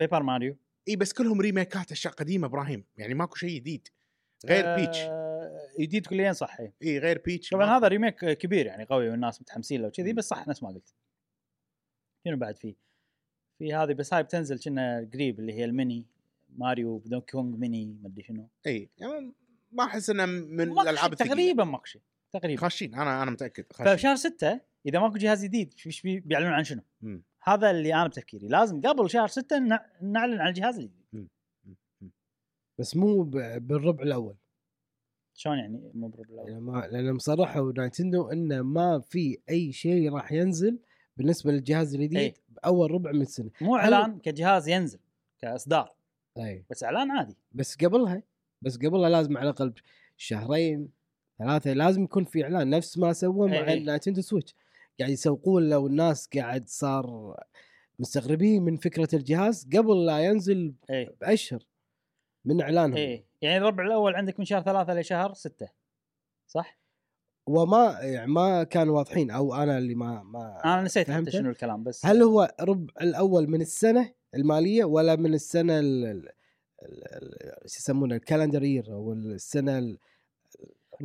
[0.00, 0.56] Paper Mario
[0.88, 2.84] اي بس كلهم remake ات أشياء قديمة إبراهيم.
[2.96, 3.88] يعني ماكو شيء جديد.
[4.46, 4.98] غير آه، Peach
[5.80, 6.74] جديد كليا صح إيه.
[6.82, 7.78] اي غير Peach طبعا.
[7.78, 10.12] هذا remake كبير يعني قوي والناس متحمسين له وكذي.
[10.12, 10.94] بس صح نفس ما قلت.
[12.26, 12.76] شنو بعد في؟
[13.58, 16.06] في هذه بس هاي بتنزل كنا قريب اللي هي الميني.
[16.56, 18.48] Mario Donkey Kong mini ما أدري شنو.
[18.66, 19.32] اي يعني
[19.72, 22.60] ما أحس إنه من الألعاب تقريبا ماكو شيء تقريبا.
[22.60, 22.94] خاشين.
[22.94, 23.72] أنا أنا متأكد.
[23.72, 23.96] خاشين.
[23.96, 27.22] فشهر ستة إذا ماكو جهاز جديد إيش بي- بيعلنون عن شنو؟ مم.
[27.42, 31.28] هذا اللي أنا بتفكيري لازم قبل شهر ستة نع- نعلن عن الجهاز الجديد
[32.78, 33.22] بس مو
[33.58, 34.36] بالربع الأول.
[35.34, 40.12] شلون يعني مو بالربع الأول؟ يعني ما لأن مصرحوا Nintendo إنه ما في أي شيء
[40.12, 40.78] راح ينزل
[41.16, 42.34] بالنسبة للجهاز الجديد إيه.
[42.48, 43.50] بأول ربع من السنة.
[43.60, 44.98] مو إعلان كجهاز ينزل
[45.38, 45.94] كإصدار.
[46.38, 47.36] اي بس إعلان عادي.
[47.52, 48.22] بس قبلها
[48.62, 49.72] بس قبلها لازم على الأقل
[50.16, 50.88] شهرين
[51.38, 52.70] ثلاثة لازم يكون في إعلان.
[52.70, 53.74] نفس ما سووا مع إيه.
[53.78, 54.54] ال Nintendo Switch.
[55.00, 57.36] قاعد يسوقون لو الناس قاعد صار
[57.98, 61.62] مستغربين من فكرة الجهاز قبل لا ينزل إيه بأشهر
[62.44, 65.68] من إعلانهم إيه يعني الربع الأول عندك من شهر ثلاثة لشهر ستة
[66.46, 66.78] صح؟
[67.46, 71.84] وما يعني ما كانوا واضحين أو أنا اللي ما ما أنا نسيت حتى؟ شنو الكلام
[71.84, 76.28] بس هل هو ربع الأول من السنة المالية ولا من السنة ال- ال-
[76.82, 77.04] ال-
[77.64, 79.98] ال- شو يسمونه الكالندر يير أو السنة ال-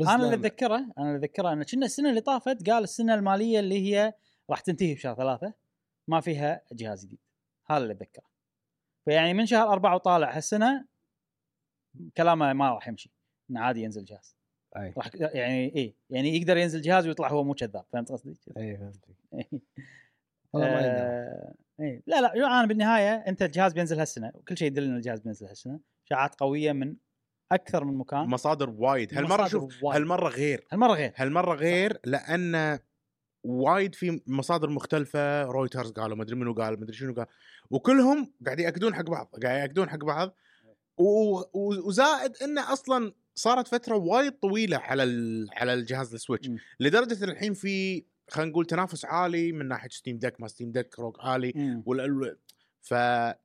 [0.02, 3.96] أنا اللي أتذكره أنا اللي أتذكره إن كنا السنة اللي طافت قال السنة المالية اللي
[3.96, 4.14] هي
[4.50, 5.54] راح تنتهي بشهر ثلاثة
[6.08, 7.20] ما فيها جهاز جديد.
[7.66, 8.26] هذا اللي أتذكره.
[9.06, 10.86] فيعني من شهر أربعة وطالع هالسنة
[12.18, 13.12] كلامه ما راح يمشي
[13.50, 14.36] إنه عادي ينزل جهاز.
[14.78, 14.94] أي.
[14.98, 19.06] راح يعني إيه يعني يقدر ينزل جهاز ويطلع هو مو كذاب فهمت قصدي؟ أي فهمت.
[20.56, 22.02] آه، إيه.
[22.08, 25.80] لا لا أنا بالنهاية أنت الجهاز بينزل هالسنة وكل شيء يدل إن الجهاز بينزل هالسنة.
[26.06, 26.96] اشاعات قوية من
[27.52, 28.20] أكثر من مكان.
[28.28, 29.14] مصادر وايد.
[29.14, 29.96] هالمرة شوف وايد.
[30.02, 30.68] هالمرة غير.
[30.72, 31.12] هالمرة غير.
[31.16, 32.80] هالمرة غير لأن
[33.44, 35.44] وايد في مصادر مختلفة.
[35.44, 37.26] رويترز قالوا مدري منو قال مدري شنو قال.
[37.70, 40.36] وكلهم قاعد يأكدون حق بعض قاعد يأكدون حق بعض.
[40.98, 46.48] و- و- وزائد إنه أصلا صارت فترة وايد طويلة على ال- على الجهاز ال Switch
[46.50, 46.58] مم.
[46.80, 51.18] لدرجة الحين في خلينا نقول تنافس عالي من ناحية Steam Deck ما Steam Deck ROG
[51.20, 51.54] Ally.
[52.82, 53.36] فهذا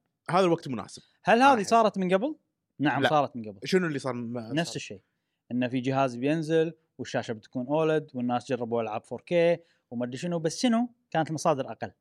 [0.45, 1.03] الوقت مناسب.
[1.25, 1.63] هل ما هذه.
[1.63, 2.37] صارت من قبل؟
[2.81, 3.09] نعم لا.
[3.09, 3.61] صارت من قبل.
[3.65, 4.15] شنو اللي صار؟
[4.55, 5.01] نفس؟ الشيء.
[5.53, 9.59] إنه في جهاز بينزل والشاشة بتكون أولد والناس جربوا ألعاب 4K
[9.91, 11.93] وما أدري شنو بس شنو؟ كانت المصادر أقل.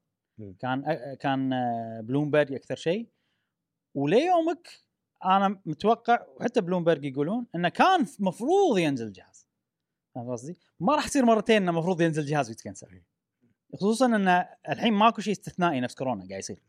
[0.59, 3.09] كان أ- كان آه، بلومبرج أكثر شيء.
[3.95, 4.67] وليومك
[5.25, 9.47] أنا متوقع وحتى بلومبرج يقولون إنه كان مفروض ينزل الجهاز
[10.15, 13.01] فاهم قصدي؟ ما راح يصير مرتين إنه المفروض ينزل الجهاز ويتكنسل.
[13.75, 16.61] خصوصا ان الحين ماكو شيء استثنائي نفس كورونا قاعد يصير.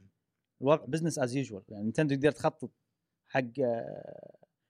[0.63, 2.71] الوضع business as usual يعني Nintendo تقدر تخطط
[3.31, 3.43] حق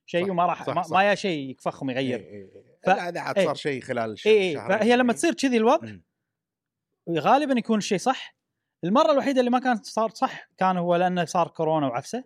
[0.06, 0.82] شيء وما راح ما.
[0.90, 2.78] ما يا شيء يكفخهم يغير إيه، إيه، إيه.
[2.84, 3.46] ف- لا، هذا عاد إيه.
[3.46, 5.12] صار شيء خلال اي اي شهرين فهي لما.
[5.12, 5.92] تصير كذي الوضع.
[7.10, 8.36] غالبا يكون الشيء صح
[8.84, 12.24] المرة الوحيدة اللي ما كانت صار صح كان هو لأنه صار كورونا وعفسه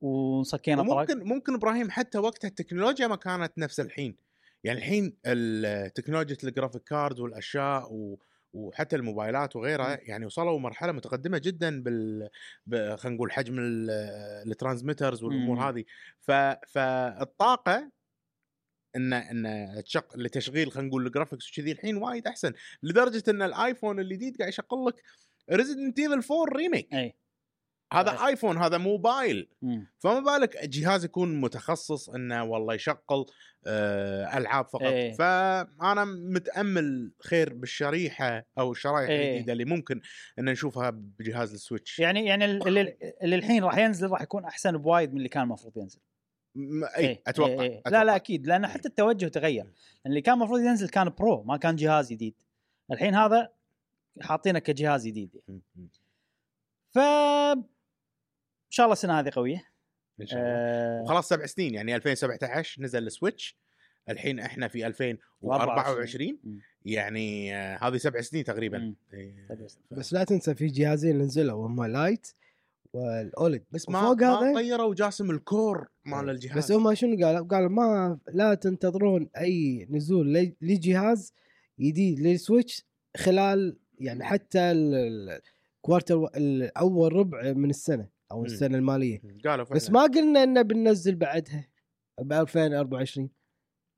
[0.00, 4.16] وصكينا طرق ممكن ممكن إبراهيم حتى وقتها التكنولوجيا ما كانت نفس الحين
[4.64, 8.18] يعني الحين ال- تكنولوجيا ال graphic card والأشياء و
[8.52, 10.00] وحتى الموبايلات وغيرها مم.
[10.02, 12.28] يعني وصلوا مرحلة متقدمة جدا بال
[12.98, 13.90] خلينا نقول حجم ال-
[14.50, 15.62] ال transistors والأمور مم.
[15.62, 15.84] هذه
[16.20, 16.30] ف
[16.68, 17.90] فالطاقة
[18.96, 22.52] إن إن تشق لتشغيل خلينا نقول ال graphics وكذي الحين وايد أحسن
[22.82, 25.02] لدرجة إن ال iPhone الجديد قاعد يشغل لك
[25.52, 27.14] Resident Evil 4 Remake أي
[27.92, 28.20] هذا بس.
[28.20, 29.86] iPhone هذا موبايل مم.
[29.98, 33.26] فما بالك جهاز يكون متخصص إنه والله يشغل
[33.66, 35.12] آه، ألعاب فقط إيه.
[35.12, 39.30] فأنا متأمل خير بالشريحة أو الشرايح إيه.
[39.30, 40.00] الجديدة اللي ممكن
[40.38, 44.78] إن نشوفها بجهاز ال Switch يعني يعني اللي, اللي الحين راح ينزل راح يكون أحسن
[44.78, 46.00] بوايد من اللي كان المفروض ينزل
[46.96, 47.78] أي إيه، أتوقع, إيه، إيه.
[47.78, 47.98] أتوقع.
[47.98, 49.72] لا لا أكيد لأن حتى التوجه تغير مم.
[50.06, 52.34] اللي كان المفروض ينزل كان Pro ما كان جهاز جديد
[52.92, 53.48] الحين هذا
[54.20, 55.60] حاطينه كجهاز جديد يعني.
[56.90, 56.98] ف
[58.68, 59.64] إن شاء الله السنة هذه قوية.
[60.20, 60.50] إن شاء الله.
[60.50, 61.02] آه.
[61.02, 63.56] وخلاص سبع سنين يعني 2017 نزل ال Switch.
[64.08, 66.58] الحين إحنا في 2024 مم.
[66.84, 68.94] يعني آه، هذه سبع سنين تقريبا.
[69.14, 69.48] إيه.
[69.90, 72.26] بس لا تنسى في جهازين نزلوا هم Lite
[72.92, 73.64] و ال OLED.
[73.72, 76.58] بس ما وفوق ما غيروا جاسم ال core مال الجهاز.
[76.58, 81.32] بس هم شنو قالوا؟ قالوا ما لا تنتظرون أي نزول لجهاز
[81.80, 82.84] جديد لل Switch
[83.16, 85.40] خلال يعني حتى ال-
[85.76, 88.17] الكوارتر الأول ربع من السنة.
[88.32, 88.44] أو مم.
[88.44, 89.20] السنة المالية.
[89.44, 89.76] قالوا فعلا.
[89.76, 91.68] بس ما قلنا إنه بننزل بعدها
[92.20, 93.30] ب 2024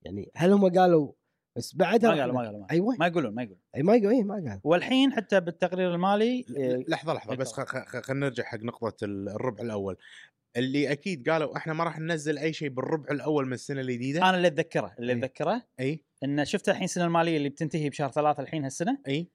[0.02, 1.12] يعني هل هم قالوا
[1.56, 2.96] بس بعدها ما قالوا ما قالوا ما, أيوه.
[2.98, 3.60] ما يقولون ما يقولون.
[3.76, 4.60] أي ما قالوا اي ما قالوا.
[4.64, 9.28] والحين حتى بالتقرير المالي ل- لحظة لحظة بس خ- خ- خلينا نرجع حق نقطة ال-
[9.28, 9.96] الربع الأول.
[10.56, 14.36] اللي أكيد قالوا إحنا ما راح ننزل أي شيء بالربع الأول من السنة الجديده أنا
[14.36, 15.18] اللي أتذكره اللي إيه.
[15.18, 19.30] أتذكره اي إن شفت الحين السنة المالية اللي بتنتهي بشهر ثلاثة الحين هالسنة؟ اي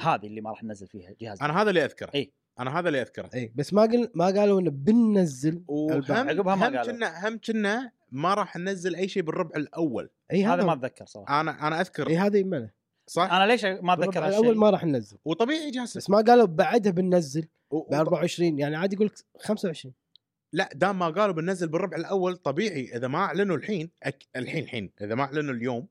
[0.00, 1.42] هذه اللي ما راح ننزل فيها جهاز.
[1.42, 2.10] أنا هذا اللي أذكره.
[2.14, 2.32] إي.
[2.60, 3.30] أنا هذا اللي أذكره.
[3.34, 6.02] اي بس ما قل ما قالوا إنه بننزل وهم.
[6.10, 6.92] عقبها ما هم قالوا.
[6.92, 10.10] كنا هم كنا ما راح ننزل أي شيء بالربع الأول.
[10.32, 11.40] اي هذا هذا ما أتذكر صراحة.
[11.40, 12.08] أنا أنا أذكر.
[12.08, 12.68] اي هذا يمنع
[13.06, 15.18] صح؟ أنا ليش ما أتذكر الأول هالشيء؟ ما راح ننزل.
[15.24, 15.98] وطبيعي جاسم.
[16.00, 19.94] بس ما قالوا بعدها بننزل و- ب 24 يعني عادي يقول لك 25
[20.52, 24.26] لا دام ما قالوا بننزل بالربع الأول طبيعي إذا ما أعلنوا الحين أك...
[24.36, 25.86] الحين الحين إذا ما أعلنوا اليوم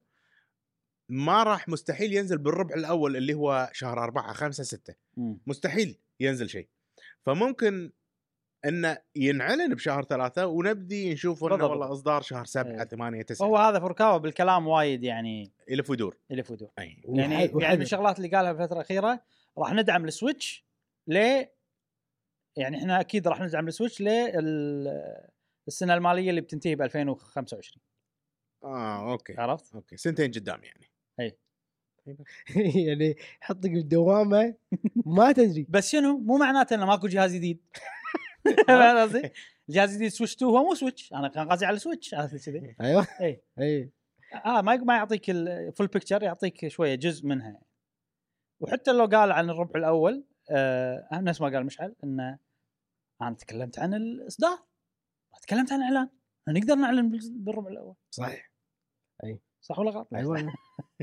[1.10, 5.40] ما راح مستحيل ينزل بالربع الأول اللي هو شهر أربعة خمسة ستة مم.
[5.48, 6.68] مستحيل ينزل شيء
[7.26, 7.92] فممكن
[8.66, 11.70] إنه ينعلن بشهر ثلاثة ونبدي نشوف إنه بالضبط.
[11.70, 12.84] والله إصدار شهر سبعة إيه.
[12.88, 17.64] ثمانية تسعة هو هذا فركاوه بالكلام وايد يعني يلف ويدور يلف ودور أي يعني وح-
[17.64, 17.82] يعني من.
[17.82, 19.24] الشغلات اللي قالها الفترة الأخيرة
[19.58, 20.66] راح ندعم ال Switch
[21.08, 21.16] ل
[22.58, 24.88] يعني إحنا أكيد راح ندعم ال Switch لل
[25.68, 27.82] السنة المالية اللي بتنتهي ب 2025
[28.64, 30.88] آه okay عرفت؟ okay سنتين قدام يعني
[32.88, 34.56] يعني يحطك بالدوامه
[35.18, 35.66] ما تدري.
[35.70, 37.64] بس شنو؟ مو معناته إنه ماكو جهاز جديد.
[38.68, 39.32] فاهم قصدي؟
[39.70, 41.14] الجهاز الجديد Switch 2 هو مو Switch.
[41.14, 42.16] أنا كان قصدي على Switch.
[42.46, 43.08] كذي؟ أيوه.
[43.22, 43.92] اي اي
[44.46, 47.62] آه ما ما يعطيك ال full picture يعطيك شوية جزء منها.
[48.60, 52.40] وحتى لو قال عن الربع الأول آه نفس ما قال مشعل إنه
[53.22, 54.58] أنا تكلمت عن الإصدار.
[55.34, 56.10] ما تكلمت عن الإعلان.
[56.50, 57.96] نقدر نعلن بال- بالربع الأول.
[58.12, 58.52] صح
[59.62, 60.54] صح ولا غلط؟ أيوه.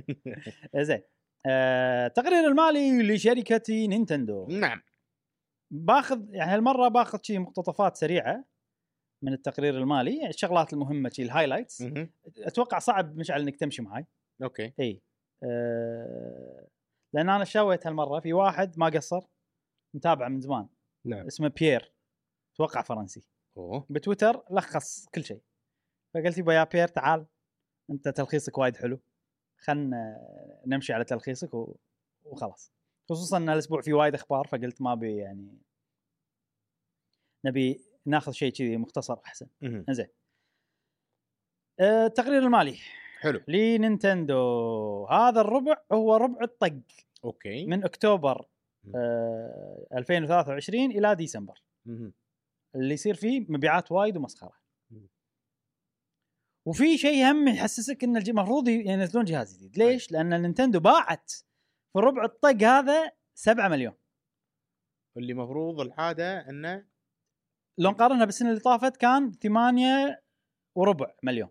[0.77, 1.03] زين
[1.47, 4.47] آه تقرير المالي لشركة Nintendo.
[4.47, 4.83] نعم.
[5.71, 8.45] باخذ يعني هالمرة باخذ شي مقتطفات سريعة
[9.23, 11.85] من التقرير المالي يعني الشغلات المهمة شي ال highlights.
[12.39, 14.07] أتوقع صعب مشعل إنك تمشي معي
[14.43, 14.73] okay.
[14.81, 15.03] إي.
[15.43, 16.69] أه
[17.15, 19.21] لأن أنا سويت هالمرة في واحد ما قصر
[19.95, 20.69] متابعه من زمان.
[21.05, 21.27] نعم.
[21.27, 21.93] اسمه بيير.
[22.55, 23.25] أتوقع فرنسي.
[23.57, 23.87] أوه.
[23.91, 25.43] بتويتر لخص كل شيء
[26.15, 27.27] فقلت يبا يا بيير تعال.
[27.91, 29.01] أنت تلخيصك وايد حلو.
[29.59, 30.21] خلنا
[30.67, 31.77] نمشي على تلخيصك و...
[32.25, 32.73] وخلاص.
[33.11, 35.59] خصوصا إن الأسبوع في وايد أخبار فقلت ما بي يعني
[37.45, 39.47] نبي ناخذ شيء كذي مختصر أحسن.
[39.91, 40.09] زين
[41.81, 42.77] أه التقرير المالي.
[43.21, 43.41] حلو.
[43.49, 45.07] لنينتندو.
[45.07, 46.81] هذا الربع هو ربع الطق.
[47.25, 47.67] okay.
[47.67, 48.47] من أكتوبر
[48.95, 51.63] آه 2023 إلى ديسمبر.
[51.87, 52.13] مهم.
[52.75, 54.53] اللي يصير فيه مبيعات وايد ومسخرة.
[54.53, 54.64] مم.
[56.67, 59.79] وفي شيء هم يحسسك إن المفروض ينزلون جهاز جديد.
[59.79, 61.33] ليش؟ لأن Nintendo باعت
[61.93, 63.95] في ربع الطق هذا 7 مليون.
[65.17, 66.87] اللي مفروض العاده إنه
[67.79, 70.23] لو نقارنها بالسنة اللي طافت كان ثمانية
[70.77, 71.51] وربع مليون.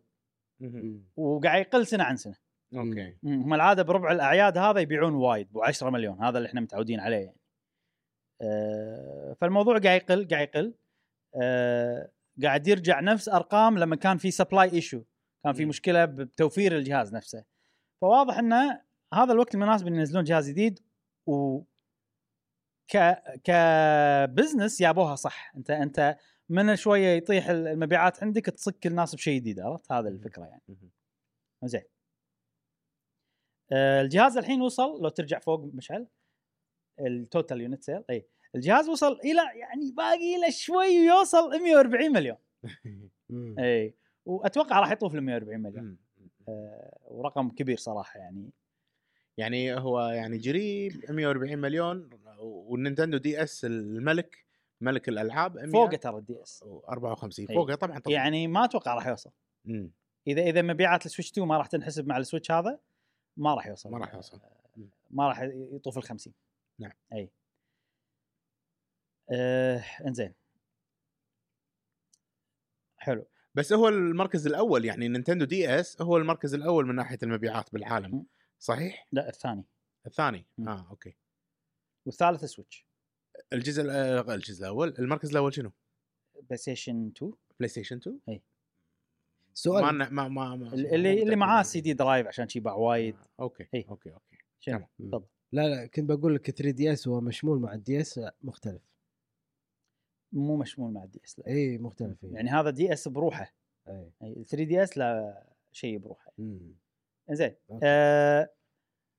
[1.15, 2.35] وقاعد يقل سنة عن سنة.
[2.75, 3.17] okay.
[3.23, 6.23] هم العادة بربع الأعياد هذا يبيعون وايد ب 10 مليون.
[6.23, 7.39] هذا اللي إحنا متعودين عليه يعني.
[8.41, 10.73] آه، فالموضوع قاعد يقل قاعد يقل.
[11.41, 12.11] آه،
[12.43, 15.03] قاعد يرجع نفس أرقام لما كان في supply issue
[15.43, 15.65] كان في.
[15.65, 17.43] مشكلة بتوفير الجهاز نفسه.
[18.01, 18.81] فواضح إنه
[19.13, 20.79] هذا الوقت المناسب إن ينزلون جهاز جديد
[21.27, 21.61] و
[22.93, 22.97] ك
[23.43, 25.53] ك business جابوها صح.
[25.57, 26.17] أنت أنت
[26.49, 30.61] من شوية يطيح المبيعات عندك تصك الناس بشيء جديد عرفت؟ هذا الفكرة يعني.
[31.63, 31.83] زين.
[33.71, 36.07] آه، الجهاز الحين وصل لو ترجع فوق مشعل
[36.99, 42.37] ال total unit sale اي الجهاز وصل إلى يعني باقي له شوي ويوصل 140 مليون.
[43.59, 43.93] إي
[44.25, 45.97] وأتوقع راح يطوف ال 140 مليون.
[46.47, 48.49] آه، ورقم كبير صراحة يعني
[49.37, 52.09] يعني هو يعني قريب 140 مليون
[52.39, 54.45] و ال Nintendo DS الملك
[54.81, 57.55] ملك الألعاب 100 فوقه ترى ال DS 54 أي.
[57.55, 59.31] فوقه طبعا طبعا يعني ما أتوقع راح يوصل
[59.65, 59.91] مم.
[60.27, 62.79] إذا إذا مبيعات ال Switch 2 ما راح تنحسب مع ال Switch هذا
[63.37, 64.39] ما راح يوصل ما راح يوصل.
[64.77, 64.89] مم.
[65.11, 66.33] ما راح يطوف ال 50
[66.79, 66.91] نعم.
[67.13, 67.29] إي
[69.31, 70.33] آه إنزين.
[72.97, 73.25] حلو.
[73.55, 78.25] بس هو المركز الأول يعني Nintendo DS هو المركز الأول من ناحية المبيعات بالعالم.
[78.59, 79.63] صحيح؟ لا الثاني.
[80.07, 80.69] الثاني؟ مم.
[80.69, 81.15] آه أوكي.
[82.05, 82.85] والثالث Switch.
[83.53, 85.71] الجزء الأ- الجزء الأول المركز الأول شنو؟
[86.41, 88.39] PlayStation 2 PlayStation 2 ما
[89.53, 89.83] سؤال.
[89.83, 93.15] ما ما, ما, ما اللي اللي معاه CD drive عشان شي باع وايد.
[93.15, 93.85] آه، أوكي إي.
[93.89, 94.37] أوكي أوكي.
[94.59, 94.89] شنو؟ تمام.
[95.11, 95.25] تفضل.
[95.51, 98.81] لا لا كنت بقول لك 3DS هو مشمول مع ال DS مختلف.
[100.33, 101.47] مو مشمول مع ال DS لا.
[101.47, 102.33] اي مختلف إيه.
[102.33, 103.53] يعني هذا DS بروحه.
[103.87, 106.31] اي 3DS لا شيء بروحه.
[107.29, 107.55] زين.
[107.83, 108.49] آه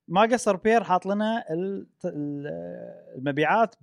[0.09, 2.47] ما قصر بير حاط لنا ال- ال-
[3.17, 3.75] المبيعات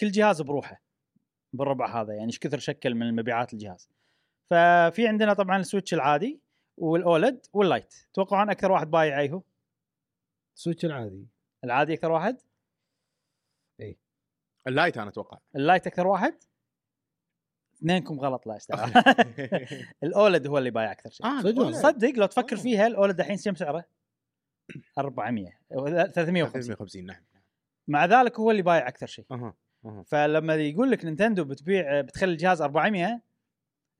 [0.00, 0.82] كل جهاز بروحه
[1.52, 2.12] بالربع هذا.
[2.14, 3.88] يعني إيش كثر شكل من المبيعات الجهاز.
[4.50, 6.40] ففي عندنا طبعا ال Switch العادي
[6.76, 7.94] وال OLED وال Lite.
[8.14, 9.42] توقعون أكثر واحد بايع اي هو
[10.54, 11.26] Switch العادي.
[11.64, 12.40] العادي أكثر واحد؟
[14.66, 15.38] ال Lite أنا أتوقع.
[15.56, 16.34] ال Lite أكثر واحد؟
[17.76, 18.90] اثنينكم غلط لا استوعب
[20.04, 21.26] ال OLED هو اللي بايع أكثر شيء.
[21.26, 22.60] آه صدق لو تفكر آه.
[22.60, 23.84] فيها ال OLED الحين كم سعره؟
[24.98, 27.16] 400 350 350 نعم.
[27.88, 29.24] مع ذلك هو اللي بايع أكثر شيء.
[30.06, 33.20] فلما يقول لك Nintendo بتبيع بتخلي الجهاز 400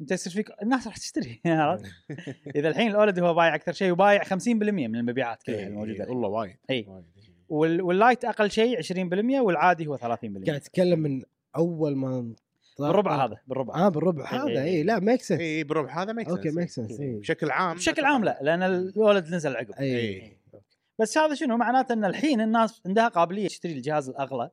[0.00, 1.84] أنت يصير فيك الناس راح تشتري عرفت؟
[2.56, 6.04] إذا الحين ال OLED هو بايع أكثر شيء وبايع 50% من المبيعات كلها إيه، الموجودة.
[6.04, 6.10] إيه،.
[6.10, 7.04] والله وايد اي.
[7.48, 11.22] وال- وال Lite أقل شيء 20% والعادي هو 30% قاعد اتكلم من
[11.56, 12.34] أول ما
[12.78, 13.74] بالربع هذا بالربع.
[13.74, 14.48] آه بالربع إيه، هذا.
[14.48, 14.82] إيه، اي إيه.
[14.82, 18.24] لا make sense اي بالربع هذا make أوكي make sense اي بشكل عام بشكل عام
[18.24, 19.72] لا لأن ال OLED نزل عقب.
[19.72, 20.36] اي إيه.
[20.98, 24.50] بس هذا شنو؟ معناته إن الحين الناس عندها قابلية تشتري الجهاز الأغلى.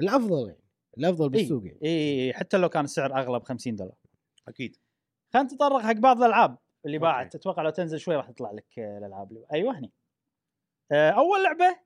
[0.00, 0.64] الأفضل يعني
[0.98, 1.78] الأفضل بالسوق يعني.
[1.84, 3.94] اي حتى لو كان السعر أغلى ب 50 دولار.
[4.48, 4.76] أكيد.
[5.32, 6.98] خلينا نتطرق حق بعض الألعاب اللي.
[6.98, 7.34] باعت.
[7.34, 9.92] أتوقع لو تنزل شوي راح تطلع لك آه، الألعاب اللي أيوه هني.
[10.92, 11.78] آه، أول لعبة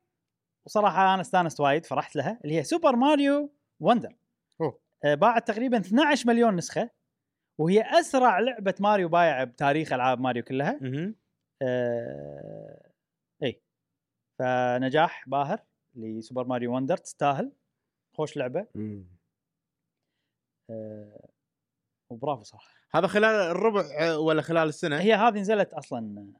[0.66, 4.08] وصراحة أنا استانست وايد فرحت لها اللي هي Super Mario Wonder.
[4.08, 4.16] آه،
[5.04, 6.90] باعت تقريبا 12 مليون نسخة
[7.60, 10.78] وهي أسرع لعبة ماريو بايعه بتاريخ ألعاب ماريو كلها.
[11.62, 12.90] آه،
[13.42, 13.62] إي.
[14.38, 15.60] فنجاح باهر
[15.94, 17.52] ل Super Mario Wonder تستاهل.
[18.16, 18.66] خوش لعبة.
[20.70, 21.28] آه،
[22.10, 22.74] وبرافو صراحة.
[22.94, 26.32] هذا خلال الربع آه، ولا خلال السنة؟ هي هذه نزلت أصلا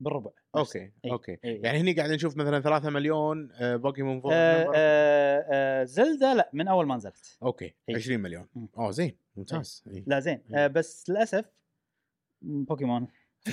[0.00, 1.10] بالربع أوكي إي.
[1.10, 1.60] أوكي إي.
[1.64, 6.50] يعني هني قاعد نشوف مثلا 3 مليون آه، بوكيمون فور آه آه آه زلدة لا
[6.52, 7.94] من أول ما نزلت أوكي إي.
[7.94, 8.48] 20 مليون.
[8.78, 10.04] اوه زين ممتاز إي.
[10.06, 10.56] لا زين مم.
[10.56, 11.44] آه بس للأسف
[12.42, 13.08] بوكيمون.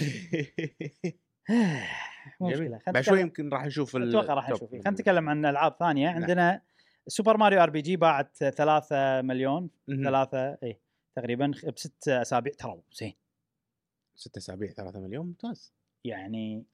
[2.42, 4.50] مشكلة بعد شوي يمكن راح نشوف أتوقع راح.
[4.50, 6.22] نشوف خلينا نتكلم عن ألعاب ثانية نعم.
[6.22, 6.62] عندنا
[7.08, 10.04] Super Mario RPG باعت 3 مليون مهم.
[10.04, 10.80] ثلاثة اي
[11.16, 13.14] تقريبا بست أسابيع ترى زين
[14.16, 15.74] ست أسابيع 3 مليون ممتاز
[16.06, 16.66] يعني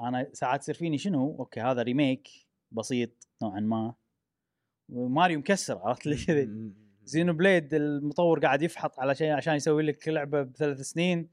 [0.00, 2.28] أنا ساعات يصير فيني شنو؟ أوكي هذا remake
[2.72, 3.94] بسيط نوعا ما.
[4.88, 6.72] ماريو مكسر عرفت لي كذي.
[7.04, 11.28] Xenoblade المطور قاعد يفحط على شيء عشان يسوي لك لعبة بثلاث سنين.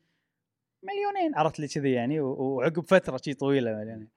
[0.84, 4.10] مليونين عرفت لي كذي يعني وعقب فترة شي طويلة مليونين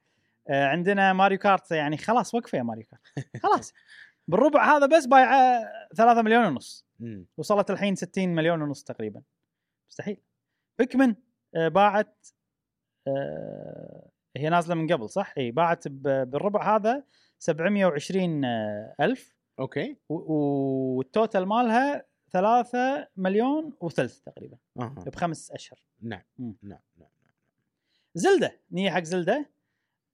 [0.49, 3.27] آه عندنا Mario Kart يعني خلاص وقفة يا Mario Kart.
[3.43, 3.73] خلاص.
[4.29, 5.63] بالربع هذا بس بايعه
[5.97, 6.87] 3 مليون ونص.
[7.37, 9.23] وصلت الحين 60 مليون ونص تقريبا.
[9.91, 10.17] مستحيل.
[10.79, 11.15] Pikmin
[11.55, 12.27] آه باعت
[14.37, 17.05] هي نازلة من قبل صح؟ إي باعت بالربع هذا
[17.39, 19.37] 720 آه، ألف.
[19.59, 19.97] أوكي.
[20.09, 24.95] وال total مالها 3 مليون وثلث تقريبا أها.
[25.07, 25.79] بخمس أشهر.
[26.03, 26.57] نعم مم.
[26.63, 27.09] نعم نعم
[28.15, 29.51] زلدة نية حق زلدة.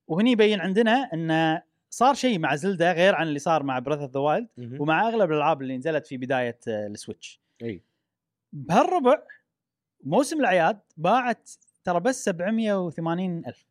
[0.08, 1.60] وهني يبين عندنا إن
[1.90, 4.48] صار شيء مع زلدا غير عن اللي صار مع Breath of the Wild.
[4.58, 7.40] ومع أغلب الألعاب اللي نزلت في بداية آه، ال Switch.
[7.62, 7.82] إي.
[8.52, 9.22] بهالربع
[10.04, 11.50] موسم الأعياد باعت
[11.88, 13.66] ترى بس 780 ألف.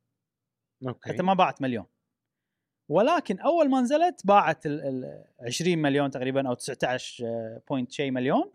[0.87, 1.09] أوكي.
[1.09, 1.85] حتى ما باعت مليون.
[2.89, 8.11] ولكن أول ما نزلت باعت ال ال 20 مليون تقريبا أو 19 آه، point شيء
[8.11, 8.51] مليون.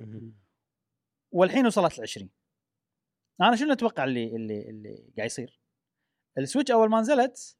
[1.32, 2.30] والحين وصلت ل 20
[3.40, 5.60] أنا شنو أتوقع اللي اللي اللي قاعد يصير؟
[6.38, 7.56] ال Switch أول ما نزلت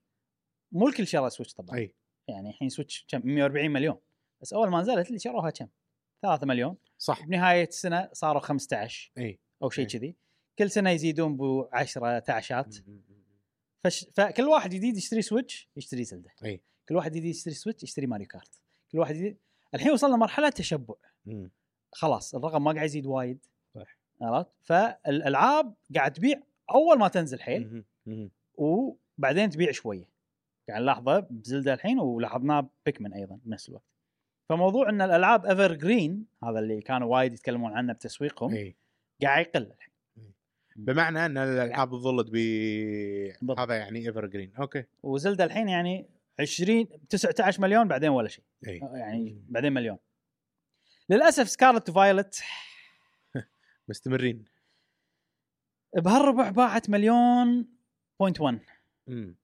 [0.73, 1.79] مو الكل شرى Switch طبعا.
[1.79, 1.95] أي.
[2.29, 3.99] يعني الحين Switch كم؟ 140 مليون.
[4.43, 5.69] بس أول ما نزلت اللي شروها كم؟
[6.23, 6.77] 3 مليون.
[6.99, 7.25] صح.
[7.27, 9.39] بنهاية السنة صاروا 15 أي.
[9.63, 9.87] أو شيء.
[9.87, 10.17] كذي.
[10.59, 12.77] كل سنة يزيدون ب 10 تعشات.
[13.85, 14.07] فش...
[14.15, 16.31] فكل واحد جديد يشتري Switch يشتري زلدة.
[16.45, 16.61] إي.
[16.89, 18.61] كل واحد جديد يشتري Switch يشتري Mario Kart.
[18.93, 19.37] كل واحد جديد
[19.75, 20.95] الحين وصلنا مرحلة تشبع.
[21.93, 23.47] خلاص الرقم ما قاعد يزيد وايد.
[23.75, 23.99] صح.
[24.23, 27.85] عرفت؟ فالألعاب قاعد تبيع أول ما تنزل حيل.
[28.55, 30.09] وبعدين تبيع شوية.
[30.69, 33.85] قاعد نلاحظه بزلدا الحين ولاحظناه ب Pikmin أيضا بنفس الوقت.
[34.49, 38.73] فموضوع إن الألعاب evergreen هذا اللي كانوا وايد يتكلمون عنه بتسويقهم
[39.23, 39.63] قاعد يقل.
[39.63, 39.92] الحين
[40.77, 43.59] بمعنى إن الألعاب تظل تبي بالضبط.
[43.59, 44.85] هذا يعني evergreen أوكي.
[45.03, 46.07] وزلدا الحين يعني
[46.41, 48.45] 20 19 مليون بعدين ولا شيء.
[48.67, 49.99] اي يعني بعدين مليون.
[51.09, 52.43] للأسف Scarlet و Violet
[53.89, 54.45] مستمرين.
[55.97, 57.67] بهالربع باعت مليون
[58.21, 58.59] point 1
[59.09, 59.37] امم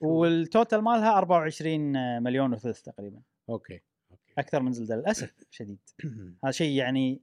[0.00, 3.22] وال total مالها 24 مليون وثلث تقريبا.
[3.48, 3.80] أوكي
[4.10, 4.32] أوكي.
[4.38, 5.78] أكثر من زلدا للأسف شديد.
[6.44, 7.20] هذا شيء يعني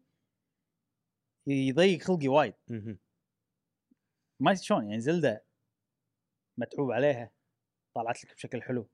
[1.48, 2.54] يضيق خلقي وايد.
[4.40, 5.42] ما شلون يعني زلدا
[6.58, 7.32] متعوب عليها
[7.96, 8.88] طلعت لك بشكل حلو.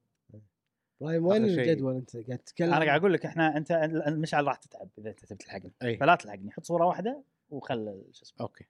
[1.01, 1.45] إبراهيم وين.
[1.45, 3.71] الجدول أنت؟ قاعد تتكلم؟ أنا قاعد أقول لك إحنا أنت
[4.07, 5.73] المشعل راح تتعب إذا أنت تبي تلحقني.
[5.83, 5.97] أي.
[5.97, 8.65] فلا تلحقني حط صورة واحدة وخل شو اسمه؟ أوكي.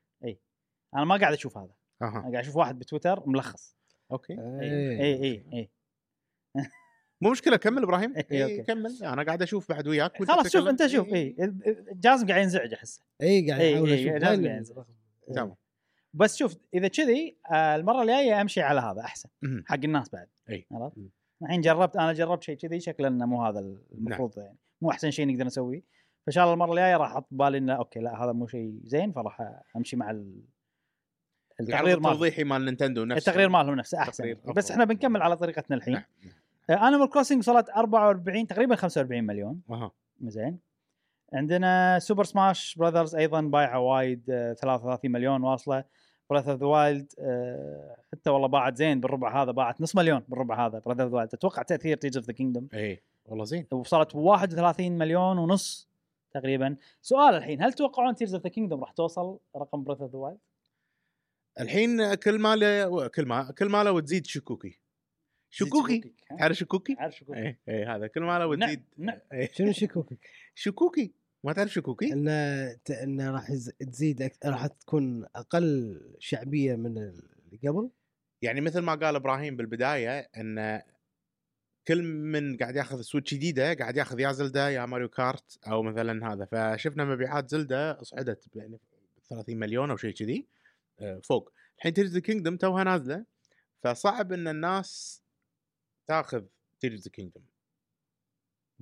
[0.95, 1.73] أنا ما قاعد أشوف هذا.
[2.01, 2.07] أها.
[2.07, 3.77] أنا قاعد أشوف واحد بتويتر ملخص.
[4.11, 4.33] أوكي.
[4.33, 5.01] إيه.
[5.01, 5.69] أي أي أي.
[7.21, 8.13] مو مشكلة كمل إبراهيم.
[8.15, 8.63] اي أوكي.
[8.63, 8.97] كمل.
[9.03, 10.23] أنا قاعد أشوف بعد وياك.
[10.23, 10.67] خلاص شوف.
[10.67, 11.35] أنت شوف اي
[11.93, 13.01] جازم قاعد ينزعج أحس.
[13.21, 14.75] اي قاعد احاول إي، أشوف.
[14.77, 14.85] الرقم.
[15.33, 15.55] تمام.
[16.13, 19.29] بس شوف إذا كذي آه، المرة الجاية أمشي على هذا أحسن.
[19.65, 20.27] حق الناس بعد.
[20.49, 20.67] إي.
[20.71, 20.97] عرفت؟
[21.41, 23.59] الحين جربت أنا جربت شيء كذي شكله إنه مو هذا
[23.91, 24.57] المفروض يعني.
[24.81, 25.83] مو أحسن شيء نقدر نسويه.
[26.25, 29.11] فإن شاء الله المرة الجاية راح أحط ببالي إنه أوكي لا هذا مو شيء زين
[29.11, 30.41] فراح أمشي مع ال...
[31.59, 32.13] التقرير مالهم.
[32.13, 33.29] التوضيحي مال نينتندو نفسه.
[33.29, 34.35] التقرير مالهم نفسه أحسن.
[34.55, 34.71] بس.
[34.71, 35.93] إحنا بنكمل على طريقتنا الحين.
[35.93, 36.03] نعم.
[36.69, 39.61] Animal Crossing وصلت 44 تقريبا 45 مليون.
[39.69, 39.91] أها.
[40.21, 40.59] زين.
[41.33, 45.83] عندنا Super Smash Brothers أيضا بايعة وايد آه، 33 مليون واصلة.
[46.29, 47.13] Breath of the Wild
[48.11, 51.33] حتى والله باعت زين بالربع هذا باعت نص مليون بالربع هذا Breath of the Wild
[51.33, 53.67] أتوقع تأثير Tears of the Kingdom إي والله زين.
[53.71, 55.89] وصلت 31 مليون ونص
[56.31, 56.75] تقريبا.
[57.01, 60.39] سؤال الحين هل تتوقعون Tears of the Kingdom راح توصل رقم Breath of the Wild؟
[61.59, 64.79] الحين كل ماله كل ما كل ماله وتزيد شكوكي.
[65.49, 69.19] شكوكي تعرف شكوكي؟ عارف شكوكي اي اي هذا كل ماله نعم، وتزيد نعم.
[69.55, 70.17] شنو شكوكك؟
[70.55, 71.13] شكوكي
[71.43, 73.47] ما تعرف شكوكي؟ انه ت- انه راح
[73.79, 77.89] تزيد أك- راح تكون أقل شعبية من اللي قبل؟
[78.41, 80.81] يعني مثل ما قال إبراهيم بالبداية إن
[81.87, 86.33] كل من قاعد ياخذ سويتش جديدة قاعد ياخذ يا زلدا يا ماريو كارت أو مثلا
[86.33, 86.45] هذا.
[86.45, 88.79] فشفنا مبيعات زلدا صعدت يعني
[89.29, 90.47] 30 مليون أو شيء كذي
[90.99, 91.51] آه، فوق.
[91.77, 93.25] الحين Tears the Kingdom توها نازلة.
[93.83, 95.21] فصعب إن الناس
[96.09, 96.43] تاخذ
[96.79, 97.43] Tears the Kingdom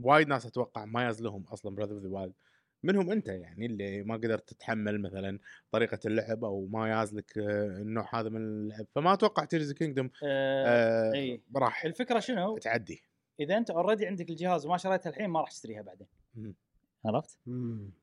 [0.01, 2.33] وايد ناس أتوقع ما جاز لهم أصلا Breath of the Wild
[2.83, 5.39] منهم أنت يعني اللي ما قدرت تتحمل مثلا
[5.71, 8.85] طريقة اللعب أو ما جاز لك آه، النوع هذا من اللعب.
[8.95, 11.41] فما أتوقع Tears the Kingdom آه آه إي.
[11.55, 13.03] راح الفكرة شنو؟ تعدي.
[13.39, 16.07] إذا أنت already عندك الجهاز وما شريتها الحين ما راح تشتريها بعدين.
[16.35, 16.55] مم.
[17.05, 17.39] عرفت؟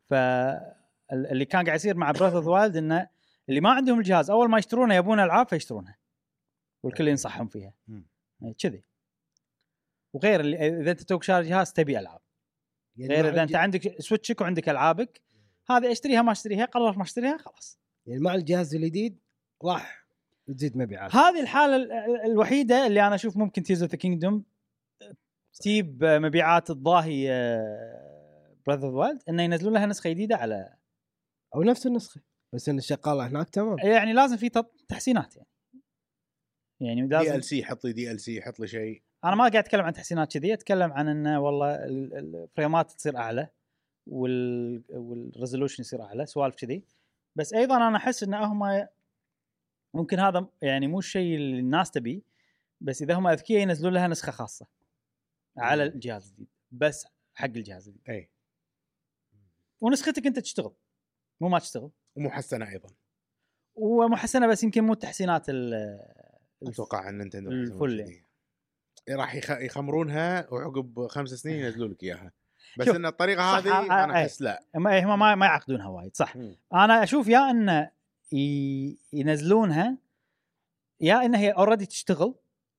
[0.07, 3.09] فاللي كان قاعد يصير مع Breath of Wild إنه
[3.49, 5.97] اللي ما عندهم الجهاز أول ما يشترونه يبون ألعاب فيشترونها.
[6.83, 7.73] والكل ينصحهم فيها.
[8.43, 8.83] إيه، كذي.
[10.15, 12.21] وغير اللي إذا أنت توك شاري جهاز تبي ألعاب.
[12.97, 15.23] يعني غير إذا أنت عندك سويتشك وعندك ألعابك
[15.71, 17.79] هذه أشتريها ما أشتريها قررت ما أشتريها خلاص.
[18.07, 19.19] يعني مع الجهاز الجديد
[19.65, 20.07] راح
[20.47, 21.15] تزيد مبيعات.
[21.15, 24.45] هذه الحالة ال- ال- الوحيدة اللي أنا أشوف ممكن Tears of the Kingdom
[25.61, 27.27] تجيب مبيعات تضاهي
[28.67, 30.75] Breath of Wild إنه ينزلون لها نسخة جديدة على
[31.55, 32.21] أو نفس النسخة
[32.53, 33.79] بس إن شغالة هناك تمام.
[33.79, 34.51] يعني لازم في
[34.89, 35.49] تحسينات يعني.
[36.81, 39.03] يعني دي لازم ال سي حط لي DLC حط لي شيء.
[39.25, 42.83] أنا ما قاعد أتكلم عن تحسينات كذي أتكلم عن إنه والله ال- ال- ال frame
[42.83, 43.49] ات تصير أعلى
[44.07, 46.85] وال وال resolution يصير أعلى سوالف كذي.
[47.37, 48.87] بس أيضا أنا أحس إن هم
[49.95, 52.21] ممكن هذا يعني مو الشيء اللي الناس تبيه
[52.81, 54.67] بس إذا هم أذكياء ينزلون لها نسخة خاصة
[55.59, 58.11] على الجهاز الجديد بس حق الجهاز الجديد.
[58.11, 58.31] أي.
[59.81, 60.75] ونسختك أنت تشتغل
[61.41, 61.91] مو ما تشتغل.
[62.17, 62.89] ومحسنه أيضا.
[63.75, 65.75] ومحسنه بس يمكن مو التحسينات ال
[66.63, 68.24] أتوقع إن نينتندو الفل يعني.
[69.11, 69.51] راح يخ...
[69.51, 72.33] يخمرونها وعقب خمس سنين ينزلوا لك إياها.
[72.79, 74.63] بس إن الطريقة هذه آه، أنا آه، أحس لا.
[74.75, 76.37] ما هم ما, ما يعقدونها وايد صح.
[76.37, 76.57] مم.
[76.75, 77.91] أنا أشوف يا انه
[78.33, 79.99] ي- ينزلونها
[81.01, 82.35] يا انها هي اوريدي تشتغل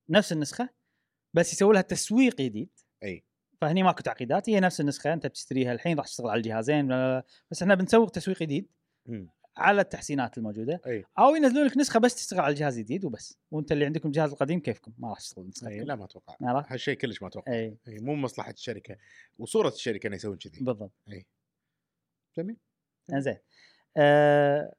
[0.08, 0.68] نفس النسخة
[1.34, 2.70] بس يسوي لها تسويق جديد.
[3.02, 3.24] أي.
[3.60, 7.24] فهني ماكو تعقيدات هي نفس النسخة أنت بتشتريها الحين راح تشتغل على الجهازين لا.
[7.50, 8.66] بس إحنا بنسوق تسويق جديد.
[9.56, 10.80] على التحسينات الموجودة.
[10.86, 11.04] أي.
[11.18, 13.38] أو ينزلون لك نسخة بس تشتغل على الجهاز الجديد وبس.
[13.50, 17.22] وأنت اللي عندكم الجهاز القديم كيفكم؟ ما راح تشتغل أي لا ما أتوقع؟ هالشيء كلش
[17.22, 17.52] ما أتوقع.
[17.52, 17.76] أي.
[17.88, 18.96] أي مو مصلحة الشركة.
[19.38, 20.64] وصورة الشركة إنه يسوون كذي.
[20.64, 20.92] بالضبط.
[22.38, 22.56] جميل.
[23.08, 23.38] زين
[23.96, 24.74] آه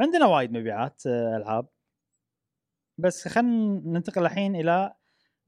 [0.00, 1.68] عندنا وايد مبيعات آه ألعاب.
[2.98, 4.94] بس خلينا ننتقل الحين إلى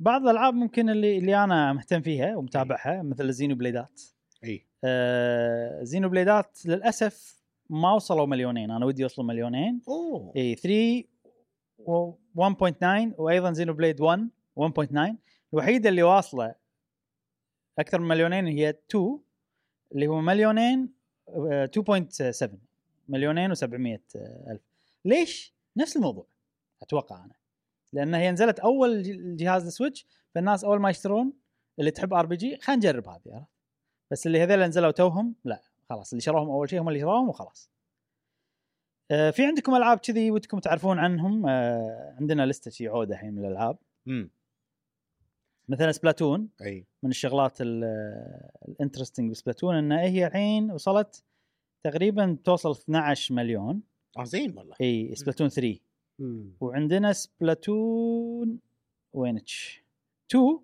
[0.01, 4.03] بعض الألعاب ممكن اللي اللي أنا مهتم فيها ومتابعها مثل ال Xenoblade ات.
[4.45, 4.67] أي.
[4.85, 7.38] آه Xenoblade ات للأسف
[7.71, 9.83] ما وصلوا مليونين أنا ودي يوصلوا مليونين.
[9.89, 10.33] أوه.
[10.37, 11.05] اي 3
[11.79, 15.17] و 1.9 وأيضا Xenoblade 1 1.9
[15.53, 16.55] الوحيدة اللي واصلة
[17.79, 19.19] أكثر من مليونين هي 2
[19.93, 20.93] اللي هو مليونين
[21.29, 22.49] آه، 2.7
[23.09, 23.99] مليونين و700
[24.51, 24.63] ألف.
[25.05, 26.27] ليش؟ نفس الموضوع
[26.83, 27.35] أتوقع أنا.
[27.93, 29.03] لأن هي نزلت أول
[29.37, 31.33] جهاز السويتش فالناس أول ما يشترون
[31.79, 33.49] اللي تحب RPG خلينا نجرب هذه عرفت؟
[34.11, 35.63] بس اللي هذول نزلوا توهم لا.
[35.91, 37.71] خلاص اللي شروهم أول شيء هم اللي شروهم وخلاص.
[39.11, 43.79] آه، في عندكم ألعاب كذي ودكم تعرفون عنهم؟ آه، عندنا لستة شعودة الحين من الألعاب.
[44.09, 44.31] امم
[45.69, 46.49] مثلا Splatoon.
[46.63, 46.87] أي.
[47.03, 51.25] من الشغلات ال interesting ب Splatoon إن هي الحين وصلت
[51.85, 53.83] تقريبا توصل 12 مليون.
[54.19, 54.77] آه زين والله.
[54.81, 55.81] إي Splatoon 3
[56.19, 56.57] مم.
[56.61, 58.61] وعندنا Splatoon
[59.13, 59.85] وينتش
[60.31, 60.61] 2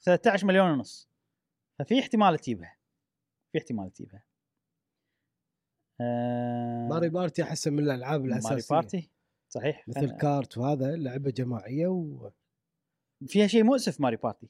[0.00, 1.08] 13 مليون ونص.
[1.78, 2.76] ففي احتمال تجيبها.
[3.52, 4.22] في احتمال تجيبها.
[6.00, 8.50] آه ماري بارتي أحسه من الألعاب الأساسية.
[8.50, 9.10] Mario Party؟
[9.48, 9.88] صحيح.
[9.88, 12.30] مثل أنا- Kart وهذا لعبة جماعية و...
[13.26, 14.48] فيها شيء مؤسف Mario Party.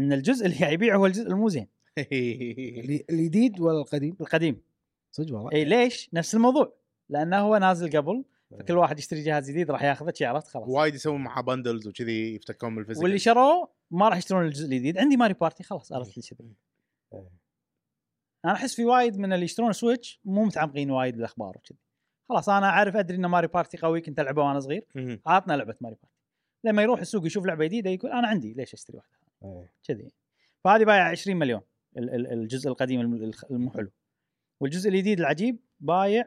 [0.00, 1.68] إن الجزء اللي يبيعه هو الجزء المو زين.
[3.10, 4.62] الجديد ولا القديم؟ القديم.
[5.12, 5.52] صدق والله.
[5.52, 6.76] إي ليش؟ نفس الموضوع.
[7.08, 10.68] لأنه هو نازل قبل فكل واحد يشتري جهاز جديد راح ياخذه شي عرفت خلاص.
[10.68, 14.98] وايد يسوون معاه bundles وكذي يفتكون بال physical واللي شروه ما راح يشترون الجزء الجديد.
[14.98, 16.54] عندي Mario Party خلاص عرفت لي كذي
[18.44, 21.78] أنا أحس في وايد من اللي يشترون سويتش مو متعمقين وايد بالأخبار وكذي.
[22.28, 24.86] خلاص أنا أعرف أدري إن Mario Party قوي كنت العبه وأنا صغير.
[25.26, 26.16] عطنا لعبة Mario Party.
[26.64, 29.72] لما يروح السوق يشوف لعبة جديدة يقول أنا عندي ليش أشتري واحدة؟ إيه.
[29.84, 30.12] كذي.
[30.64, 31.60] فهذه بايع 20 مليون
[31.98, 33.00] ال- ال- الجزء القديم
[33.50, 33.90] المو حلو
[34.60, 36.24] والجزء الجديد العجيب بايع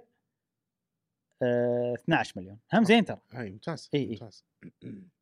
[1.43, 2.59] آه 12 مليون.
[2.73, 3.21] هم زين ترى.
[3.35, 4.09] اي ممتاز إي إي.
[4.09, 4.45] ممتاز.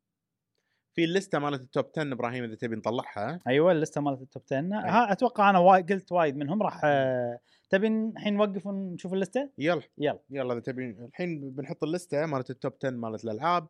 [0.96, 3.40] في اللسته مالت ال top 10 إبراهيم إذا تبي نطلعها.
[3.46, 7.38] أيوه اللسته مالت ال top 10 ها أتوقع أنا وايد قلت وايد منهم راح آه
[7.70, 9.82] تبي الحين نوقف ونشوف اللسته يلا.
[9.98, 10.18] يلا.
[10.30, 13.66] يلا إذا تبي الحين بنحط اللسته مالت ال top 10 مالت الألعاب.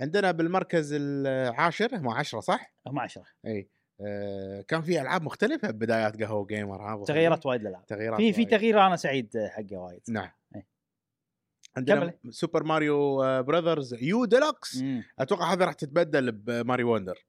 [0.00, 3.68] عندنا بالمركز العاشر هم 10 صح؟ هم 10 أي.
[4.00, 7.84] آه كان في ألعاب مختلفة ببدايات قهوة gamer ها تغيرت وايد الألعاب.
[7.90, 8.44] خليل؟ تغييرات في في.
[8.44, 10.00] تغيير أنا سعيد حقه وايد.
[10.08, 10.30] نعم.
[11.76, 12.32] عندنا كمل.
[12.34, 14.82] Super Mario آه، Brothers U Deluxe.
[15.18, 17.24] أتوقع هذا راح تتبدل ب Mario Wonder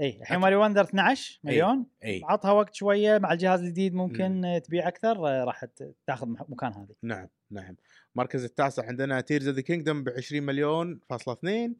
[0.00, 1.86] اي الحين Mario Wonder 12 مليون.
[2.04, 5.64] اي عطها وقت شوية مع الجهاز الجديد ممكن آه، تبيع أكثر آه، راح
[6.06, 7.76] تاخذ مكان هذه نعم نعم.
[8.14, 11.76] المركز التاسع عندنا Tears of the Kingdom ب 20 مليون فاصلة اثنين.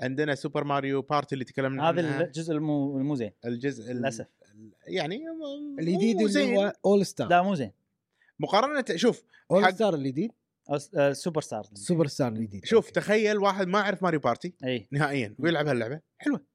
[0.00, 2.24] عندنا Super Mario Party اللي تكلمنا هذا عنها.
[2.24, 3.30] الجزء المو المو زين.
[3.44, 3.92] الجزء.
[3.92, 4.26] ال-
[4.86, 5.20] يعني
[5.78, 6.56] الجديد مو اللي.
[6.56, 7.72] هو All Star لا مو زين.
[8.40, 10.32] مقارنة شوف All Star الجديد؟
[11.12, 12.64] Superstar Superstar الجديد.
[12.64, 12.90] شوف.
[12.90, 16.46] تخيل واحد ما يعرف Mario Party اي نهائيا ويلعب هاللعبة؟ حلوة.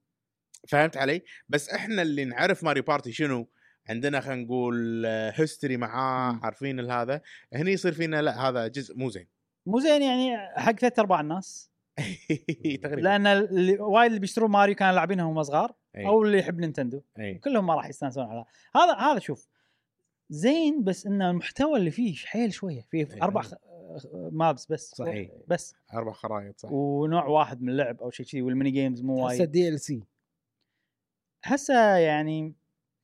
[0.68, 3.48] فهمت علي؟ بس إحنا اللي نعرف Mario Party شنو؟
[3.88, 6.40] عندنا خلينا نقول history معاه مم.
[6.42, 7.20] عارفين هذا.
[7.52, 9.26] هني يصير فينا لا هذا جزء مو زين.
[9.66, 11.70] مو زين يعني حق ثلاث أرباع الناس.
[12.82, 13.00] تقريبا.
[13.00, 13.26] لأن
[13.80, 16.06] وايد اللي بيشترون ماريو كانوا لاعبينها وهم صغار أي.
[16.06, 17.02] أو اللي يحب Nintendo.
[17.18, 17.34] أي.
[17.34, 18.44] كلهم ما راح يستانسون على
[18.76, 18.94] هذا.
[18.94, 19.48] هذا شوف
[20.30, 23.22] زين بس إن المحتوى اللي فيه حيل شوية فيه أي.
[23.22, 23.54] أربع خ...
[24.32, 25.30] مابس بس صحيح.
[25.48, 25.74] بس.
[25.94, 29.38] أربع خرائط صح ونوع واحد من اللعب أو شيء كذي وال mini games مو هسه
[29.38, 29.50] وايد.
[29.50, 30.04] DLC
[31.46, 32.54] احسه يعني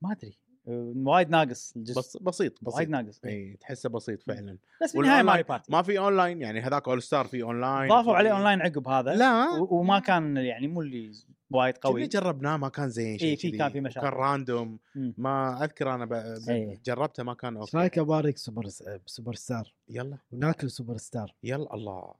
[0.02, 0.38] ما أدري.
[0.66, 1.98] وايد ناقص الجزء.
[1.98, 3.20] بس بسيط وايد بسيط ناقص.
[3.24, 4.58] إي تحسه بسيط فعلا.
[4.82, 7.42] بس في النهاية وال online Mario Party ما في اونلاين يعني هذاك All Star في
[7.42, 9.14] اونلاين ضافوا عليه اونلاين عقب هذا.
[9.14, 9.48] لا.
[9.70, 11.12] وما كان يعني مو اللي
[11.50, 12.06] وايد قوي.
[12.06, 14.06] جربناه ما كان زين شيء في كان في مشاكل.
[14.06, 14.78] وكان random.
[14.94, 16.08] ما أذكر أنا ب...
[16.08, 16.50] ب...
[16.50, 16.80] إي.
[16.84, 17.76] جربته ما كان إيش okay.
[17.76, 18.68] رأيك أبارك Super
[19.06, 20.18] Superstar؟ يلا.
[20.32, 21.34] وناكل سوبر ستار.
[21.42, 22.14] يلا الله.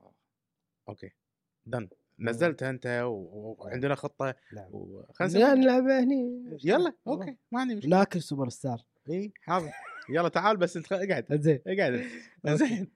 [0.89, 1.11] okay.
[1.65, 1.87] done
[2.19, 7.75] نزلتها أنت و- وعندنا خطة نعم وخلنا لا نسوي نلعبه هني يلا okay ما عندي
[7.75, 7.97] مشكلة.
[7.97, 8.81] ناكل سوبر ستار.
[9.09, 9.71] إي حاضر.
[10.09, 11.25] يلا تعال بس انت اقعد.
[11.41, 12.03] زين اقعد.
[12.59, 12.91] زين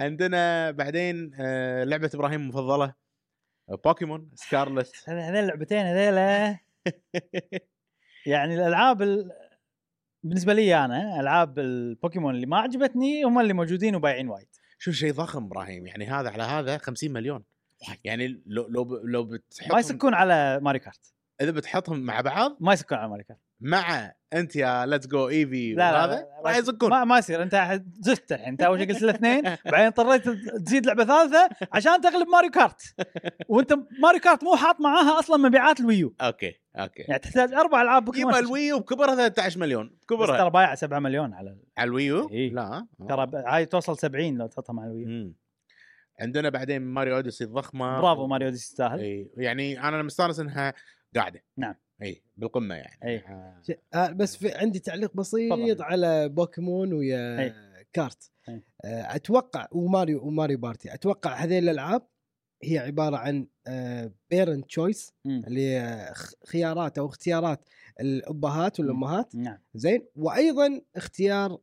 [0.00, 2.94] عندنا بعدين آه، لعبة إبراهيم المفضلة.
[3.84, 4.92] Pokemon Scarlet.
[5.08, 6.58] هذول اللعبتين هذيلا.
[8.26, 9.30] يعني الألعاب ال...
[10.24, 14.48] بالنسبة لي أنا ألعاب البوكيمون اللي ما عجبتني هم اللي موجودين وبايعين وايد.
[14.78, 15.86] شوف شيء ضخم إبراهيم.
[15.86, 17.44] يعني هذا على هذا 50 مليون.
[18.04, 21.14] يعني لو لو لو ما بتحطهم يسكون على Mario Kart.
[21.40, 23.40] إذا بتحطهم مع بعض؟ ما يسكون على Mario Kart.
[23.60, 27.42] مع أنت يا Let's Go Eevee لا لا, راح يزقون ما, ما يصير.
[27.42, 28.48] أنت زفت الحين.
[28.48, 29.42] أنت أول شيء قلت الاثنين
[29.72, 30.28] بعدين اضطريت
[30.66, 32.94] تزيد لعبة ثالثة عشان تغلب Mario Kart.
[33.48, 36.14] وأنت Mario Kart مو حاط معاها أصلا مبيعات ال Wii U.
[36.20, 37.02] okay okay.
[37.02, 39.96] يعني تحتاج أربع ألعاب بوكيمون يبقى ال Wii U بكبرها 13 مليون.
[40.02, 40.38] بكبرها.
[40.38, 42.52] ترى بايع 7 مليون على على ال Wii U؟ إيه.
[42.52, 42.86] لا.
[43.08, 45.32] ترى هاي توصل 70 لو تحطها مع ال Wii U.
[46.22, 50.74] عندنا بعدين Mario Odyssey الضخمة bravo Mario دي تستاهل إي يعني أنا مستانس إنها
[51.16, 51.74] قاعدة نعم.
[52.02, 53.18] إي بالقمة يعني إي.
[53.18, 53.62] آه.
[53.94, 55.82] آه، بس في عندي تعليق بسيط تفضل.
[55.82, 57.54] على بوكيمون ويا أي.
[57.92, 58.62] Kart أي.
[58.84, 62.08] آه، أتوقع و Mario و Mario Party أتوقع هذيل الألعاب
[62.64, 63.46] هي عبارة عن
[64.30, 65.42] parent choice مم.
[65.46, 66.12] اللي
[66.46, 67.68] خيارات أو اختيارات
[68.00, 71.58] الأبهات والأمهات نعم زين وأيضا اختيار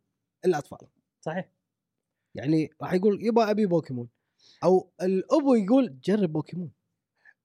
[0.45, 0.79] الأطفال
[1.21, 1.49] صحيح
[2.35, 4.09] يعني راح يقول يبا أبي بوكيمون
[4.63, 6.71] أو الأبو يقول جرب بوكيمون.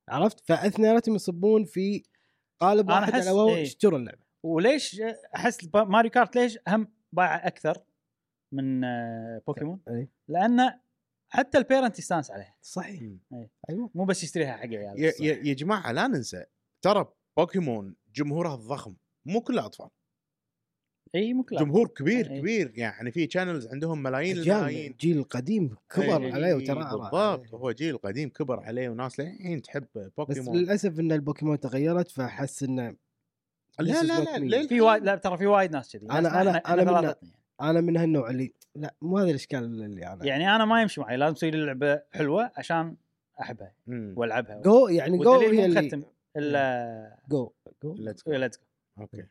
[0.08, 2.02] عرفت؟ فاثنيناتهم يصبون في
[2.60, 3.62] قالب واحد أحس- على واو إيه.
[3.62, 4.24] اشتروا اللعبة.
[4.42, 5.00] وليش
[5.36, 7.82] أحس Mario Kart ليش هم بايع أكثر
[8.52, 10.08] من آه، بوكيمون؟ أي.
[10.28, 10.80] لأن
[11.28, 13.02] حتى ال parent يستانس عليها صحيح.
[13.30, 13.48] مم.
[13.70, 13.90] أيوه.
[13.94, 16.44] مو بس يشتريها حق عياله يا, يا, يا جماعة لا ننسى
[16.82, 18.96] ترى بوكيمون جمهورها الضخم
[19.26, 19.88] مو كله اطفال
[21.14, 22.38] إي مو جمهور كبير إي.
[22.40, 22.72] كبير.
[22.74, 24.90] يعني في channels عندهم ملايين الملايين.
[24.92, 27.54] الجيل القديم كبر إي، عليه وترى بالضبط.
[27.54, 32.62] هو جيل قديم كبر عليه وناس للحين تحب بس بوكيمون للأسف إن البوكيمون تغيرت فحس
[32.62, 32.96] إنه
[33.80, 36.06] لا لا لا في وايد لا ترى في وايد ناس كذي.
[36.08, 37.14] أنا- ناس- أنا- إحنا- أنا إحنا من- يعني.
[37.60, 41.16] أنا من هالنوع اللي لا مو هذا الإشكال اللي أنا يعني أنا ما يمشي معي.
[41.16, 42.96] لازم تسوي لي لعبة حلوة عشان
[43.40, 43.74] أحبها.
[43.88, 44.60] وألعبها.
[44.62, 45.90] جو يعني جو هي اللي
[46.36, 47.94] الا جو جو.
[47.94, 48.60] ليتس
[48.98, 49.24] أوكي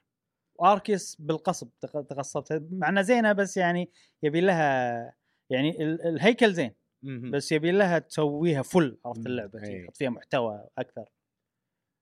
[0.62, 3.90] اركيس بالقصب تق- تغصبتها مع إنها زينة بس يعني
[4.24, 5.14] يبي لها
[5.50, 6.72] يعني ال- الهيكل زين.
[7.32, 9.26] بس يبي لها تسويها فل عرفت.
[9.26, 9.60] اللعبة.
[9.60, 11.06] تحط فيها محتوى أكثر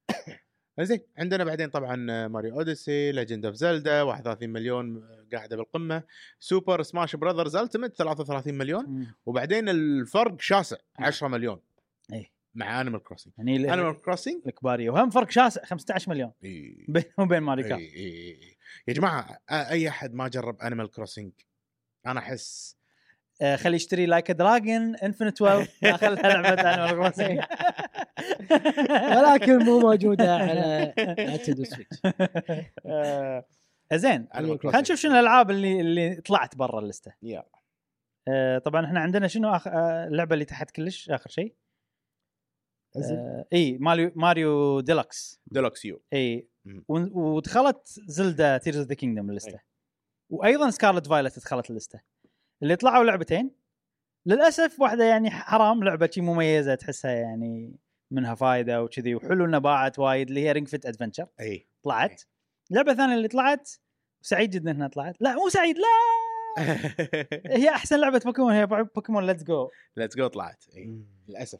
[0.81, 6.03] زين عندنا بعدين طبعا ماريو أوديسي ليجند اوف زلدا 31 مليون قاعدة بالقمة
[6.39, 9.07] سوبر سماش براذرز التيمت 33 مليون.
[9.25, 11.59] وبعدين الفرق شاسع 10 مليون
[12.13, 14.89] اي مع Animal Crossing يعني ال- Animal Crossing الكبارية.
[14.89, 16.31] وهم فرق شاسع 15 مليون.
[16.87, 17.81] بينه وبين Mario Kart
[18.87, 21.31] يا جماعة أي أحد ما جرب Animal Crossing
[22.07, 22.77] أنا أحس
[23.41, 27.39] آه خلي يشتري Like a Dragon Infinite Wealth داخلها لعبة Animal Crossing
[29.17, 31.97] ولكن مو موجودة على Nintendo Switch
[32.85, 33.45] آه،
[33.93, 34.27] زين.
[34.33, 34.75] Animal خلينا Crossing.
[34.75, 37.49] نشوف شنو الألعاب اللي اللي طلعت برا اللسته يلا
[38.27, 39.67] آه، طبعا إحنا عندنا شنو آخ...
[39.67, 41.55] آه، اللعبة اللي تحت كلش؟ آخر شيء.
[42.95, 46.01] آه، إي Mario Mario Deluxe Deluxe U.
[46.13, 46.47] إي
[46.87, 49.59] ودخلت Zelda Tears of the Kingdom اللسته.
[50.29, 51.99] وأيضا Scarlet Violet دخلت اللسته
[52.63, 53.51] اللي طلعوا لعبتين
[54.25, 57.75] للأسف واحدة يعني حرام لعبة شي مميزة تحسها يعني
[58.11, 61.67] منها فايدة وكذي وحلو إنها باعت وايد اللي هي Ring Fit Adventure إي.
[61.83, 62.21] طلعت.
[62.71, 63.69] اللعبه الثانية اللي طلعت
[64.21, 65.15] سعيد جدا إنها طلعت.
[65.19, 65.85] لا مو سعيد لا!
[67.57, 71.05] هي أحسن لعبة بوكيمون هي Pokemon Let's Go Let's Go طلعت إي.
[71.27, 71.59] للأسف.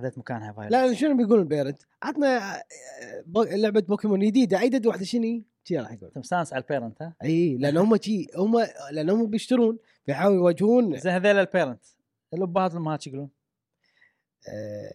[0.00, 2.62] خذت مكانها Violet لا شنو بيقول ال parent؟ عطنا آه،
[3.36, 6.06] لعبة بوكيمون جديدة عيدد واحدة شنو؟ شي راح يقول.
[6.08, 10.36] انت مستانس على ال parent ها؟ إي لأن هم شي هم لأن هم بيشترون بيحاولوا
[10.38, 10.96] يواجهون.
[10.96, 11.84] زين هذيل ال parent
[12.34, 13.30] الابهات والامهات شو يقولون؟
[14.48, 14.94] آه،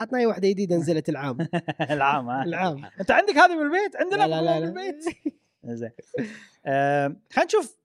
[0.00, 1.38] عطنا أي واحدة جديدة نزلت العام
[1.90, 2.84] العام ها؟ العام.
[3.00, 4.60] أنت عندك هذه بالبيت؟ عندنا لا لا لا.
[4.60, 5.04] بالبيت
[5.64, 5.90] زين.
[6.66, 7.78] آه، خلينا نشوف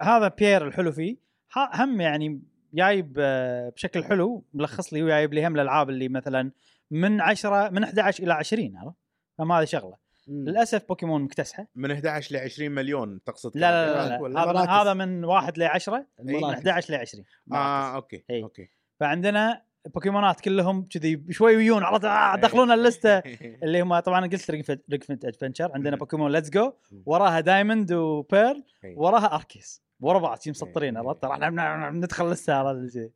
[0.00, 1.16] هذا بيير الحلو فيه.
[1.56, 2.42] هم يعني
[2.74, 6.52] جايب آه، بشكل حلو ملخص لي وجايب لي هم الالعاب اللي مثلا
[6.90, 8.96] من 10 من 11 إلى 20 عرفت؟
[9.38, 9.96] فما هذه شغلة
[10.28, 10.48] مم.
[10.48, 14.54] للأسف بوكيمون مكتسحة من 11 ل 20 مليون تقصد لا لا لا, لا؟ هذا من
[14.54, 14.70] مراكز.
[14.70, 16.58] هذا من 1 ل 10 من المراكز.
[16.68, 17.94] 11 ل 20 آه.
[17.94, 18.42] okay إي.
[18.42, 18.68] okay
[19.00, 19.62] فعندنا
[19.94, 23.18] بوكيمونات كلهم كذي شوي ويون عرفت آه، دخلونا اللسته
[23.64, 24.84] اللي هم طبعا قلت Ring Fit
[25.24, 25.96] Adventure عندنا.
[25.96, 26.72] Pokémon Let's Go.
[27.06, 28.64] وراها Diamond و Pearl.
[28.96, 31.06] وراها Arceus ورا بعض شي مسطرين إي.
[31.06, 33.10] عرفت راح نعم- ندخل لسه الشيء.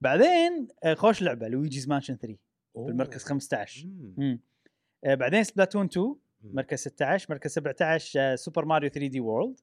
[0.00, 2.38] بعدين آه، خوش لعبة Luigi's Mansion 3
[2.76, 2.86] أوه.
[2.86, 3.86] بالمركز 15
[4.16, 4.40] مم.
[5.04, 6.16] آه، بعدين Splatoon 2 مم.
[6.54, 9.60] مركز 16 مركز 17 آه، Super Mario 3D World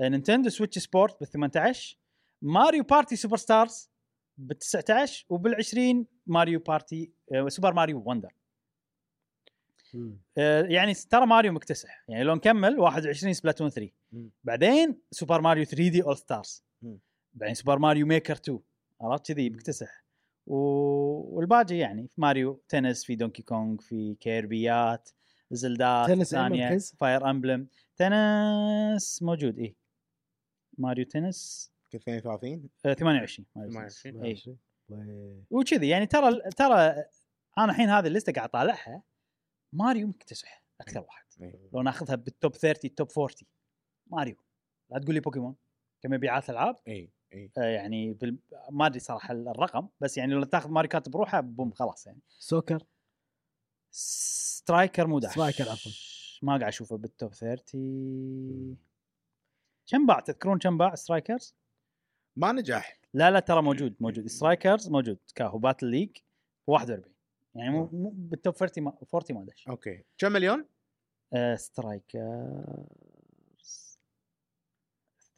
[0.00, 1.98] Nintendo Switch Sports بال 18
[2.42, 3.90] Mario Party Superstars
[4.38, 7.10] بال 19 وبال 20 Mario Party
[7.48, 8.32] Super Mario Wonder.
[10.38, 12.04] آه، يعني ترى ماريو مكتسح.
[12.08, 14.30] يعني لو نكمل 21 Splatoon 3 مم.
[14.44, 16.64] بعدين Super Mario 3D All-Stars.
[17.34, 18.58] بعدين Super Mario Maker 2
[19.00, 20.04] عرفت؟ كذي مكتسح.
[20.46, 20.56] و...
[21.36, 25.08] والباقي يعني في Mario Tennis في Donkey Kong في كيربيات
[25.50, 27.68] زلدات تنس ثانية؟ Fire Emblem.
[27.96, 29.58] تنس موجود.
[29.58, 29.74] إيه؟
[30.78, 31.70] Mario Tennis.
[31.94, 34.02] 32 آه 28 Mario Tennis.
[34.02, 34.24] 28.
[34.24, 34.30] إيه.
[34.30, 34.56] ماشي.
[34.88, 35.88] و- وكذي.
[35.88, 36.74] يعني ترى ترى
[37.58, 39.02] أنا الحين هذه الليستة قاعد أطالعها.
[39.72, 41.24] ماريو مكتسح أكثر واحد.
[41.40, 41.68] إيه.
[41.72, 43.30] لو ناخذها بال top 30 top 40
[44.06, 44.36] ماريو.
[44.90, 45.56] لا تقول لي بوكيمون
[46.02, 46.76] كمبيعات ألعاب.
[46.88, 48.38] اي اي آه يعني بال...
[48.70, 52.20] ما أدري صراحة الرقم بس يعني لو تاخذ Mario Kart بروحه boom خلاص يعني.
[52.28, 52.82] soccer.
[53.90, 55.92] Striker مو داش Striker عفوا.
[56.42, 58.76] ما قاعد أشوفه بال top 30
[59.86, 61.56] كم باع؟ تذكرون كم باع Strikers؟
[62.36, 64.26] ما نجح لا لا ترى موجود موجود.
[64.26, 66.16] Strikers موجود كاهو Battle League
[66.66, 67.04] 41
[67.58, 69.68] يعني مو مو بال top 40 ما 40 ما دش.
[69.68, 70.02] okay.
[70.18, 70.64] كم مليون؟
[71.32, 72.18] آه Strikers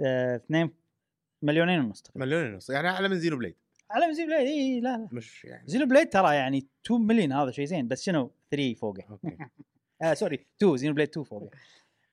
[0.07, 0.71] آه، اثنين
[1.43, 2.27] مليونين ونص تقريبا.
[2.27, 2.71] مليون ونص.
[2.71, 3.57] يعني اعلى من Xenoblade.
[3.91, 5.09] على Xenoblade إي لا لا.
[5.13, 5.69] مش يعني.
[5.69, 9.37] Xenoblade ترى يعني 2 مليون هذا شيء زين بس شنو؟ 3 فوقه أوكي.
[10.03, 11.51] آه سوري 2 زينو بليد 2 فوقه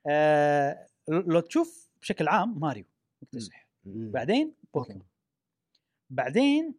[0.08, 2.86] آه لو تشوف بشكل عام ماريو
[3.22, 5.06] مكتسح بعدين بوكيمون
[6.10, 6.74] بعدين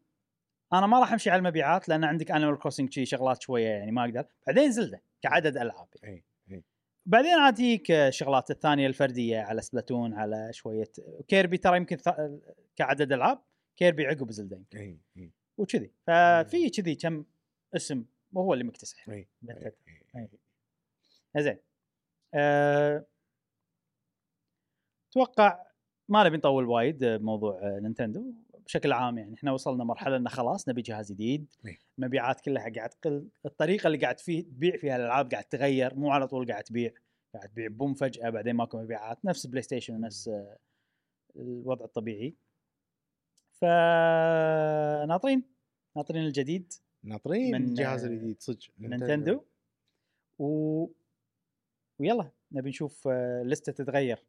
[0.72, 4.04] أنا ما راح أمشي على المبيعات لأن عندك Animal Crossing شي شغلات شوية يعني ما
[4.04, 4.24] أقدر.
[4.46, 6.14] بعدين Zelda كعدد ألعاب يعني.
[6.50, 6.64] إي إي.
[7.06, 10.90] بعدين عاد يجيك الشغلات الثانية الفردية على Splatoon على شوية
[11.28, 12.30] Kirby ترى يمكن ث-
[12.76, 13.38] كعدد ألعاب
[13.76, 14.78] Kirby عقب Zelda يمكن.
[14.78, 15.32] إي إي.
[15.58, 15.90] وكذي.
[16.06, 17.24] ففي كذي كم
[17.76, 19.08] اسم وهو اللي مكتسح.
[19.08, 19.28] إي.
[21.38, 21.58] زين.
[22.34, 23.06] أه...
[25.10, 25.64] أتوقع
[26.08, 28.32] ما نبي نطول وايد بموضوع آه، Nintendo.
[28.68, 29.34] بشكل عام يعني.
[29.34, 31.54] إحنا وصلنا مرحلة إنه خلاص نبي جهاز جديد.
[31.98, 33.28] المبيعات كلها قاعد تقل.
[33.46, 35.94] الطريقة اللي قاعد فيه تبيع فيها الألعاب قاعد تغير.
[35.94, 36.92] مو على طول قاعد تبيع.
[37.34, 39.24] قاعد تبيع boom فجأة بعدين ماكو مبيعات.
[39.24, 40.58] نفس PlayStation ونفس آه،
[41.36, 42.34] الوضع الطبيعي.
[43.60, 45.42] فناطرين
[45.96, 46.24] ناطرين.
[46.24, 46.72] الجديد.
[47.04, 48.68] ناطرين من، الجهاز آه، الجديد صدق.
[48.78, 49.44] Nintendo.
[50.38, 50.86] و...
[51.98, 54.24] ويلا نبي نشوف آه، لستة تتغير.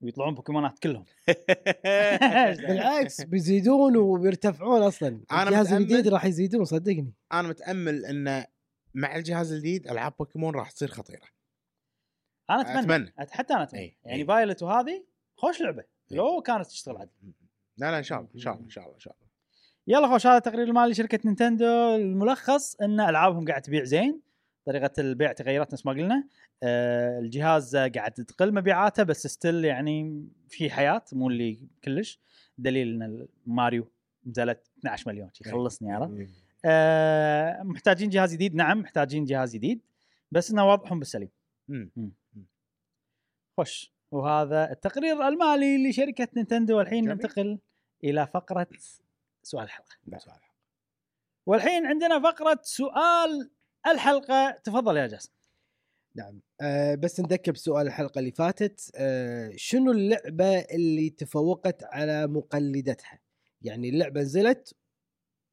[0.00, 1.04] ويطلعون بوكيمونات كلهم.
[2.68, 5.20] بالعكس بيزيدون وبيرتفعون أصلا.
[5.32, 7.12] أنا الجهاز الجديد راح يزيدون صدقني.
[7.32, 8.44] أنا متأمل إن
[8.94, 11.26] مع الجهاز الجديد ألعاب بوكيمون راح تصير خطيرة.
[12.50, 13.12] أنا أتمنى, أتمنى.
[13.20, 13.82] أت- حتى أنا أتمنى.
[13.82, 14.26] إي، يعني إي.
[14.26, 15.04] Violet وهذه
[15.36, 15.84] خوش لعبة.
[16.12, 16.16] إي.
[16.16, 17.10] لو كانت تشتغل عدل
[17.76, 19.28] لا لا إن شاء الله إن شاء الله إن شاء الله إن شاء الله.
[19.86, 24.20] يلا خوش هذا التقرير المالي لشركة Nintendo الملخص إن ألعابهم قاعد تبيع زين.
[24.68, 26.28] طريقة البيع تغيرت نفس ما قلنا.
[26.62, 32.20] آه الجهاز قاعد تقل مبيعاته بس still يعني في حياة مو اللي كلش.
[32.58, 33.90] دليل إن ماريو
[34.26, 36.28] نزلت 12 مليون شي خلصني عرفت؟
[36.64, 38.54] آه محتاجين جهاز جديد.
[38.54, 39.80] نعم محتاجين جهاز جديد
[40.30, 41.30] بس إنه واضحهم بالسليم.
[43.56, 43.92] خوش.
[44.10, 46.78] وهذا التقرير المالي لشركة نينتندو.
[46.78, 47.16] والحين جميل.
[47.16, 47.58] ننتقل
[48.04, 48.68] إلى فقرة
[49.42, 49.96] سؤال الحلقة.
[50.06, 50.40] لا سؤال.
[51.46, 53.50] والحين عندنا فقرة سؤال
[53.86, 54.50] الحلقة.
[54.64, 55.30] تفضل يا جاسم.
[56.14, 56.40] نعم.
[56.60, 58.90] آه بس نذكر بسؤال الحلقة اللي فاتت.
[58.96, 63.18] آه شنو اللعبة اللي تفوقت على مقلدتها؟
[63.62, 64.74] يعني اللعبة نزلت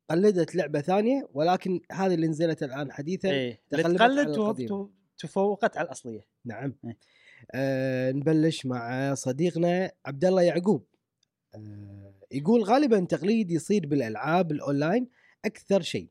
[0.09, 4.71] قلدت لعبة ثانية ولكن هذه اللي نزلت الآن حديثا إيه تغلبت على تقلد القديم.
[4.71, 6.25] و- تفوقت على الأصلية.
[6.45, 6.75] نعم.
[6.85, 6.97] إيه.
[7.51, 10.85] آه نبلش مع صديقنا عبد الله يعقوب.
[11.55, 15.07] آه يقول غالبا تقليد يصير بالألعاب الأونلاين
[15.45, 16.09] أكثر شيء.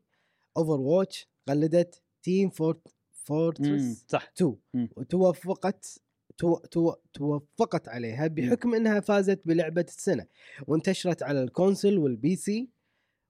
[0.57, 4.89] Overwatch قلدت Team Fort مم، Fortress صح 2 مم.
[4.97, 6.01] وتوفقت
[6.37, 10.25] تو تو توفقت عليها بحكم إنها فازت بلعبة السنة
[10.67, 12.69] وانتشرت على ال console وال PC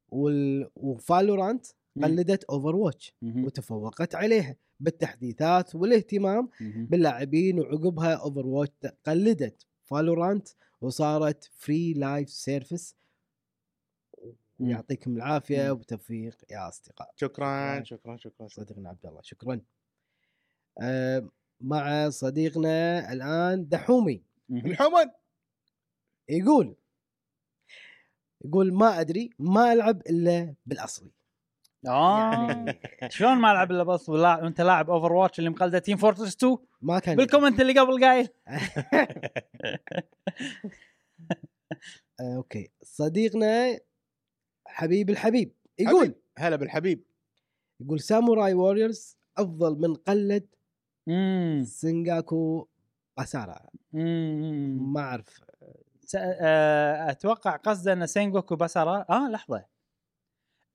[0.09, 0.69] وال...
[0.75, 1.65] و Valorant
[1.95, 2.03] مم.
[2.05, 3.13] قلدت Overwatch.
[3.45, 6.85] وتفوقت عليها بالتحديثات والاهتمام مهم.
[6.85, 10.47] باللاعبين وعقبها Overwatch قلدت Valorant
[10.81, 13.04] وصارت free live service مم.
[14.59, 15.71] يعطيكم العافية.
[15.71, 17.11] وتوفيق يا أصدقاء.
[17.15, 18.17] شكرا شكرا.
[18.17, 19.61] شكرا صديقنا عبد الله شكرا.
[20.81, 21.29] آه
[21.61, 24.23] مع صديقنا الآن دحومي.
[24.51, 25.11] الحمد
[26.29, 26.75] يقول
[28.45, 31.11] يقول ما أدري ما ألعب إلا بالأصلي.
[31.87, 32.33] آه.
[33.01, 36.57] يعني شلون ما ألعب إلا بس ولا- وانت لاعب Overwatch اللي مقلده Team Fortress 2
[36.81, 38.27] ما كان بال comment اللي قبل قايل.
[42.19, 42.71] آه okay.
[42.83, 43.79] صديقنا
[44.75, 45.51] حبيب الحبيب.
[45.79, 46.15] يقول حبيب.
[46.37, 47.03] هلا بالحبيب.
[47.79, 50.47] يقول Samurai Warriors أفضل من قلد
[51.07, 52.67] امم Sengoku
[53.19, 53.59] Basara.
[53.93, 55.41] ما أعرف.
[56.01, 59.65] س- آه، أتوقع قصده إن Sengoku Basara آه لحظة.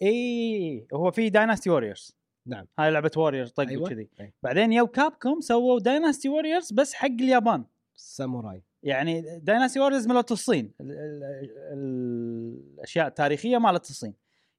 [0.02, 2.16] اي هو في Dynasty Warriors
[2.46, 2.66] نعم.
[2.78, 3.82] هاي لعبة Warriors طق أيوة.
[3.82, 4.08] وكذي.
[4.20, 4.32] أي.
[4.42, 7.64] بعدين يو Capcom سووا Dynasty Warriors بس حق اليابان.
[8.00, 8.62] ساموراي.
[8.82, 11.24] يعني Dynasty Warriors مالت الصين ال- ال-
[11.72, 14.14] ال- الأشياء التاريخية مالت الصين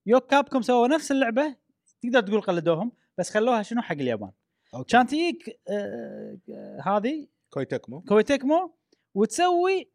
[0.06, 1.56] يو Capcom سووا نفس اللعبة
[2.02, 4.32] تقدر تقول قلدوهم بس خلوها شنو حق اليابان.
[4.76, 4.92] okay.
[4.92, 8.02] كان تجيك آه، آه، هذه Koei Tecmo.
[8.02, 8.76] Koei Tecmo
[9.16, 9.92] وتسوي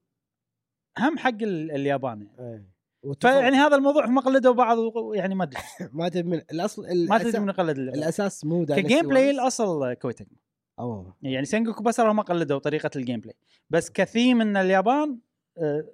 [0.98, 2.28] هم حق ال- اليابان.
[2.38, 2.76] إيه.
[3.20, 4.78] فيعني هذا الموضوع هم قلدوا بعض
[5.14, 5.60] يعني ما أدري.
[5.92, 9.30] ما تدري من الأصل ما تدري من قلد ال- الأساس مو ك gameplay.
[9.30, 10.38] الأصل Koei Tecmo
[10.78, 13.34] اوه يعني Sengoku بس هم قلدوا طريقة ال gameplay
[13.70, 15.18] بس كثيم من اليابان
[15.58, 15.84] آه،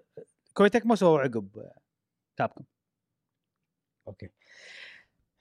[0.54, 1.78] Koei Tecmo سووا عقب آه،
[2.36, 2.64] Capcom
[4.08, 4.28] okay.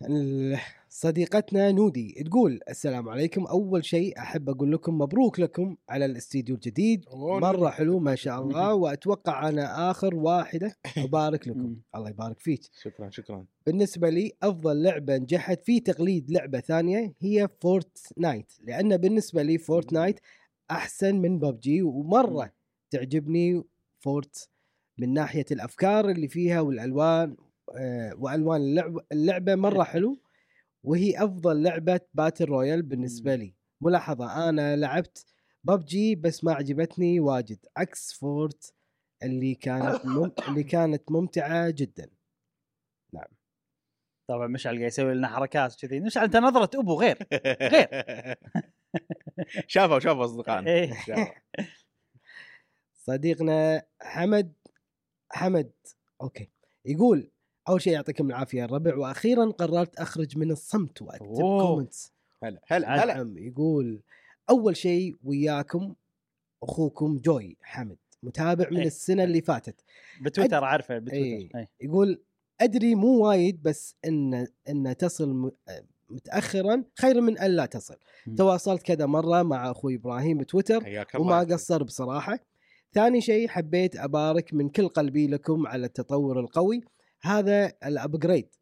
[0.01, 0.59] ال-
[0.93, 3.45] صديقتنا نودي تقول السلام عليكم.
[3.45, 7.05] أول شيء أحب أقول لكم مبروك لكم على الاستديو الجديد.
[7.07, 7.69] أوه، مرة.
[7.69, 8.73] حلو ما شاء الله.
[8.73, 11.75] وأتوقع أنا آخر واحدة أبارك لكم.
[11.95, 12.61] الله يبارك فيك.
[12.81, 13.45] شكرا شكرا.
[13.65, 20.19] بالنسبة لي أفضل لعبة نجحت في تقليد لعبة ثانية هي Fortnite لأن بالنسبة لي Fortnite
[20.71, 22.51] أحسن من ببجي ومرة
[22.89, 23.63] تعجبني
[23.99, 24.49] Fort
[24.97, 27.35] من ناحية الأفكار اللي فيها والألوان
[27.77, 30.19] آه، وألوان اللعبه اللعبة مرة حلو.
[30.83, 33.55] وهي أفضل لعبة battle royale بالنسبة لي.
[33.81, 35.25] ملاحظة أنا لعبت
[35.63, 37.65] ببجي بس ما عجبتني واجد.
[37.77, 38.73] عكس Fort
[39.23, 40.31] اللي كانت مم...
[40.47, 42.09] اللي كانت ممتعة جدا.
[44.27, 47.87] طبعا مشعل قاعد يسوي لنا حركات كذي مشعل انت نظرة أبو غير غير.
[49.67, 50.71] شافوا شافوا أصدقائنا.
[50.71, 50.93] إيه.
[52.93, 54.53] صديقنا حمد
[55.31, 55.71] حمد
[56.21, 56.49] okay.
[56.85, 57.31] يقول
[57.71, 61.25] أول شيء يعطيكم العافية الربع وأخيرا قررت أخرج من الصمت وأكتب.
[61.35, 62.13] comments
[62.43, 64.01] هلا هلا هلا يقول
[64.49, 65.93] أول شيء وياكم
[66.63, 68.87] أخوكم جوي حمد متابع من إيه.
[68.87, 69.75] السنة اللي فاتت
[70.21, 70.99] بتويتر عارفه إيه.
[70.99, 71.69] بتويتر إيه.
[71.81, 72.21] يقول
[72.61, 75.51] أدري مو وايد بس إن إن تصل م-
[76.09, 77.95] متاخرا خير من أن لا تصل
[78.27, 78.35] مم.
[78.35, 80.83] تواصلت كذا مرة مع أخوي إبراهيم بتويتر
[81.19, 82.39] وما قصر بصراحة
[82.93, 86.81] ثاني شيء حبيت أبارك من كل قلبي لكم على التطور القوي
[87.23, 88.55] هذا ال upgrade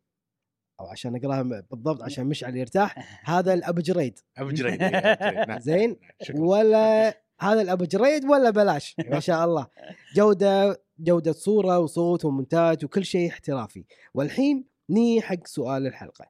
[0.80, 2.96] أو عشان أقراها بالضبط عشان مشعل يرتاح
[3.34, 5.50] هذا ال upgrade ابو جريد إيه، أبو جريد.
[5.50, 5.60] نعم.
[5.60, 6.42] زين شكرا.
[6.42, 7.08] ولا
[7.40, 9.68] هذا ال upgrade ولا بلاش ما شاء الله.
[10.16, 13.86] جودة جودة صورة وصوت ومونتاج وكل شيء احترافي.
[14.14, 16.26] والحين ني حق سؤال الحلقة.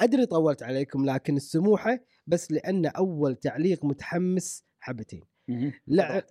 [0.00, 5.22] أدري طولت عليكم لكن السموحة بس لأن أول تعليق متحمس حبتين.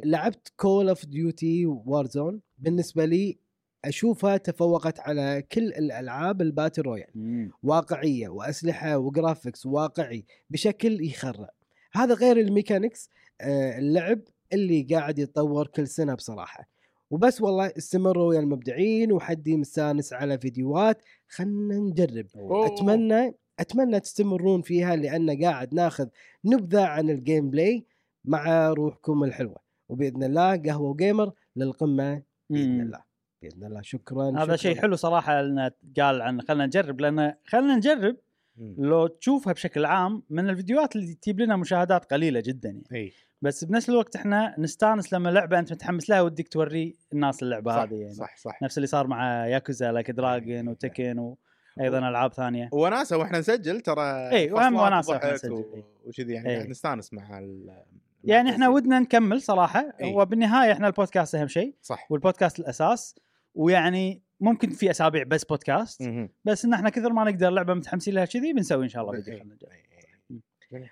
[0.05, 3.39] لعبت Call of Duty Warzone بالنسبة لي
[3.85, 7.07] أشوفها تفوقت على كل الألعاب ال battle royale.
[7.15, 7.51] مم.
[7.63, 11.49] واقعية وأسلحة و graphics واقعي بشكل يخرع
[11.93, 13.09] هذا غير ال mechanics
[13.41, 14.19] آه، اللعب
[14.53, 16.67] اللي قاعد يتطور كل سنة بصراحة.
[17.11, 21.03] وبس والله استمروا يا المبدعين وحدي مستانس على فيديوهات.
[21.27, 22.25] خلنا نجرب.
[22.35, 22.65] أوه.
[22.65, 26.07] أتمنى أتمنى تستمرون فيها لأن قاعد ناخذ
[26.45, 27.85] نبذة عن ال gameplay
[28.25, 29.57] مع روحكم الحلوة.
[29.89, 32.81] وبإذن الله قهوة و gamer للقمة بإذن.
[32.81, 33.10] الله.
[33.41, 34.55] بإذن الله شكرا هذا شكراً.
[34.55, 38.15] شيء حلو صراحة انه قال عن خلينا نجرب لأن خلينا نجرب.
[38.77, 43.63] لو تشوفها بشكل عام من الفيديوهات اللي تجيب لنا مشاهدات قليلة جدا يعني إي بس
[43.63, 47.93] بنفس الوقت إحنا نستانس لما لعبة أنت متحمس لها ودك توري الناس اللعبة صح هذه
[47.93, 51.35] يعني صح صح نفس اللي صار مع Yakuza Like a Dragon و Tekken
[51.77, 55.83] وأيضا ألعاب ثانية وناسة وإحنا نسجل ترى إي، وهم وناسة وإحنا نسجل، و-.
[56.05, 56.55] وكذي يعني.
[56.55, 57.83] قاعد نستانس مع ال
[58.23, 58.69] يعني إحنا.
[58.69, 60.13] ودنا نكمل صراحة إي.
[60.13, 63.15] وبالنهاية إحنا البودكاست أهم شيء صح والبودكاست الأساس
[63.55, 66.29] ويعني ممكن في أسابيع بس بودكاست مهم.
[66.45, 69.33] بس إن إحنا كثر ما نقدر لعبة متحمسين لها كذي بنسوي إن شاء الله فيديو
[69.33, 69.39] إي.
[69.39, 69.71] خلنا نجرب.
[70.73, 70.89] إي.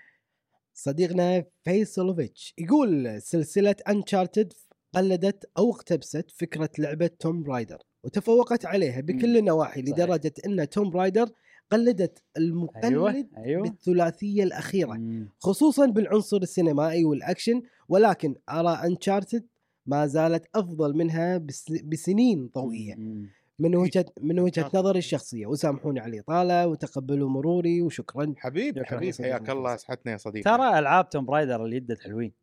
[0.73, 4.53] صديقنا فيصلوفيتش يقول سلسلة Uncharted
[4.95, 9.38] قلدت أو اقتبست فكرة لعبة Tomb Raider وتفوقت عليها بكل.
[9.38, 9.81] النواحي.
[9.81, 11.30] لدرجة إن Tomb Raider
[11.72, 15.30] قلدت المقلد أيوه أيوه بالثلاثية الأخيرة مم.
[15.40, 19.48] خصوصا بالعنصر السينمائي والأكشن ولكن أرى Uncharted
[19.85, 23.30] ما زالت أفضل منها بس بسنين ضوئية مم.
[23.60, 24.76] من وجهة من وجهة Uncharted.
[24.76, 29.76] نظري الشخصية وسامحوني على الإطالة وتقبلوا مروري وشكرا حبيب شكراً حبيب صديقي حياك الله.
[29.76, 32.34] اسعدنا يا صديقي ترى ألعاب Tomb Raider اللي يدت حلوين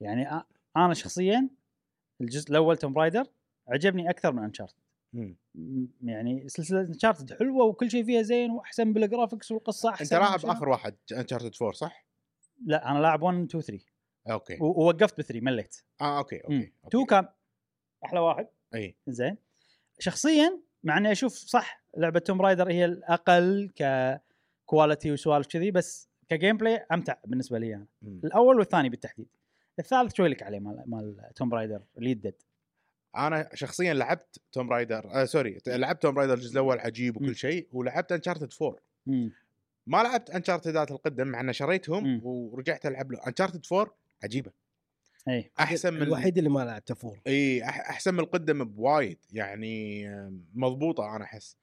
[0.00, 0.44] يعني أ-
[0.76, 1.48] أنا شخصيا
[2.20, 3.24] الجزء الأول Tomb Raider
[3.68, 4.74] عجبني أكثر من Uncharted
[5.12, 5.36] مم.
[6.02, 10.46] يعني سلسلة Uncharted حلوة وكل شيء فيها زين وأحسن بال graphics والقصة أحسن أنت لاعب.
[10.56, 12.06] آخر واحد Uncharted 4 صح؟
[12.64, 13.84] لا أنا لاعب 1 2 3
[14.30, 14.58] okay.
[14.60, 15.76] ووقفت ب 3 مليت.
[16.00, 17.06] آه okay okay 2 okay.
[17.10, 17.28] كان
[18.04, 18.46] أحلى واحد.
[18.74, 18.96] إي.
[19.06, 19.36] زين.
[19.98, 26.08] شخصيا مع إني أشوف صح لعبة Tomb Raider هي الأقل ك quality وسوالف كذي بس
[26.28, 27.86] ك gameplay أمتع بالنسبة لي أنا.
[28.02, 28.20] مم.
[28.24, 29.28] الأول والثاني بالتحديد.
[29.78, 32.34] الثالث شوي لك عليه مال مال Tomb Raider اليديد
[33.16, 37.16] أنا شخصيا لعبت Tomb Raider آه sorry لعبت Tomb Raider الجزء الأول عجيب.
[37.16, 39.32] وكل شيء ولعبت Uncharted 4 مم.
[39.86, 42.20] ما لعبت Uncharted ات القدم مع ان شريتهم مم.
[42.24, 43.18] ورجعت ألعب له.
[43.26, 43.94] Uncharted 4
[44.24, 44.50] عجيبة
[45.28, 50.06] اي أحسن من الوحيد اللي ما لعبته four إي أحسن من القدم بوايد يعني
[50.54, 51.56] مضبوطة أنا أحس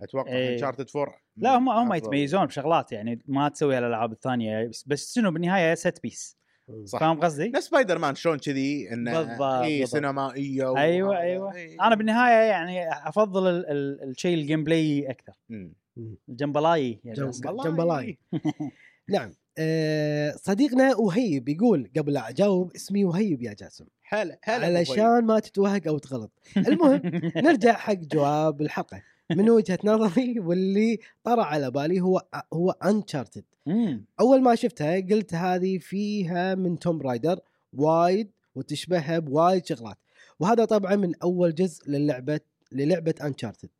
[0.00, 0.52] أتوقع إيه.
[0.54, 1.94] Uncharted 4 لا هم هم.
[1.94, 6.38] يتميزون بشغلات يعني ما تسوي الالعاب الثانية بس, بس شنو بالنهاية ست piece
[6.84, 9.86] صح فاهم قصدي؟ نفس سبايدر مان شلون كذي انه بالضبط، إي.
[9.86, 11.74] سينمائيه و- أيوه أيوه إي.
[11.80, 15.32] أنا بالنهاية يعني أفضل ال- ال- الشيء ال gameplay أكثر.
[16.28, 17.46] ال gameplay يا جم- جاسم.
[17.48, 18.18] والله gameplay.
[19.08, 19.30] نعم
[20.36, 23.84] صديقنا وهيب يقول قبل لا أجاوب اسمي وهيب يا جاسم.
[24.08, 26.30] هلا هلا علشان ما تتوهق أو تغلط.
[26.56, 27.00] المهم
[27.46, 29.02] نرجع حق جواب الحلقة.
[29.30, 32.22] من وجهة نظري واللي طرى على بالي هو
[32.52, 33.44] هو Uncharted.
[34.20, 37.40] أول ما شفتها قلت هذه فيها من Tomb Raider
[37.72, 39.98] وايد وتشبهها بوايد شغلات.
[40.40, 42.40] وهذا طبعا من أول جزء للعبة
[42.72, 43.70] للعبة Uncharted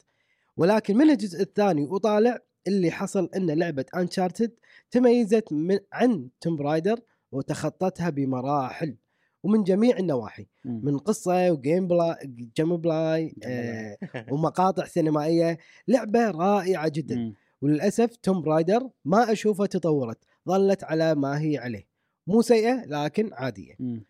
[0.57, 2.39] ولكن من الجزء الثاني وطالع
[2.69, 4.51] اللي حصل ان لعبه Uncharted
[4.91, 7.01] تميزت من عن Tomb Raider
[7.33, 8.97] وتخطتها بمراحل
[9.43, 10.81] ومن جميع النواحي مم.
[10.85, 12.19] من قصة و gamepla-
[12.57, 13.97] gameplay آه
[14.33, 15.59] ومقاطع سينمائية
[15.89, 17.35] لعبة رائعة جدا مم.
[17.63, 20.19] وللأسف Tomb Raider ما أشوفها تطورت
[20.49, 21.87] ظلت على ما هي عليه
[22.27, 24.05] مو سيئة لكن عادية مم.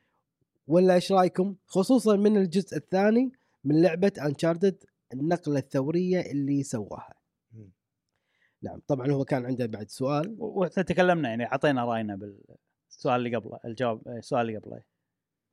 [0.68, 3.32] ولا إيش رأيكم خصوصا من الجزء الثاني
[3.64, 7.14] من لعبة Uncharted النقلة الثورية اللي سواها.
[8.62, 10.36] نعم طبعا هو كان عنده بعد سؤال.
[10.39, 12.16] و- وإحنا تكلمنا يعني اعطينا رأينا
[12.89, 14.82] بالسؤال اللي قبله الجواب السؤال اللي قبله.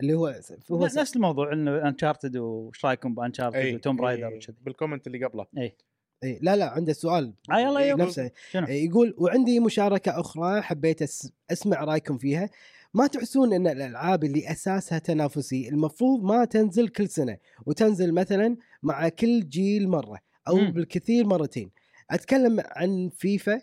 [0.01, 0.27] اللي هو
[0.71, 4.55] هو نفس الموضوع إنه Uncharted وش رأيكم ب Uncharted و Tomb Raider وكذي.
[4.61, 5.45] بال comment اللي قبله.
[5.57, 8.31] إيه لا لا عنده سؤال آه يلا يلا نفسه.
[8.51, 12.49] شنو؟ إيه، يقول وعندي مشاركة أخرى حبيت أس- أسمع رأيكم فيها.
[12.93, 19.09] ما تحسون أن الألعاب اللي أساسها تنافسي المفروض ما تنزل كل سنة وتنزل مثلا مع
[19.09, 20.71] كل جيل مرة أو مم.
[20.71, 21.71] بالكثير مرتين.
[22.11, 23.61] أتكلم عن فيفا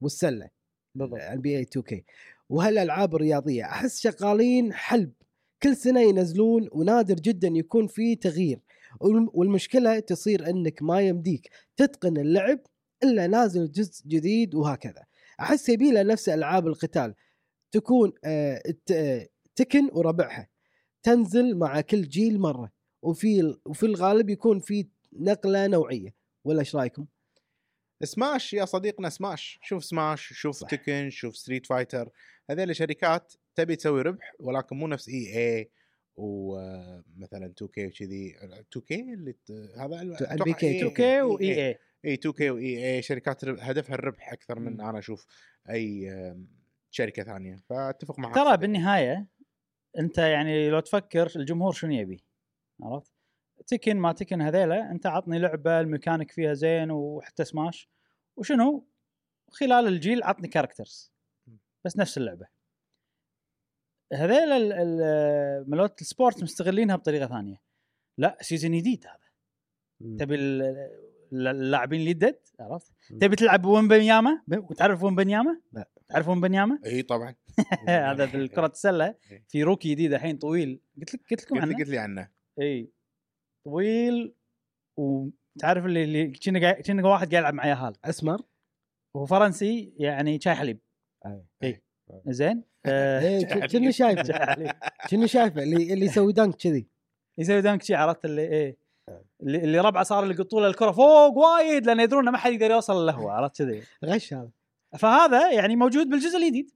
[0.00, 0.50] والسلة
[0.94, 1.20] بالضبط.
[1.20, 2.04] ان بي إي 2 كي.
[2.48, 5.12] وهالألعاب الرياضية أحس شغالين حلب
[5.62, 8.60] كل سنة ينزلون ونادر جدا يكون في تغيير.
[9.00, 12.58] والم- والمشكلة تصير إنك ما يمديك تتقن اللعب
[13.02, 15.04] إلا نازل جزء جديد وهكذا.
[15.40, 17.14] أحس يبيله نفس ألعاب القتال
[17.72, 18.62] تكون آه،
[18.92, 20.48] آه، تكن وربعها
[21.02, 22.72] تنزل مع كل جيل مرة.
[23.02, 26.14] وفي وفي الغالب يكون في نقلة نوعية.
[26.44, 27.06] ولا إيش رأيكم؟
[28.04, 30.68] سماش يا صديقنا Smash شوف Smash شوف صح.
[30.68, 32.08] Tekken شوف Street Fighter
[32.50, 35.70] هذول شركات تبي تسوي ربح ولكن مو نفس EA
[36.16, 39.34] ومثلا 2K وكذي 2K اللي
[39.78, 40.60] هذا ال- تو- أتوقع NBK.
[40.62, 44.80] EA 2K و EA 2K و EA شركات هدفها الربح أكثر من مم.
[44.80, 45.26] أنا أشوف
[45.70, 46.10] أي
[46.90, 48.56] شركة ثانية فأتفق معك ترى.
[48.56, 49.26] بالنهاية
[49.98, 52.24] أنت يعني لو تفكر الجمهور شنو يبي
[52.82, 53.12] عرفت؟
[53.66, 57.88] Tekken ما Tekken هذيلا أنت عطني لعبة الميكانيك فيها زين وحتى سماش.
[58.36, 58.86] وشنو؟
[59.50, 61.12] خلال الجيل عطني characters
[61.84, 62.46] بس نفس اللعبة.
[64.12, 64.58] هذيلا
[65.68, 67.62] مالوت ال sport مستغلينها بطريقة ثانية.
[68.18, 69.30] لا season جديد هذا.
[70.18, 70.62] تبي ال-
[71.32, 74.42] ال- اللاعبين اليدد عرفت؟ تبي تلعب Wembanyama
[74.76, 75.88] تعرف Wembanyama؟ لا.
[76.08, 77.34] تعرف Wembanyama؟ إي طبعا.
[77.88, 79.44] هذا بالكرة السلة إيه.
[79.48, 80.80] في rookie جديد الحين طويل.
[81.00, 81.76] قلت لك قلت لكم عنه.
[81.78, 82.28] قلت لي عنه.
[82.60, 82.90] إي.
[83.64, 84.34] طويل
[84.96, 88.42] وتعرف اللي اللي كنا كنا واحد قاعد يلعب مع ياهال أسمر؟
[89.14, 90.78] وهو فرنسي يعني شاي حليب.
[91.26, 91.42] أي.
[91.62, 91.82] اي
[92.26, 94.56] زين؟ آه، إيه، شاي ك- كني شايفه.
[95.10, 96.86] كني شايفه اللي اللي يسوي دنك كذي.
[97.38, 98.76] يسوي دانك شي عرفت اللي إيه.
[99.42, 102.70] اللي, اللي ربعه صار اللي يقطوا له الكرة فوق وايد لأن يدرون ما حد يقدر
[102.70, 103.82] يوصل له هو عرفت كذي.
[104.04, 104.50] غش هذا.
[104.98, 106.70] فهذا يعني موجود بالجزء الجديد.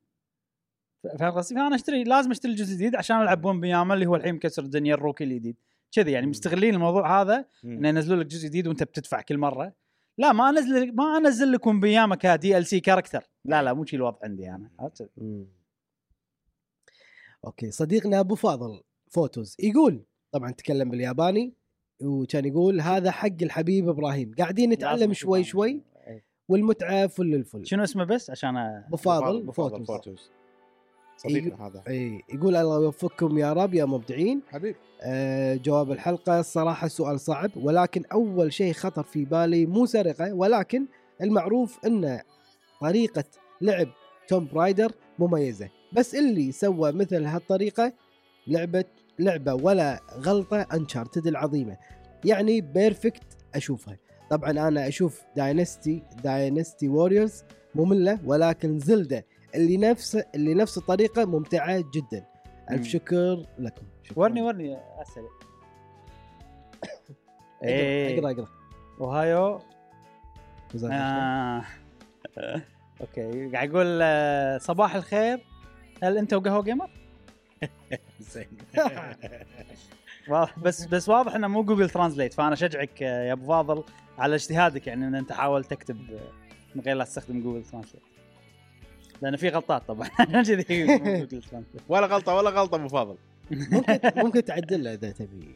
[1.18, 4.34] فاهم قصدي؟ فأنا أشتري لازم أشتري الجزء الجديد عشان ألعب ب Wembanyama اللي هو الحين
[4.34, 5.56] مكسر الدنيا ال rookie الجديد.
[5.92, 6.26] كذي يعني.
[6.26, 7.44] مستغلين الموضوع هذا.
[7.64, 9.72] إنه ينزلوا لك جزء جديد وأنت بتدفع كل مرة
[10.18, 13.96] لا ما أنزل ما أنزل لك ون banyama ك DLC character لا لا مو شي
[13.96, 14.70] الوضع عندي أنا؟
[17.44, 21.54] أوكي صديقنا أبو فاضل Photos يقول طبعا تكلم بالياباني
[22.02, 25.44] وكان يقول هذا حق الحبيب إبراهيم قاعدين نتعلم شوي.
[25.44, 26.24] شوي إيه.
[26.48, 30.30] والمتعة فل الفل شنو اسمه بس عشان أبو فاضل Photos Photos
[31.16, 31.82] صديقنا هذا.
[31.88, 34.40] اي يقول الله يوفقكم يا رب يا مبدعين.
[34.48, 34.76] حبيب.
[35.02, 40.86] آه جواب الحلقة الصراحه سؤال صعب ولكن أول شيء خطر في بالي مو سرقة ولكن
[41.22, 42.20] المعروف إن
[42.80, 43.24] طريقة
[43.60, 43.88] لعب
[44.28, 45.68] Tomb Raider مميزة.
[45.92, 47.92] بس اللي سوى مثل هالطريقة
[48.46, 48.84] لعبة
[49.18, 51.76] لعبة ولا غلطة Uncharted العظيمة.
[52.24, 53.22] يعني perfect
[53.54, 53.98] أشوفها.
[54.30, 57.42] طبعا أنا أشوف Dynasty Dynasty Warriors
[57.74, 62.26] مملة ولكن Zelda اللي نفس اللي نفس الطريقة ممتعة جدا
[62.70, 62.86] ألف.
[62.86, 64.18] شكر لكم شكراً.
[64.18, 65.24] ورني ورني أسأل
[67.64, 68.18] إيه.
[68.18, 68.48] أقرأ أقرأ
[69.00, 69.60] おはよう
[70.74, 70.92] الله خير.
[70.92, 71.64] آه.
[73.00, 75.40] أوكي قاعد يقول آه، صباح الخير
[76.02, 76.90] هل أنت وقهوة جيمر؟
[78.20, 78.48] زين
[80.62, 83.84] بس بس واضح إنه مو Google Translate فأنا أشجعك آه، يا أبو فاضل
[84.18, 86.30] على اجتهادك يعني إن أنت حاول تكتب آه،
[86.74, 88.02] من غير لا تستخدم Google Translate
[89.22, 90.08] لأن في غلطات طبعا.
[90.42, 91.26] كذي
[91.88, 93.16] ولا غلطة ولا غلطة أبو فاضل.
[93.50, 95.54] ممكن ممكن تعدل له إذا تبي.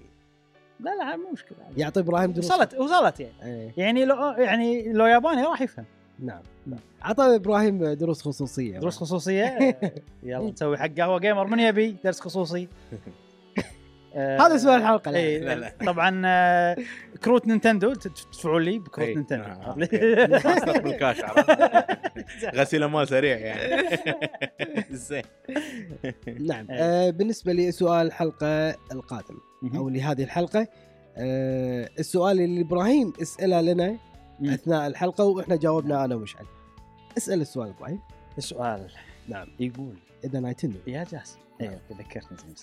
[0.81, 1.59] لا لا مو مشكلة.
[1.77, 2.51] يعطي إبراهيم دروس.
[2.51, 3.33] وصلت وصلت يعني.
[3.43, 5.85] إيه، يعني لو يعني لو ياباني راح يفهم.
[6.19, 6.43] نعم.
[7.03, 8.79] عطى إبراهيم دروس خصوصية.
[8.79, 9.79] دروس خصوصية؟
[10.23, 12.69] يلا نسوي حق قهوة جيمر من يبي درس خصوصي؟
[14.19, 15.25] هذا سؤال الحلقة الآن.
[15.25, 15.73] اي لا، لا.
[15.87, 16.77] طبعا آه،
[17.25, 19.15] كروت Nintendo تدفعوا لي بكروت إي.
[19.15, 19.75] Nintendo آه،
[20.79, 21.51] بالكاش عرفت؟
[22.61, 23.83] غسيل اموال سريع يعني
[24.91, 25.23] زين
[26.41, 26.77] نعم إيه.
[26.81, 29.39] آه بالنسبة لسؤال الحلقة القادم
[29.77, 29.89] أو.
[29.89, 30.67] لهذه الحلقة
[31.17, 33.97] آه السؤال اللي إبراهيم اسأله لنا.
[34.45, 36.45] أثناء الحلقة وإحنا جاوبنا أنا ومشعل
[37.17, 38.01] اسأل السؤال إبراهيم
[38.39, 38.87] السؤال
[39.29, 42.55] نعم يقول إذا Nintendo يا جاسم أيوه ذكرتني زين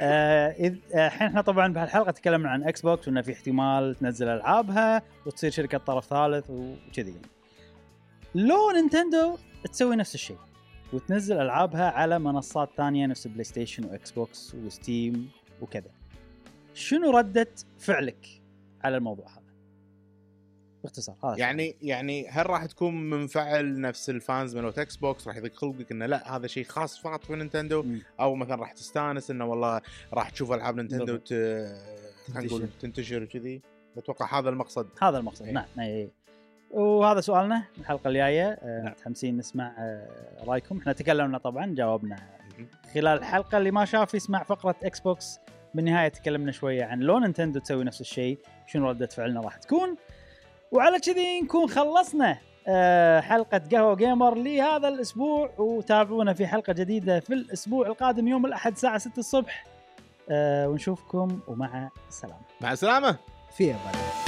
[0.00, 5.02] آه، إذ- آه، الحين إحنا طبعا بهالحلقة تكلمنا عن Xbox وإنه في احتمال تنزل ألعابها
[5.26, 7.26] وتصير شركة طرف ثالث وكذي يعني.
[8.34, 9.38] لو Nintendo
[9.72, 10.38] تسوي نفس الشيء
[10.92, 15.30] وتنزل ألعابها على منصات ثانية نفس PlayStation و Xbox و Steam
[15.60, 15.90] وكذا
[16.74, 17.48] شنو ردة
[17.78, 18.26] فعلك
[18.84, 19.41] على الموضوع هذا؟
[20.82, 25.36] باختصار هذا يعني يعني هل راح تكون منفعل نفس ال fans مالت إكس بوكس راح
[25.36, 28.02] يضيق خلقك إنه لا هذا شيء خاص فقط في نينتندو؟ مم.
[28.20, 29.80] أو مثلا راح تستانس إنه والله
[30.12, 31.16] راح تشوف ألعاب نينتندو.
[31.16, 31.32] ت...
[32.34, 33.22] نقول تنتشر.
[33.22, 33.62] وكذي؟
[33.96, 34.86] أتوقع هذا المقصد.
[35.02, 35.46] هذا المقصد.
[35.46, 35.52] إيه.
[35.52, 36.10] نعم اي
[36.70, 38.48] وهذا سؤالنا الحلقة الجاية.
[38.48, 38.92] آه، نعم.
[38.92, 40.78] متحمسين نسمع آه، رأيكم.
[40.78, 42.16] إحنا تكلمنا طبعا جاوبنا
[42.94, 43.58] خلال الحلقة.
[43.58, 45.38] اللي ما شاف يسمع فقرة إكس بوكس
[45.74, 49.96] بالنهاية تكلمنا شوية عن لو نينتندو تسوي نفس الشيء شنو ردة فعلنا راح تكون.
[50.72, 52.38] وعلى كذي نكون خلصنا
[52.68, 58.72] آه، حلقة قهوة جيمر لهذا الأسبوع وتابعونا في حلقة جديدة في الأسبوع القادم يوم الأحد
[58.72, 59.64] الساعة 6 الصبح.
[60.30, 62.40] آه، ونشوفكم ومع السلامة.
[62.60, 63.16] مع السلامة.
[63.56, 64.21] في الله.